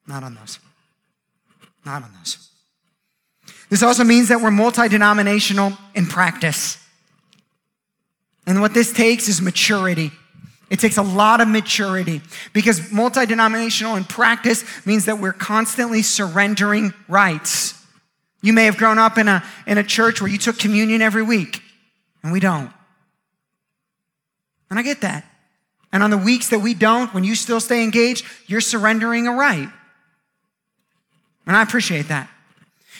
Not 0.07 0.24
on 0.24 0.36
those. 0.36 0.59
Not 1.86 2.03
on 2.03 2.11
those. 2.18 2.49
This 3.70 3.84
also 3.84 4.03
means 4.03 4.30
that 4.30 4.41
we're 4.41 4.51
multi 4.51 4.88
denominational 4.88 5.74
in 5.93 6.05
practice. 6.05 6.78
And 8.45 8.61
what 8.61 8.74
this 8.74 8.93
takes 8.93 9.28
is 9.28 9.41
maturity. 9.41 10.11
It 10.70 10.80
takes 10.80 10.97
a 10.97 11.03
lot 11.03 11.39
of 11.39 11.47
maturity 11.47 12.22
because 12.51 12.91
multi 12.91 13.26
denominational 13.26 13.95
in 13.95 14.03
practice 14.03 14.65
means 14.86 15.05
that 15.05 15.20
we're 15.20 15.34
constantly 15.34 16.01
surrendering 16.01 16.93
rights. 17.07 17.74
You 18.41 18.53
may 18.53 18.65
have 18.65 18.78
grown 18.78 18.97
up 18.97 19.18
in 19.18 19.28
a, 19.28 19.43
in 19.65 19.78
a 19.78 19.84
church 19.84 20.22
where 20.22 20.30
you 20.30 20.38
took 20.38 20.59
communion 20.59 21.01
every 21.01 21.24
week, 21.24 21.61
and 22.22 22.32
we 22.32 22.39
don't. 22.39 22.72
And 24.70 24.78
I 24.78 24.82
get 24.82 25.01
that. 25.01 25.26
And 25.93 26.03
on 26.03 26.09
the 26.09 26.18
weeks 26.18 26.49
that 26.49 26.59
we 26.59 26.74
don't, 26.74 27.13
when 27.13 27.24
you 27.24 27.34
still 27.34 27.61
stay 27.61 27.84
engaged, 27.84 28.26
you're 28.45 28.61
surrendering 28.61 29.26
a 29.26 29.32
right. 29.32 29.70
And 31.45 31.55
I 31.55 31.63
appreciate 31.63 32.09
that. 32.09 32.30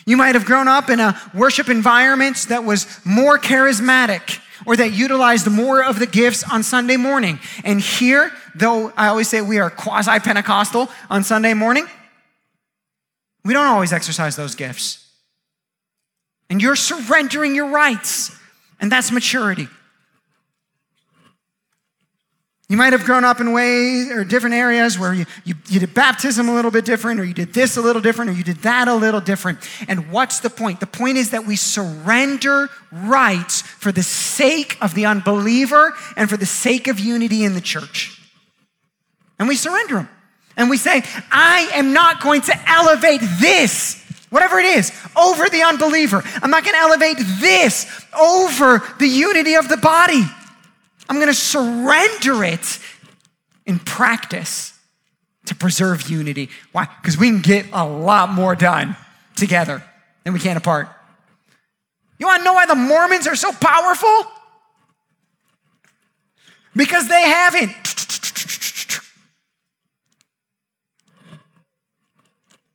You 0.05 0.15
might 0.15 0.36
have 0.36 0.45
grown 0.45 0.70
up 0.70 0.89
in 0.89 1.01
a 1.01 1.20
worship 1.34 1.68
environment 1.68 2.45
that 2.47 2.63
was 2.63 2.88
more 3.03 3.38
charismatic 3.38 4.39
or 4.68 4.76
that 4.76 4.91
utilized 4.91 5.49
more 5.49 5.82
of 5.82 5.97
the 5.97 6.05
gifts 6.05 6.43
on 6.43 6.61
Sunday 6.61 6.97
morning. 6.97 7.39
And 7.63 7.80
here, 7.80 8.34
though 8.53 8.91
I 8.97 9.07
always 9.07 9.30
say 9.30 9.41
we 9.41 9.59
are 9.59 9.70
quasi 9.70 10.20
Pentecostal 10.20 10.89
on 11.09 11.24
Sunday 11.24 11.53
morning, 11.53 11.88
we 13.45 13.53
don't 13.53 13.65
always 13.65 13.93
exercise 13.93 14.36
those 14.36 14.55
gifts. 14.55 15.09
And 16.49 16.61
you're 16.61 16.76
surrendering 16.76 17.55
your 17.55 17.70
rights, 17.70 18.36
and 18.82 18.91
that's 18.91 19.09
maturity. 19.09 19.70
You 22.70 22.76
might 22.76 22.91
have 22.91 23.05
grown 23.05 23.24
up 23.24 23.39
in 23.39 23.53
ways 23.53 24.11
or 24.11 24.26
different 24.26 24.53
areas 24.55 24.99
where 24.99 25.13
you, 25.13 25.26
you, 25.45 25.55
you, 25.70 25.80
did 25.80 25.93
baptism 25.93 26.49
a 26.49 26.53
little 26.53 26.70
bit 26.70 26.84
different, 26.84 27.18
or 27.18 27.24
you 27.24 27.34
did 27.34 27.53
this 27.53 27.78
a 27.78 27.82
little 27.82 28.01
different, 28.01 28.30
or 28.30 28.34
you 28.34 28.43
did 28.43 28.57
that 28.57 28.89
a 28.89 28.93
little 28.93 29.22
different. 29.22 29.59
And 29.88 30.11
what's 30.11 30.41
the 30.41 30.49
point? 30.49 30.82
The 30.82 30.88
point 30.88 31.18
is 31.18 31.30
that 31.30 31.45
we 31.45 31.55
surrender 31.55 32.68
rights 32.91 33.61
for 33.61 33.93
the 33.93 34.03
sake 34.03 34.78
of 34.82 34.95
the 34.95 35.05
unbeliever 35.05 35.93
and 36.18 36.30
for 36.30 36.36
the 36.36 36.45
sake 36.45 36.89
of 36.89 36.99
unity 36.99 37.45
in 37.45 37.53
the 37.53 37.61
church. 37.61 38.22
And 39.39 39.47
we 39.47 39.55
surrender 39.55 39.95
them. 39.95 40.09
And 40.57 40.70
we 40.70 40.76
say, 40.78 41.03
I 41.32 41.70
am 41.74 41.93
not 41.93 42.20
going 42.20 42.41
to 42.41 42.70
elevate 42.70 43.22
this, 43.39 44.03
whatever 44.30 44.59
it 44.59 44.65
is, 44.65 44.91
over 45.15 45.47
the 45.47 45.61
unbeliever. 45.61 46.22
I'm 46.41 46.49
not 46.49 46.65
going 46.65 46.74
to 46.74 46.82
elevate 46.82 47.18
this 47.39 48.05
over 48.20 48.84
the 48.99 49.07
unity 49.07 49.53
of 49.55 49.70
the 49.70 49.78
body. 49.78 50.24
I'm 51.09 51.15
going 51.15 51.27
to 51.27 51.33
surrender 51.33 52.43
it 52.43 52.79
in 53.65 53.79
practice 53.79 54.73
to 55.45 55.55
preserve 55.55 56.09
unity. 56.09 56.49
Why? 56.71 56.87
Because 57.01 57.17
we 57.17 57.29
can 57.29 57.41
get 57.41 57.65
a 57.71 57.85
lot 57.85 58.29
more 58.29 58.55
done 58.55 58.95
together 59.35 59.83
than 60.23 60.33
we 60.33 60.39
can 60.39 60.57
apart. 60.57 60.89
You 62.19 62.25
want 62.25 62.41
to 62.41 62.43
know 62.43 62.53
why 62.53 62.65
the 62.65 62.75
Mormons 62.75 63.27
are 63.27 63.35
so 63.35 63.51
powerful? 63.51 64.31
Because 66.75 67.07
they 67.07 67.21
haven't. 67.21 67.71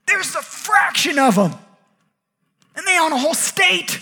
There's 0.06 0.34
a 0.34 0.42
fraction 0.42 1.18
of 1.18 1.36
them, 1.36 1.54
and 2.76 2.86
they 2.86 2.98
own 2.98 3.12
a 3.12 3.18
whole 3.18 3.34
state. 3.34 3.98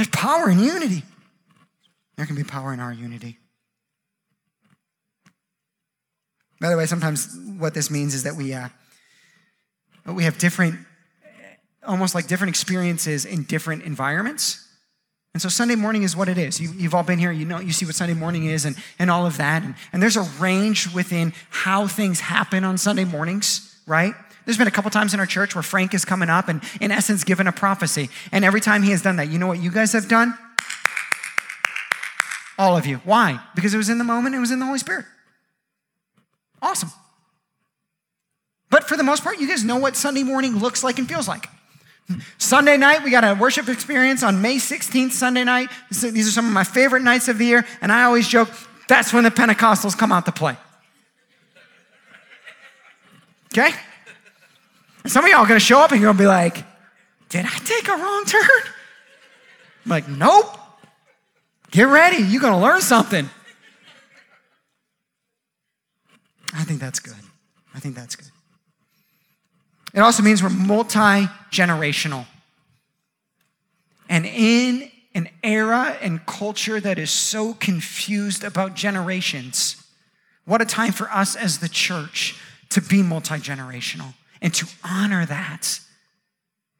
There's 0.00 0.08
power 0.08 0.48
in 0.48 0.58
unity. 0.58 1.02
There 2.16 2.24
can 2.24 2.34
be 2.34 2.42
power 2.42 2.72
in 2.72 2.80
our 2.80 2.90
unity. 2.90 3.36
By 6.58 6.70
the 6.70 6.78
way, 6.78 6.86
sometimes 6.86 7.36
what 7.58 7.74
this 7.74 7.90
means 7.90 8.14
is 8.14 8.22
that 8.22 8.34
we, 8.34 8.54
uh, 8.54 8.70
we 10.06 10.24
have 10.24 10.38
different, 10.38 10.78
almost 11.86 12.14
like 12.14 12.28
different 12.28 12.48
experiences 12.48 13.26
in 13.26 13.42
different 13.42 13.82
environments. 13.82 14.66
And 15.34 15.42
so 15.42 15.50
Sunday 15.50 15.74
morning 15.74 16.02
is 16.02 16.16
what 16.16 16.30
it 16.30 16.38
is. 16.38 16.58
You, 16.58 16.72
have 16.84 16.94
all 16.94 17.02
been 17.02 17.18
here, 17.18 17.30
you 17.30 17.44
know, 17.44 17.60
you 17.60 17.72
see 17.72 17.84
what 17.84 17.94
Sunday 17.94 18.14
morning 18.14 18.46
is 18.46 18.64
and, 18.64 18.76
and 18.98 19.10
all 19.10 19.26
of 19.26 19.36
that. 19.36 19.62
And, 19.62 19.74
and 19.92 20.02
there's 20.02 20.16
a 20.16 20.26
range 20.40 20.94
within 20.94 21.34
how 21.50 21.86
things 21.86 22.20
happen 22.20 22.64
on 22.64 22.78
Sunday 22.78 23.04
mornings, 23.04 23.78
right? 23.86 24.14
There's 24.44 24.58
been 24.58 24.66
a 24.66 24.70
couple 24.72 24.90
times 24.90 25.14
in 25.14 25.20
our 25.20 25.26
church 25.26 25.54
where 25.54 25.62
Frank 25.62 25.94
is 25.94 26.04
coming 26.04 26.28
up 26.28 26.48
and, 26.48 26.62
in 26.80 26.90
essence, 26.90 27.24
given 27.24 27.46
a 27.46 27.52
prophecy. 27.52 28.10
And 28.32 28.44
every 28.44 28.60
time 28.60 28.82
he 28.82 28.90
has 28.90 29.02
done 29.02 29.16
that, 29.16 29.28
you 29.28 29.38
know 29.38 29.46
what 29.46 29.62
you 29.62 29.70
guys 29.70 29.92
have 29.92 30.08
done? 30.08 30.36
All 32.58 32.76
of 32.76 32.86
you. 32.86 32.96
Why? 33.04 33.40
Because 33.54 33.74
it 33.74 33.76
was 33.76 33.88
in 33.88 33.98
the 33.98 34.04
moment, 34.04 34.34
it 34.34 34.38
was 34.38 34.50
in 34.50 34.58
the 34.58 34.66
Holy 34.66 34.78
Spirit. 34.78 35.06
Awesome. 36.60 36.90
But 38.70 38.84
for 38.84 38.96
the 38.96 39.02
most 39.02 39.24
part, 39.24 39.40
you 39.40 39.48
guys 39.48 39.64
know 39.64 39.78
what 39.78 39.96
Sunday 39.96 40.22
morning 40.22 40.58
looks 40.58 40.84
like 40.84 40.98
and 40.98 41.08
feels 41.08 41.26
like. 41.26 41.48
Sunday 42.38 42.76
night, 42.76 43.04
we 43.04 43.10
got 43.10 43.24
a 43.24 43.34
worship 43.34 43.68
experience 43.68 44.22
on 44.22 44.42
May 44.42 44.56
16th, 44.56 45.12
Sunday 45.12 45.44
night. 45.44 45.70
These 45.90 46.28
are 46.28 46.32
some 46.32 46.46
of 46.46 46.52
my 46.52 46.64
favorite 46.64 47.02
nights 47.02 47.28
of 47.28 47.38
the 47.38 47.46
year. 47.46 47.64
And 47.80 47.90
I 47.92 48.02
always 48.02 48.28
joke 48.28 48.50
That's 48.90 49.12
when 49.12 49.22
the 49.22 49.30
Pentecostals 49.30 49.96
come 49.96 50.10
out 50.10 50.26
to 50.26 50.32
play. 50.32 50.56
Okay? 53.52 53.70
And 55.02 55.12
some 55.12 55.24
of 55.24 55.30
y'all 55.30 55.40
are 55.40 55.46
gonna 55.46 55.60
show 55.60 55.80
up 55.80 55.92
and 55.92 56.00
you're 56.00 56.12
gonna 56.12 56.22
be 56.22 56.26
like, 56.26 56.64
Did 57.28 57.46
I 57.46 57.58
take 57.58 57.88
a 57.88 57.96
wrong 57.96 58.24
turn? 58.24 58.42
I'm 59.84 59.90
like, 59.90 60.08
Nope. 60.08 60.56
Get 61.70 61.84
ready. 61.84 62.22
You're 62.22 62.42
gonna 62.42 62.60
learn 62.60 62.80
something. 62.80 63.28
I 66.52 66.64
think 66.64 66.80
that's 66.80 66.98
good. 66.98 67.14
I 67.74 67.80
think 67.80 67.94
that's 67.94 68.16
good. 68.16 68.30
It 69.94 70.00
also 70.00 70.22
means 70.22 70.42
we're 70.42 70.50
multi 70.50 71.28
generational. 71.50 72.26
And 74.08 74.26
in 74.26 74.90
an 75.14 75.28
era 75.42 75.96
and 76.00 76.24
culture 76.26 76.80
that 76.80 76.98
is 76.98 77.10
so 77.10 77.54
confused 77.54 78.42
about 78.42 78.74
generations, 78.74 79.76
what 80.44 80.60
a 80.60 80.64
time 80.64 80.92
for 80.92 81.08
us 81.10 81.36
as 81.36 81.58
the 81.58 81.68
church 81.68 82.36
to 82.70 82.80
be 82.80 83.02
multi 83.02 83.36
generational 83.36 84.14
and 84.42 84.54
to 84.54 84.66
honor 84.84 85.26
that, 85.26 85.80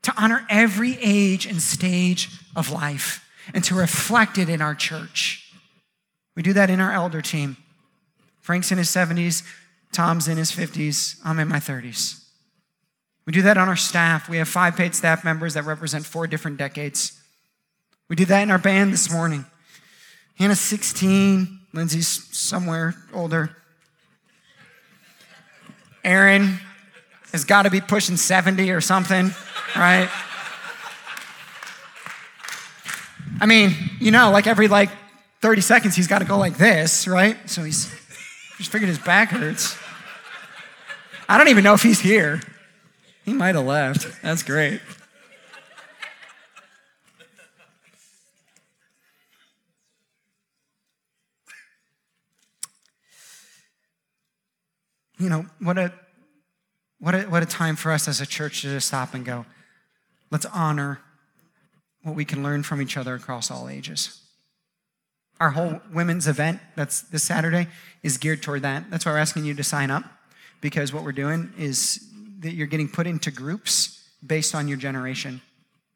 to 0.03 0.15
honor 0.17 0.47
every 0.49 0.99
age 1.01 1.47
and 1.47 1.61
stage 1.61 2.31
of 2.57 2.71
life, 2.71 3.27
and 3.53 3.63
to 3.65 3.75
reflect 3.75 4.39
it 4.39 4.49
in 4.49 4.63
our 4.63 4.75
church. 4.75 5.53
We 6.37 6.43
do 6.43 6.53
that 6.53 6.71
in 6.71 6.81
our 6.81 6.93
elder 6.93 7.21
team. 7.21 7.57
Frank's 8.41 8.73
in 8.73 8.79
his 8.79 8.89
70s, 8.89 9.43
Tom's 9.93 10.29
in 10.29 10.37
his 10.37 10.53
50s, 10.53 11.19
I'm 11.25 11.39
in 11.39 11.49
my 11.49 11.59
30s. 11.59 12.25
We 13.27 13.33
do 13.33 13.43
that 13.43 13.59
on 13.59 13.69
our 13.69 13.77
staff. 13.77 14.29
We 14.29 14.39
have 14.39 14.49
five 14.49 14.77
paid 14.77 14.95
staff 14.95 15.25
members 15.25 15.55
that 15.55 15.65
represent 15.65 16.07
four 16.07 16.27
different 16.27 16.57
decades. 16.57 17.21
We 18.09 18.17
did 18.17 18.29
that 18.29 18.43
in 18.43 18.51
our 18.51 18.59
band 18.59 18.93
this 18.93 19.13
morning. 19.13 19.45
Hannah's 20.37 20.61
16, 20.61 21.61
Lindsay's 21.73 22.09
somewhere 22.37 22.95
older. 23.13 23.57
Aaron 26.03 26.59
has 27.33 27.45
got 27.45 27.63
to 27.63 27.71
be 27.71 27.81
pushing 27.81 28.17
70 28.17 28.71
or 28.71 28.81
something, 28.81 29.31
right? 29.77 30.09
I 33.41 33.47
mean, 33.47 33.75
you 33.99 34.11
know, 34.11 34.31
like 34.31 34.47
every 34.47 34.69
like 34.69 34.91
30 35.41 35.61
seconds 35.63 35.97
he's 35.97 36.07
got 36.07 36.19
to 36.19 36.25
go 36.27 36.37
like 36.37 36.59
this, 36.59 37.09
right? 37.09 37.37
So 37.49 37.63
he's 37.63 37.89
just 38.59 38.71
figured 38.71 38.89
his 38.89 38.99
back 38.99 39.31
hurts. 39.31 39.77
I 41.29 41.39
don't 41.39 41.49
even 41.49 41.65
know 41.65 41.75
if 41.75 41.83
he's 41.83 42.01
here. 42.01 42.43
He 43.25 43.33
might 43.33 43.55
have 43.55 43.65
left. 43.65 44.07
That's 44.23 44.43
great. 44.43 44.81
You 55.19 55.29
know, 55.29 55.47
what 55.61 55.79
a 55.79 55.93
what 57.01 57.15
a, 57.15 57.23
what 57.23 57.43
a 57.43 57.47
time 57.47 57.77
for 57.77 57.91
us 57.91 58.07
as 58.07 58.21
a 58.21 58.27
church 58.27 58.61
to 58.63 58.69
just 58.69 58.89
stop 58.89 59.15
and 59.15 59.25
go, 59.25 59.47
let's 60.31 60.47
honor 60.47 61.01
what 62.03 62.15
we 62.15 62.25
can 62.25 62.43
learn 62.43 62.63
from 62.63 62.81
each 62.81 62.97
other 62.97 63.15
across 63.15 63.51
all 63.51 63.69
ages. 63.69 64.21
Our 65.41 65.51
whole 65.51 65.81
women's 65.93 66.29
event 66.29 66.61
that's 66.77 67.01
this 67.03 67.23
Saturday 67.23 67.69
is 68.03 68.19
geared 68.19 68.43
toward 68.43 68.63
that. 68.63 68.91
That's 68.91 69.07
why 69.07 69.13
we're 69.13 69.19
asking 69.19 69.47
you 69.47 69.55
to 69.55 69.65
sign 69.65 69.91
up 69.91 70.05
because 70.61 70.93
what 70.93 71.03
we're 71.03 71.13
doing 71.13 71.53
is 71.59 72.07
that 72.41 72.53
you're 72.53 72.67
getting 72.67 72.89
put 72.89 73.07
into 73.07 73.31
groups 73.31 74.09
based 74.25 74.55
on 74.55 74.69
your 74.69 74.77
generation. 74.77 75.41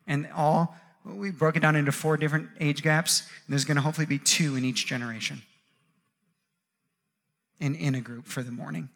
And 0.07 0.29
all, 0.35 0.75
we 1.05 1.31
broke 1.31 1.57
it 1.57 1.61
down 1.61 1.77
into 1.77 1.93
four 1.93 2.17
different 2.17 2.49
age 2.61 2.83
gaps. 2.83 3.29
there's 3.49 3.67
going 3.67 3.77
to 3.77 3.83
hopefully 3.83 4.07
be 4.07 4.19
two 4.19 4.57
in 4.57 4.65
each 4.65 4.87
generation 4.87 5.43
and 7.61 7.77
in 7.77 7.95
a 7.95 8.01
group 8.01 8.27
for 8.27 8.43
the 8.43 8.51
morning. 8.51 8.89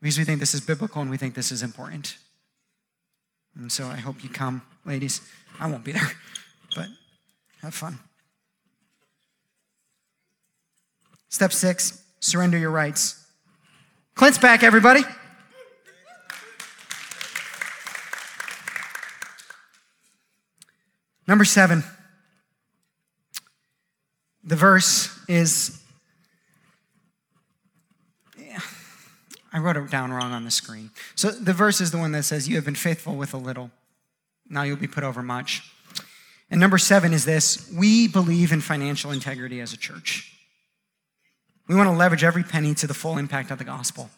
Because 0.00 0.18
we 0.18 0.24
think 0.24 0.40
this 0.40 0.54
is 0.54 0.60
biblical 0.60 1.02
and 1.02 1.10
we 1.10 1.16
think 1.16 1.34
this 1.34 1.50
is 1.50 1.62
important. 1.62 2.16
And 3.56 3.70
so 3.72 3.86
I 3.86 3.96
hope 3.96 4.22
you 4.22 4.30
come, 4.30 4.62
ladies. 4.84 5.20
I 5.58 5.68
won't 5.68 5.84
be 5.84 5.92
there, 5.92 6.10
but 6.76 6.86
have 7.62 7.74
fun. 7.74 7.98
Step 11.28 11.52
six 11.52 12.02
surrender 12.20 12.58
your 12.58 12.70
rights. 12.70 13.24
Clint's 14.14 14.38
back, 14.38 14.62
everybody. 14.62 15.02
Number 21.26 21.44
seven, 21.44 21.84
the 24.42 24.56
verse 24.56 25.14
is, 25.28 25.82
I 29.52 29.58
wrote 29.58 29.76
it 29.76 29.90
down 29.90 30.12
wrong 30.12 30.32
on 30.32 30.44
the 30.44 30.50
screen. 30.50 30.90
So 31.14 31.30
the 31.30 31.52
verse 31.52 31.80
is 31.80 31.90
the 31.90 31.98
one 31.98 32.12
that 32.12 32.24
says, 32.24 32.48
You 32.48 32.56
have 32.56 32.64
been 32.64 32.74
faithful 32.74 33.16
with 33.16 33.32
a 33.34 33.38
little, 33.38 33.70
now 34.48 34.62
you'll 34.62 34.76
be 34.76 34.86
put 34.86 35.04
over 35.04 35.22
much. 35.22 35.62
And 36.50 36.60
number 36.60 36.78
seven 36.78 37.12
is 37.12 37.24
this 37.24 37.70
we 37.72 38.08
believe 38.08 38.52
in 38.52 38.60
financial 38.60 39.10
integrity 39.10 39.60
as 39.60 39.72
a 39.72 39.76
church. 39.76 40.32
We 41.66 41.76
want 41.76 41.88
to 41.88 41.96
leverage 41.96 42.24
every 42.24 42.42
penny 42.42 42.74
to 42.76 42.86
the 42.86 42.94
full 42.94 43.18
impact 43.18 43.50
of 43.50 43.58
the 43.58 43.64
gospel. 43.64 44.08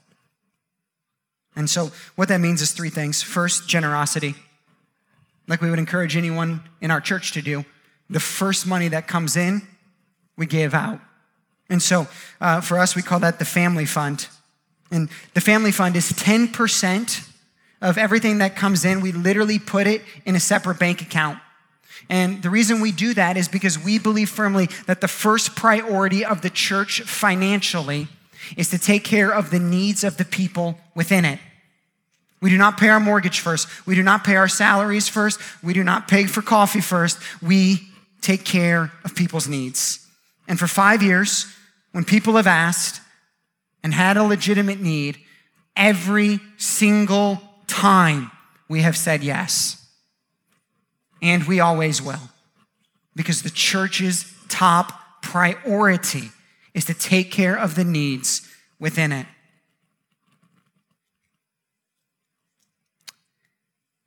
And 1.56 1.68
so, 1.68 1.90
what 2.14 2.28
that 2.28 2.38
means 2.38 2.62
is 2.62 2.70
three 2.70 2.90
things. 2.90 3.22
First, 3.22 3.68
generosity 3.68 4.36
like 5.50 5.60
we 5.60 5.68
would 5.68 5.80
encourage 5.80 6.16
anyone 6.16 6.62
in 6.80 6.92
our 6.92 7.00
church 7.00 7.32
to 7.32 7.42
do. 7.42 7.64
The 8.08 8.20
first 8.20 8.68
money 8.68 8.86
that 8.88 9.08
comes 9.08 9.36
in, 9.36 9.62
we 10.36 10.46
give 10.46 10.74
out. 10.74 11.00
And 11.68 11.82
so 11.82 12.06
uh, 12.40 12.60
for 12.60 12.78
us, 12.78 12.94
we 12.94 13.02
call 13.02 13.18
that 13.20 13.40
the 13.40 13.44
family 13.44 13.84
fund. 13.84 14.28
And 14.90 15.08
the 15.34 15.40
family 15.40 15.72
fund 15.72 15.96
is 15.96 16.12
10% 16.12 17.28
of 17.80 17.96
everything 17.96 18.38
that 18.38 18.56
comes 18.56 18.84
in. 18.84 19.00
We 19.00 19.12
literally 19.12 19.58
put 19.58 19.86
it 19.86 20.02
in 20.24 20.36
a 20.36 20.40
separate 20.40 20.78
bank 20.78 21.00
account. 21.02 21.38
And 22.08 22.42
the 22.42 22.50
reason 22.50 22.80
we 22.80 22.92
do 22.92 23.14
that 23.14 23.36
is 23.36 23.48
because 23.48 23.78
we 23.78 23.98
believe 23.98 24.28
firmly 24.28 24.68
that 24.86 25.00
the 25.00 25.08
first 25.08 25.54
priority 25.54 26.24
of 26.24 26.42
the 26.42 26.50
church 26.50 27.02
financially 27.02 28.08
is 28.56 28.70
to 28.70 28.78
take 28.78 29.04
care 29.04 29.32
of 29.32 29.50
the 29.50 29.60
needs 29.60 30.02
of 30.02 30.16
the 30.16 30.24
people 30.24 30.78
within 30.94 31.24
it. 31.24 31.38
We 32.40 32.50
do 32.50 32.56
not 32.56 32.78
pay 32.78 32.88
our 32.88 33.00
mortgage 33.00 33.40
first. 33.40 33.68
We 33.86 33.94
do 33.94 34.02
not 34.02 34.24
pay 34.24 34.36
our 34.36 34.48
salaries 34.48 35.08
first. 35.08 35.38
We 35.62 35.74
do 35.74 35.84
not 35.84 36.08
pay 36.08 36.24
for 36.24 36.42
coffee 36.42 36.80
first. 36.80 37.18
We 37.42 37.88
take 38.22 38.44
care 38.44 38.92
of 39.04 39.14
people's 39.14 39.46
needs. 39.46 40.06
And 40.48 40.58
for 40.58 40.66
five 40.66 41.02
years, 41.02 41.46
when 41.92 42.04
people 42.04 42.36
have 42.36 42.46
asked 42.46 43.02
and 43.82 43.94
had 43.94 44.16
a 44.16 44.22
legitimate 44.22 44.80
need, 44.80 45.18
every 45.76 46.40
single 46.56 47.40
time 47.66 48.30
we 48.68 48.82
have 48.82 48.96
said 48.96 49.22
yes. 49.22 49.88
And 51.22 51.44
we 51.44 51.60
always 51.60 52.00
will. 52.00 52.30
Because 53.14 53.42
the 53.42 53.50
church's 53.50 54.32
top 54.48 55.22
priority 55.22 56.30
is 56.74 56.84
to 56.86 56.94
take 56.94 57.30
care 57.30 57.56
of 57.56 57.74
the 57.74 57.84
needs 57.84 58.48
within 58.78 59.12
it. 59.12 59.26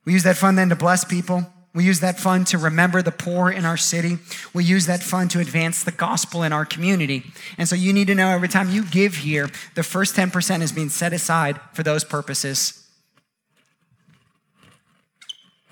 We 0.04 0.12
use 0.12 0.24
that 0.24 0.36
fund 0.36 0.58
then 0.58 0.68
to 0.68 0.76
bless 0.76 1.04
people. 1.04 1.46
We 1.74 1.84
use 1.84 1.98
that 2.00 2.20
fund 2.20 2.46
to 2.48 2.58
remember 2.58 3.02
the 3.02 3.10
poor 3.10 3.50
in 3.50 3.64
our 3.64 3.76
city. 3.76 4.18
We 4.52 4.62
use 4.62 4.86
that 4.86 5.02
fund 5.02 5.32
to 5.32 5.40
advance 5.40 5.82
the 5.82 5.90
gospel 5.90 6.44
in 6.44 6.52
our 6.52 6.64
community. 6.64 7.24
And 7.58 7.68
so 7.68 7.74
you 7.74 7.92
need 7.92 8.06
to 8.06 8.14
know 8.14 8.28
every 8.28 8.46
time 8.46 8.70
you 8.70 8.84
give 8.84 9.16
here, 9.16 9.50
the 9.74 9.82
first 9.82 10.14
10% 10.14 10.62
is 10.62 10.70
being 10.70 10.88
set 10.88 11.12
aside 11.12 11.60
for 11.72 11.82
those 11.82 12.04
purposes. 12.04 12.88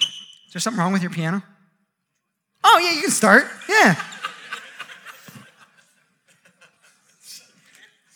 Is 0.00 0.53
there 0.53 0.61
something 0.61 0.80
wrong 0.80 0.92
with 0.92 1.03
your 1.03 1.12
piano? 1.12 1.44
Oh, 2.64 2.78
yeah, 2.78 2.94
you 2.94 3.03
can 3.03 3.11
start. 3.11 3.46
Yeah. 3.68 3.94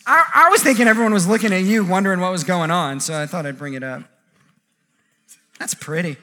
I, 0.08 0.24
I 0.34 0.50
was 0.50 0.62
thinking 0.62 0.88
everyone 0.88 1.12
was 1.12 1.26
looking 1.28 1.52
at 1.52 1.62
you, 1.62 1.84
wondering 1.84 2.20
what 2.20 2.32
was 2.32 2.44
going 2.44 2.72
on, 2.72 2.98
so 2.98 3.20
I 3.20 3.26
thought 3.26 3.46
I'd 3.46 3.58
bring 3.58 3.74
it 3.74 3.82
up. 3.84 4.02
That's 5.58 5.74
pretty. 5.74 6.16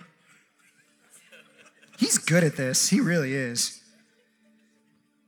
He's 2.04 2.18
good 2.18 2.44
at 2.44 2.58
this. 2.58 2.90
He 2.90 3.00
really 3.00 3.34
is. 3.34 3.82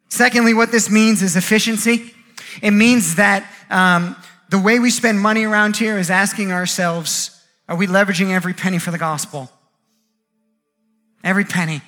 Secondly, 0.09 0.53
what 0.53 0.73
this 0.73 0.89
means 0.89 1.21
is 1.21 1.37
efficiency. 1.37 2.13
It 2.61 2.71
means 2.71 3.15
that 3.15 3.49
um, 3.69 4.17
the 4.49 4.59
way 4.59 4.79
we 4.79 4.89
spend 4.89 5.21
money 5.21 5.45
around 5.45 5.77
here 5.77 5.97
is 5.97 6.09
asking 6.09 6.51
ourselves 6.51 7.31
are 7.69 7.77
we 7.77 7.87
leveraging 7.87 8.31
every 8.31 8.53
penny 8.53 8.77
for 8.77 8.91
the 8.91 8.97
gospel? 8.97 9.49
Every 11.23 11.45
penny. 11.45 11.79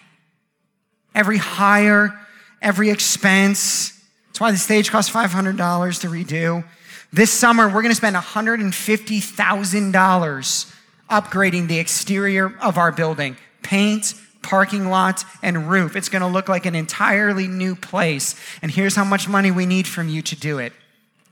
Every 1.13 1.37
hire, 1.37 2.17
every 2.61 2.89
expense. 2.89 3.91
That's 4.27 4.39
why 4.39 4.51
the 4.51 4.57
stage 4.57 4.89
costs 4.89 5.13
$500 5.13 5.57
to 6.01 6.07
redo. 6.07 6.63
This 7.11 7.29
summer, 7.29 7.67
we're 7.67 7.81
going 7.81 7.91
to 7.91 7.95
spend 7.95 8.15
$150,000 8.15 10.73
upgrading 11.11 11.67
the 11.67 11.77
exterior 11.77 12.55
of 12.61 12.77
our 12.77 12.93
building 12.93 13.35
paint, 13.61 14.13
parking 14.47 14.89
lot, 14.89 15.25
and 15.43 15.69
roof. 15.69 15.95
It's 15.97 16.07
going 16.07 16.21
to 16.21 16.27
look 16.27 16.47
like 16.47 16.65
an 16.65 16.73
entirely 16.73 17.47
new 17.47 17.75
place. 17.75 18.33
And 18.61 18.71
here's 18.71 18.95
how 18.95 19.03
much 19.03 19.27
money 19.27 19.51
we 19.51 19.65
need 19.65 19.87
from 19.87 20.07
you 20.07 20.21
to 20.21 20.35
do 20.35 20.57
it 20.57 20.71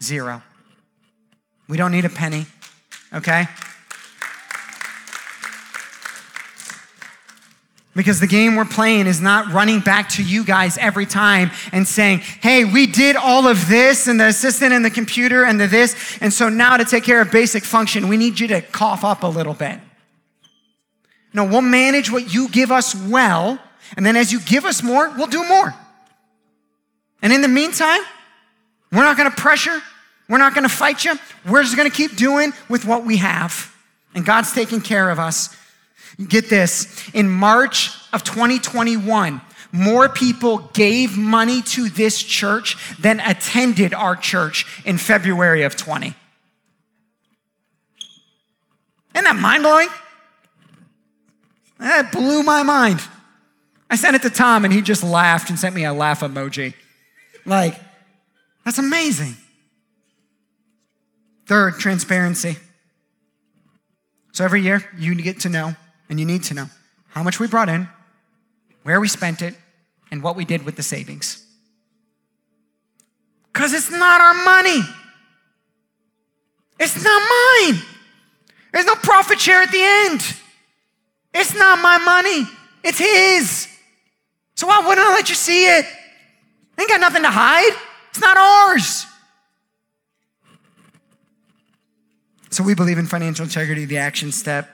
zero. 0.03 0.43
We 1.69 1.77
don't 1.77 1.91
need 1.91 2.03
a 2.03 2.09
penny, 2.09 2.45
okay? 3.13 3.47
Because 7.95 8.19
the 8.19 8.27
game 8.27 8.57
we're 8.57 8.65
playing 8.65 9.07
is 9.07 9.21
not 9.21 9.53
running 9.53 9.79
back 9.79 10.09
to 10.09 10.23
you 10.23 10.43
guys 10.43 10.77
every 10.77 11.05
time 11.05 11.49
and 11.71 11.87
saying, 11.87 12.19
hey, 12.19 12.65
we 12.65 12.85
did 12.85 13.15
all 13.15 13.47
of 13.47 13.69
this 13.69 14.07
and 14.07 14.19
the 14.19 14.27
assistant 14.27 14.73
and 14.73 14.83
the 14.83 14.89
computer 14.89 15.45
and 15.45 15.59
the 15.61 15.67
this. 15.67 16.17
And 16.19 16.33
so 16.33 16.49
now 16.49 16.75
to 16.75 16.83
take 16.83 17.05
care 17.05 17.21
of 17.21 17.31
basic 17.31 17.63
function, 17.63 18.09
we 18.09 18.17
need 18.17 18.37
you 18.37 18.49
to 18.49 18.61
cough 18.61 19.05
up 19.05 19.23
a 19.23 19.27
little 19.27 19.53
bit. 19.53 19.79
No, 21.35 21.43
we'll 21.43 21.61
manage 21.61 22.09
what 22.09 22.33
you 22.33 22.47
give 22.47 22.71
us 22.71 22.95
well. 22.95 23.59
And 23.97 24.05
then 24.05 24.15
as 24.15 24.31
you 24.31 24.39
give 24.39 24.63
us 24.63 24.81
more, 24.81 25.09
we'll 25.17 25.27
do 25.27 25.45
more. 25.45 25.75
And 27.21 27.33
in 27.33 27.41
the 27.41 27.49
meantime, 27.49 27.99
we're 28.89 29.03
not 29.03 29.17
going 29.17 29.29
to 29.29 29.35
pressure. 29.35 29.81
We're 30.29 30.37
not 30.37 30.55
going 30.55 30.63
to 30.63 30.73
fight 30.73 31.03
you. 31.03 31.15
We're 31.45 31.61
just 31.61 31.75
going 31.75 31.91
to 31.91 31.95
keep 31.95 32.15
doing 32.15 32.53
with 32.69 32.85
what 32.85 33.05
we 33.05 33.17
have. 33.17 33.75
And 34.15 34.25
God's 34.25 34.53
taking 34.53 34.79
care 34.79 35.09
of 35.09 35.19
us. 35.19 35.53
Get 36.25 36.49
this. 36.49 37.09
In 37.13 37.29
March 37.29 37.91
of 38.13 38.23
2021, 38.23 39.41
more 39.73 40.07
people 40.07 40.69
gave 40.71 41.17
money 41.17 41.61
to 41.63 41.89
this 41.89 42.23
church 42.23 42.77
than 42.97 43.19
attended 43.19 43.93
our 43.93 44.15
church 44.15 44.65
in 44.85 44.97
February 44.97 45.63
of 45.63 45.75
20. 45.75 46.15
Isn't 49.13 49.23
that 49.25 49.35
mind 49.35 49.63
blowing? 49.63 49.89
That 51.79 52.11
blew 52.11 52.43
my 52.43 52.63
mind. 52.63 53.01
I 53.89 53.95
sent 53.95 54.15
it 54.15 54.21
to 54.23 54.29
Tom 54.29 54.65
and 54.65 54.73
he 54.73 54.81
just 54.81 55.03
laughed 55.03 55.49
and 55.49 55.59
sent 55.59 55.75
me 55.75 55.85
a 55.85 55.93
laugh 55.93 56.21
emoji. 56.21 56.73
Like, 57.45 57.79
that's 58.63 58.79
amazing. 58.79 59.35
Third, 61.45 61.77
transparency. 61.77 62.57
So 64.31 64.43
every 64.43 64.61
year 64.61 64.83
you 64.97 65.15
get 65.15 65.41
to 65.41 65.49
know 65.49 65.75
and 66.09 66.19
you 66.19 66.25
need 66.25 66.43
to 66.45 66.53
know 66.53 66.65
how 67.09 67.23
much 67.23 67.39
we 67.39 67.47
brought 67.47 67.69
in, 67.69 67.87
where 68.83 68.99
we 68.99 69.07
spent 69.07 69.41
it, 69.41 69.55
and 70.11 70.21
what 70.21 70.35
we 70.35 70.45
did 70.45 70.63
with 70.65 70.75
the 70.75 70.83
savings. 70.83 71.45
Because 73.53 73.73
it's 73.73 73.89
not 73.89 74.21
our 74.21 74.33
money. 74.43 74.81
It's 76.79 77.01
not 77.03 77.21
mine. 77.21 77.81
There's 78.73 78.85
no 78.85 78.95
profit 78.95 79.39
share 79.39 79.61
at 79.61 79.71
the 79.71 79.81
end. 79.81 80.35
It's 81.35 81.53
not 81.53 81.79
my 81.79 81.99
money, 81.99 82.47
it's 82.83 82.97
His. 82.97 83.67
So 84.55 84.67
why 84.67 84.79
wouldn't 84.79 85.05
I 85.05 85.13
let 85.13 85.29
you 85.29 85.35
see 85.35 85.65
it? 85.65 85.85
I 85.85 86.81
ain't 86.81 86.89
got 86.89 86.99
nothing 86.99 87.21
to 87.23 87.29
hide. 87.29 87.73
It's 88.09 88.21
not 88.21 88.37
ours. 88.37 89.05
So 92.49 92.63
we 92.63 92.73
believe 92.73 92.97
in 92.97 93.05
financial 93.05 93.43
integrity, 93.43 93.85
the 93.85 93.97
action 93.97 94.31
step. 94.31 94.69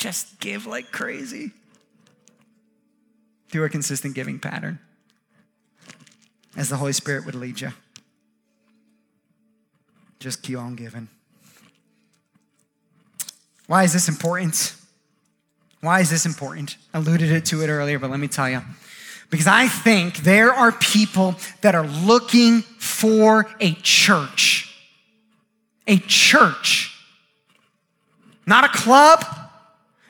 just 0.00 0.40
give 0.40 0.66
like 0.66 0.90
crazy 0.90 1.52
through 3.50 3.64
a 3.64 3.68
consistent 3.68 4.14
giving 4.14 4.38
pattern 4.38 4.78
as 6.56 6.70
the 6.70 6.76
Holy 6.76 6.94
Spirit 6.94 7.26
would 7.26 7.34
lead 7.34 7.60
you. 7.60 7.70
Just 10.18 10.42
keep 10.42 10.56
on 10.56 10.74
giving. 10.74 11.08
Why 13.70 13.84
is 13.84 13.92
this 13.92 14.08
important? 14.08 14.74
Why 15.80 16.00
is 16.00 16.10
this 16.10 16.26
important? 16.26 16.76
I 16.92 16.98
alluded 16.98 17.44
to 17.44 17.62
it 17.62 17.68
earlier, 17.68 18.00
but 18.00 18.10
let 18.10 18.18
me 18.18 18.26
tell 18.26 18.50
you. 18.50 18.62
Because 19.30 19.46
I 19.46 19.68
think 19.68 20.16
there 20.16 20.52
are 20.52 20.72
people 20.72 21.36
that 21.60 21.76
are 21.76 21.86
looking 21.86 22.62
for 22.62 23.48
a 23.60 23.74
church. 23.74 24.76
A 25.86 25.98
church. 25.98 27.00
Not 28.44 28.64
a 28.64 28.76
club, 28.76 29.24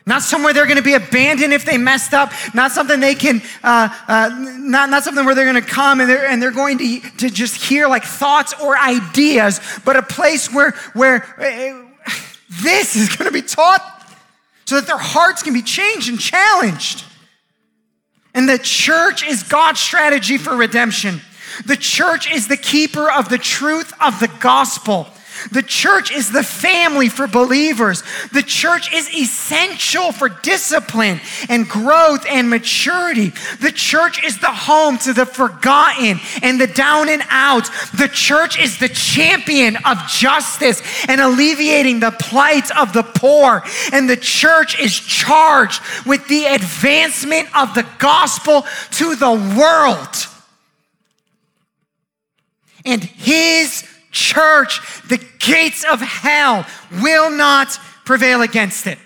not 0.07 0.23
somewhere 0.23 0.55
they're 0.55 0.65
going 0.65 0.79
to 0.79 0.83
be 0.83 0.95
abandoned 0.95 1.53
if 1.53 1.67
they 1.67 1.77
messed 1.77 2.15
up. 2.15 2.33
Not 2.55 2.73
something 2.73 2.99
they 2.99 3.15
can, 3.15 3.43
uh, 3.63 3.91
uh, 4.09 4.31
not, 4.59 4.89
not 4.89 5.05
something 5.05 5.27
where 5.27 5.35
they're 5.35 5.53
going 5.53 5.63
to 5.63 5.71
come 5.71 6.01
and 6.01 6.09
they're, 6.09 6.27
and 6.27 6.41
they're 6.43 6.51
going 6.51 6.79
to, 6.79 7.01
to 7.19 7.29
just 7.29 7.63
hear 7.63 7.89
like 7.89 8.05
thoughts 8.05 8.55
or 8.63 8.79
ideas, 8.79 9.61
but 9.85 9.97
a 9.97 10.03
place 10.03 10.51
where, 10.51 10.71
where 10.95 11.27
uh, 11.39 11.90
this 12.51 12.97
is 12.97 13.15
going 13.17 13.31
to 13.31 13.33
be 13.33 13.47
taught 13.47 13.81
so 14.65 14.77
that 14.77 14.87
their 14.87 14.99
hearts 14.99 15.43
can 15.43 15.55
be 15.55 15.63
changed 15.63 16.09
and 16.09 16.19
challenged. 16.21 17.05
And 18.35 18.49
the 18.49 18.59
church 18.59 19.27
is 19.27 19.43
God's 19.43 19.81
strategy 19.81 20.37
for 20.37 20.57
redemption. 20.57 21.21
The 21.67 21.77
church 21.77 22.31
is 22.31 22.49
the 22.49 22.57
keeper 22.57 23.11
of 23.11 23.29
the 23.29 23.39
truth 23.39 23.93
of 24.01 24.21
the 24.21 24.29
gospel. 24.41 25.09
The 25.53 25.63
church 25.63 26.13
is 26.13 26.31
the 26.31 26.43
family 26.43 27.09
for 27.09 27.27
believers. 27.27 28.03
The 28.33 28.43
church 28.43 28.93
is 28.93 29.09
essential 29.13 30.13
for 30.13 30.29
discipline 30.29 31.21
and 31.49 31.69
growth 31.69 32.25
and 32.29 32.51
maturity. 32.51 33.33
The 33.61 33.73
church 33.73 34.23
is 34.25 34.39
the 34.39 34.53
home 34.53 34.99
to 34.99 35.13
the 35.13 35.27
forgotten 35.27 36.21
and 36.43 36.61
the 36.61 36.67
down 36.67 37.09
and 37.09 37.23
out. 37.31 37.69
The 37.97 38.09
church 38.09 38.59
is 38.59 38.79
the 38.79 38.89
champion 38.89 39.77
of 39.85 39.99
justice 40.09 40.83
and 41.09 41.21
alleviating 41.21 42.01
the 42.01 42.13
plight 42.13 42.71
of 42.77 42.93
the 42.93 43.03
poor. 43.03 43.63
And 43.93 44.09
the 44.09 44.17
church 44.17 44.79
is 44.79 44.99
charged 44.99 45.83
with 46.07 46.27
the 46.29 46.47
advancement 46.47 47.49
of 47.57 47.75
the 47.75 47.87
gospel 47.99 48.65
to 48.93 49.17
the 49.17 49.33
world. 49.59 50.27
And 52.85 53.05
his 53.05 53.90
church, 54.11 54.81
the 55.09 55.25
gates 55.39 55.85
of 55.85 56.01
hell 56.01 56.67
will 57.03 57.31
not 57.31 57.79
prevail 58.05 58.43
against 58.43 58.87
it. 58.87 58.99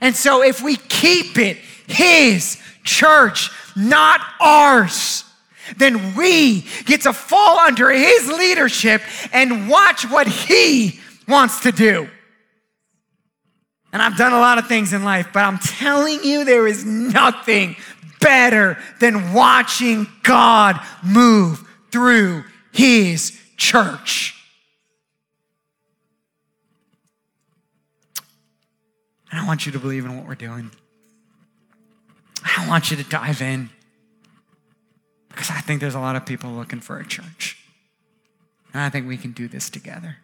And 0.00 0.16
so 0.16 0.42
if 0.42 0.62
we 0.62 0.76
keep 0.76 1.38
it 1.38 1.58
his 1.86 2.60
church, 2.84 3.50
not 3.76 4.20
ours, 4.40 5.24
then 5.76 6.14
we 6.16 6.66
get 6.84 7.02
to 7.02 7.12
fall 7.12 7.58
under 7.58 7.90
his 7.90 8.28
leadership 8.28 9.02
and 9.32 9.68
watch 9.68 10.08
what 10.08 10.26
he 10.26 10.98
wants 11.28 11.60
to 11.60 11.72
do. 11.72 12.08
And 13.92 14.00
I've 14.00 14.16
done 14.16 14.32
a 14.32 14.38
lot 14.38 14.58
of 14.58 14.68
things 14.68 14.92
in 14.92 15.04
life, 15.04 15.28
but 15.32 15.40
I'm 15.40 15.58
telling 15.58 16.22
you, 16.22 16.44
there 16.44 16.66
is 16.66 16.84
nothing 16.84 17.76
better 18.20 18.78
than 19.00 19.32
watching 19.32 20.06
God 20.22 20.80
move 21.02 21.66
through 21.90 22.44
his 22.72 23.39
church. 23.60 24.34
And 29.30 29.38
I 29.38 29.46
want 29.46 29.66
you 29.66 29.72
to 29.72 29.78
believe 29.78 30.04
in 30.04 30.16
what 30.16 30.26
we're 30.26 30.34
doing. 30.34 30.72
I 32.42 32.66
want 32.66 32.90
you 32.90 32.96
to 32.96 33.04
dive 33.04 33.42
in 33.42 33.70
because 35.28 35.50
I 35.50 35.60
think 35.60 35.80
there's 35.80 35.94
a 35.94 36.00
lot 36.00 36.16
of 36.16 36.26
people 36.26 36.50
looking 36.50 36.80
for 36.80 36.98
a 36.98 37.06
church. 37.06 37.58
And 38.72 38.82
I 38.82 38.88
think 38.88 39.06
we 39.06 39.18
can 39.18 39.32
do 39.32 39.46
this 39.46 39.68
together. 39.68 40.16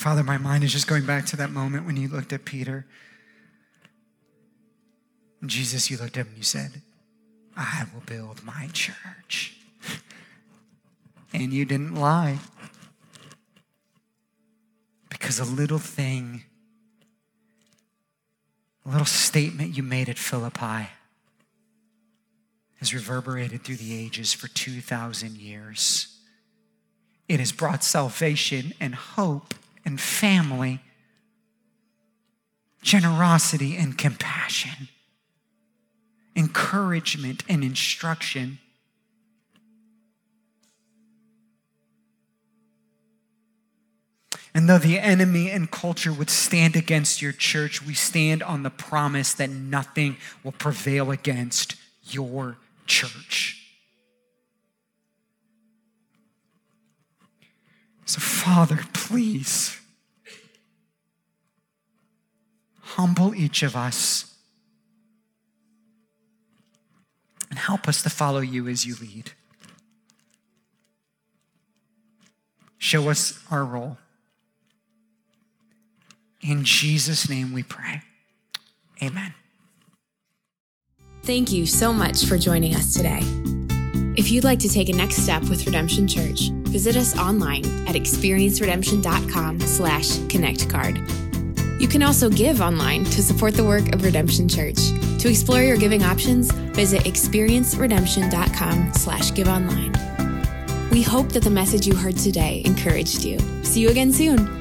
Father, 0.00 0.22
my 0.22 0.38
mind 0.38 0.64
is 0.64 0.72
just 0.72 0.86
going 0.86 1.04
back 1.04 1.26
to 1.26 1.36
that 1.36 1.50
moment 1.50 1.84
when 1.84 1.94
you 1.94 2.08
looked 2.08 2.32
at 2.32 2.46
Peter. 2.46 2.86
Jesus, 5.44 5.90
you 5.90 5.98
looked 5.98 6.16
at 6.16 6.24
him 6.24 6.28
and 6.28 6.38
you 6.38 6.42
said, 6.42 6.80
I 7.54 7.84
will 7.92 8.00
build 8.06 8.42
my 8.42 8.70
church. 8.72 9.58
and 11.34 11.52
you 11.52 11.66
didn't 11.66 11.96
lie. 11.96 12.38
Because 15.10 15.38
a 15.38 15.44
little 15.44 15.78
thing, 15.78 16.44
a 18.86 18.88
little 18.88 19.04
statement 19.04 19.76
you 19.76 19.82
made 19.82 20.08
at 20.08 20.16
Philippi 20.16 20.88
has 22.78 22.94
reverberated 22.94 23.64
through 23.64 23.76
the 23.76 24.02
ages 24.02 24.32
for 24.32 24.48
2,000 24.48 25.36
years. 25.36 26.16
It 27.28 27.38
has 27.38 27.52
brought 27.52 27.84
salvation 27.84 28.72
and 28.80 28.94
hope 28.94 29.52
and 29.90 30.00
family, 30.00 30.78
generosity 32.80 33.76
and 33.76 33.98
compassion, 33.98 34.86
encouragement 36.36 37.42
and 37.48 37.64
instruction. 37.64 38.60
And 44.54 44.68
though 44.68 44.78
the 44.78 45.00
enemy 45.00 45.50
and 45.50 45.68
culture 45.68 46.12
would 46.12 46.30
stand 46.30 46.76
against 46.76 47.20
your 47.20 47.32
church, 47.32 47.84
we 47.84 47.94
stand 47.94 48.44
on 48.44 48.62
the 48.62 48.70
promise 48.70 49.34
that 49.34 49.50
nothing 49.50 50.18
will 50.44 50.52
prevail 50.52 51.10
against 51.10 51.74
your 52.04 52.58
church. 52.86 53.56
So, 58.06 58.20
Father, 58.20 58.80
please 58.92 59.79
humble 62.96 63.34
each 63.34 63.62
of 63.62 63.76
us 63.76 64.34
and 67.48 67.58
help 67.58 67.88
us 67.88 68.02
to 68.02 68.10
follow 68.10 68.40
you 68.40 68.68
as 68.68 68.86
you 68.86 68.94
lead. 69.00 69.32
Show 72.78 73.10
us 73.10 73.38
our 73.50 73.64
role. 73.64 73.98
In 76.40 76.64
Jesus' 76.64 77.28
name 77.28 77.52
we 77.52 77.62
pray. 77.62 78.02
Amen. 79.02 79.34
Thank 81.22 81.52
you 81.52 81.66
so 81.66 81.92
much 81.92 82.24
for 82.24 82.38
joining 82.38 82.74
us 82.74 82.94
today. 82.94 83.20
If 84.16 84.30
you'd 84.30 84.44
like 84.44 84.58
to 84.60 84.68
take 84.68 84.88
a 84.88 84.92
next 84.92 85.16
step 85.16 85.42
with 85.44 85.66
Redemption 85.66 86.08
Church, 86.08 86.48
visit 86.68 86.96
us 86.96 87.16
online 87.18 87.64
at 87.86 87.94
experienceredemption.com 87.94 89.60
slash 89.60 90.08
connectcard. 90.28 91.29
You 91.80 91.88
can 91.88 92.02
also 92.02 92.28
give 92.28 92.60
online 92.60 93.04
to 93.04 93.22
support 93.22 93.54
the 93.54 93.64
work 93.64 93.94
of 93.94 94.04
Redemption 94.04 94.46
Church. 94.46 94.76
To 95.20 95.30
explore 95.30 95.62
your 95.62 95.78
giving 95.78 96.02
options, 96.02 96.52
visit 96.52 97.04
experienceredemption.com 97.04 98.92
slash 98.92 99.32
give 99.32 99.48
online. 99.48 99.92
We 100.90 101.00
hope 101.00 101.32
that 101.32 101.42
the 101.42 101.48
message 101.48 101.86
you 101.86 101.96
heard 101.96 102.18
today 102.18 102.60
encouraged 102.66 103.24
you. 103.24 103.38
See 103.64 103.80
you 103.80 103.88
again 103.88 104.12
soon. 104.12 104.59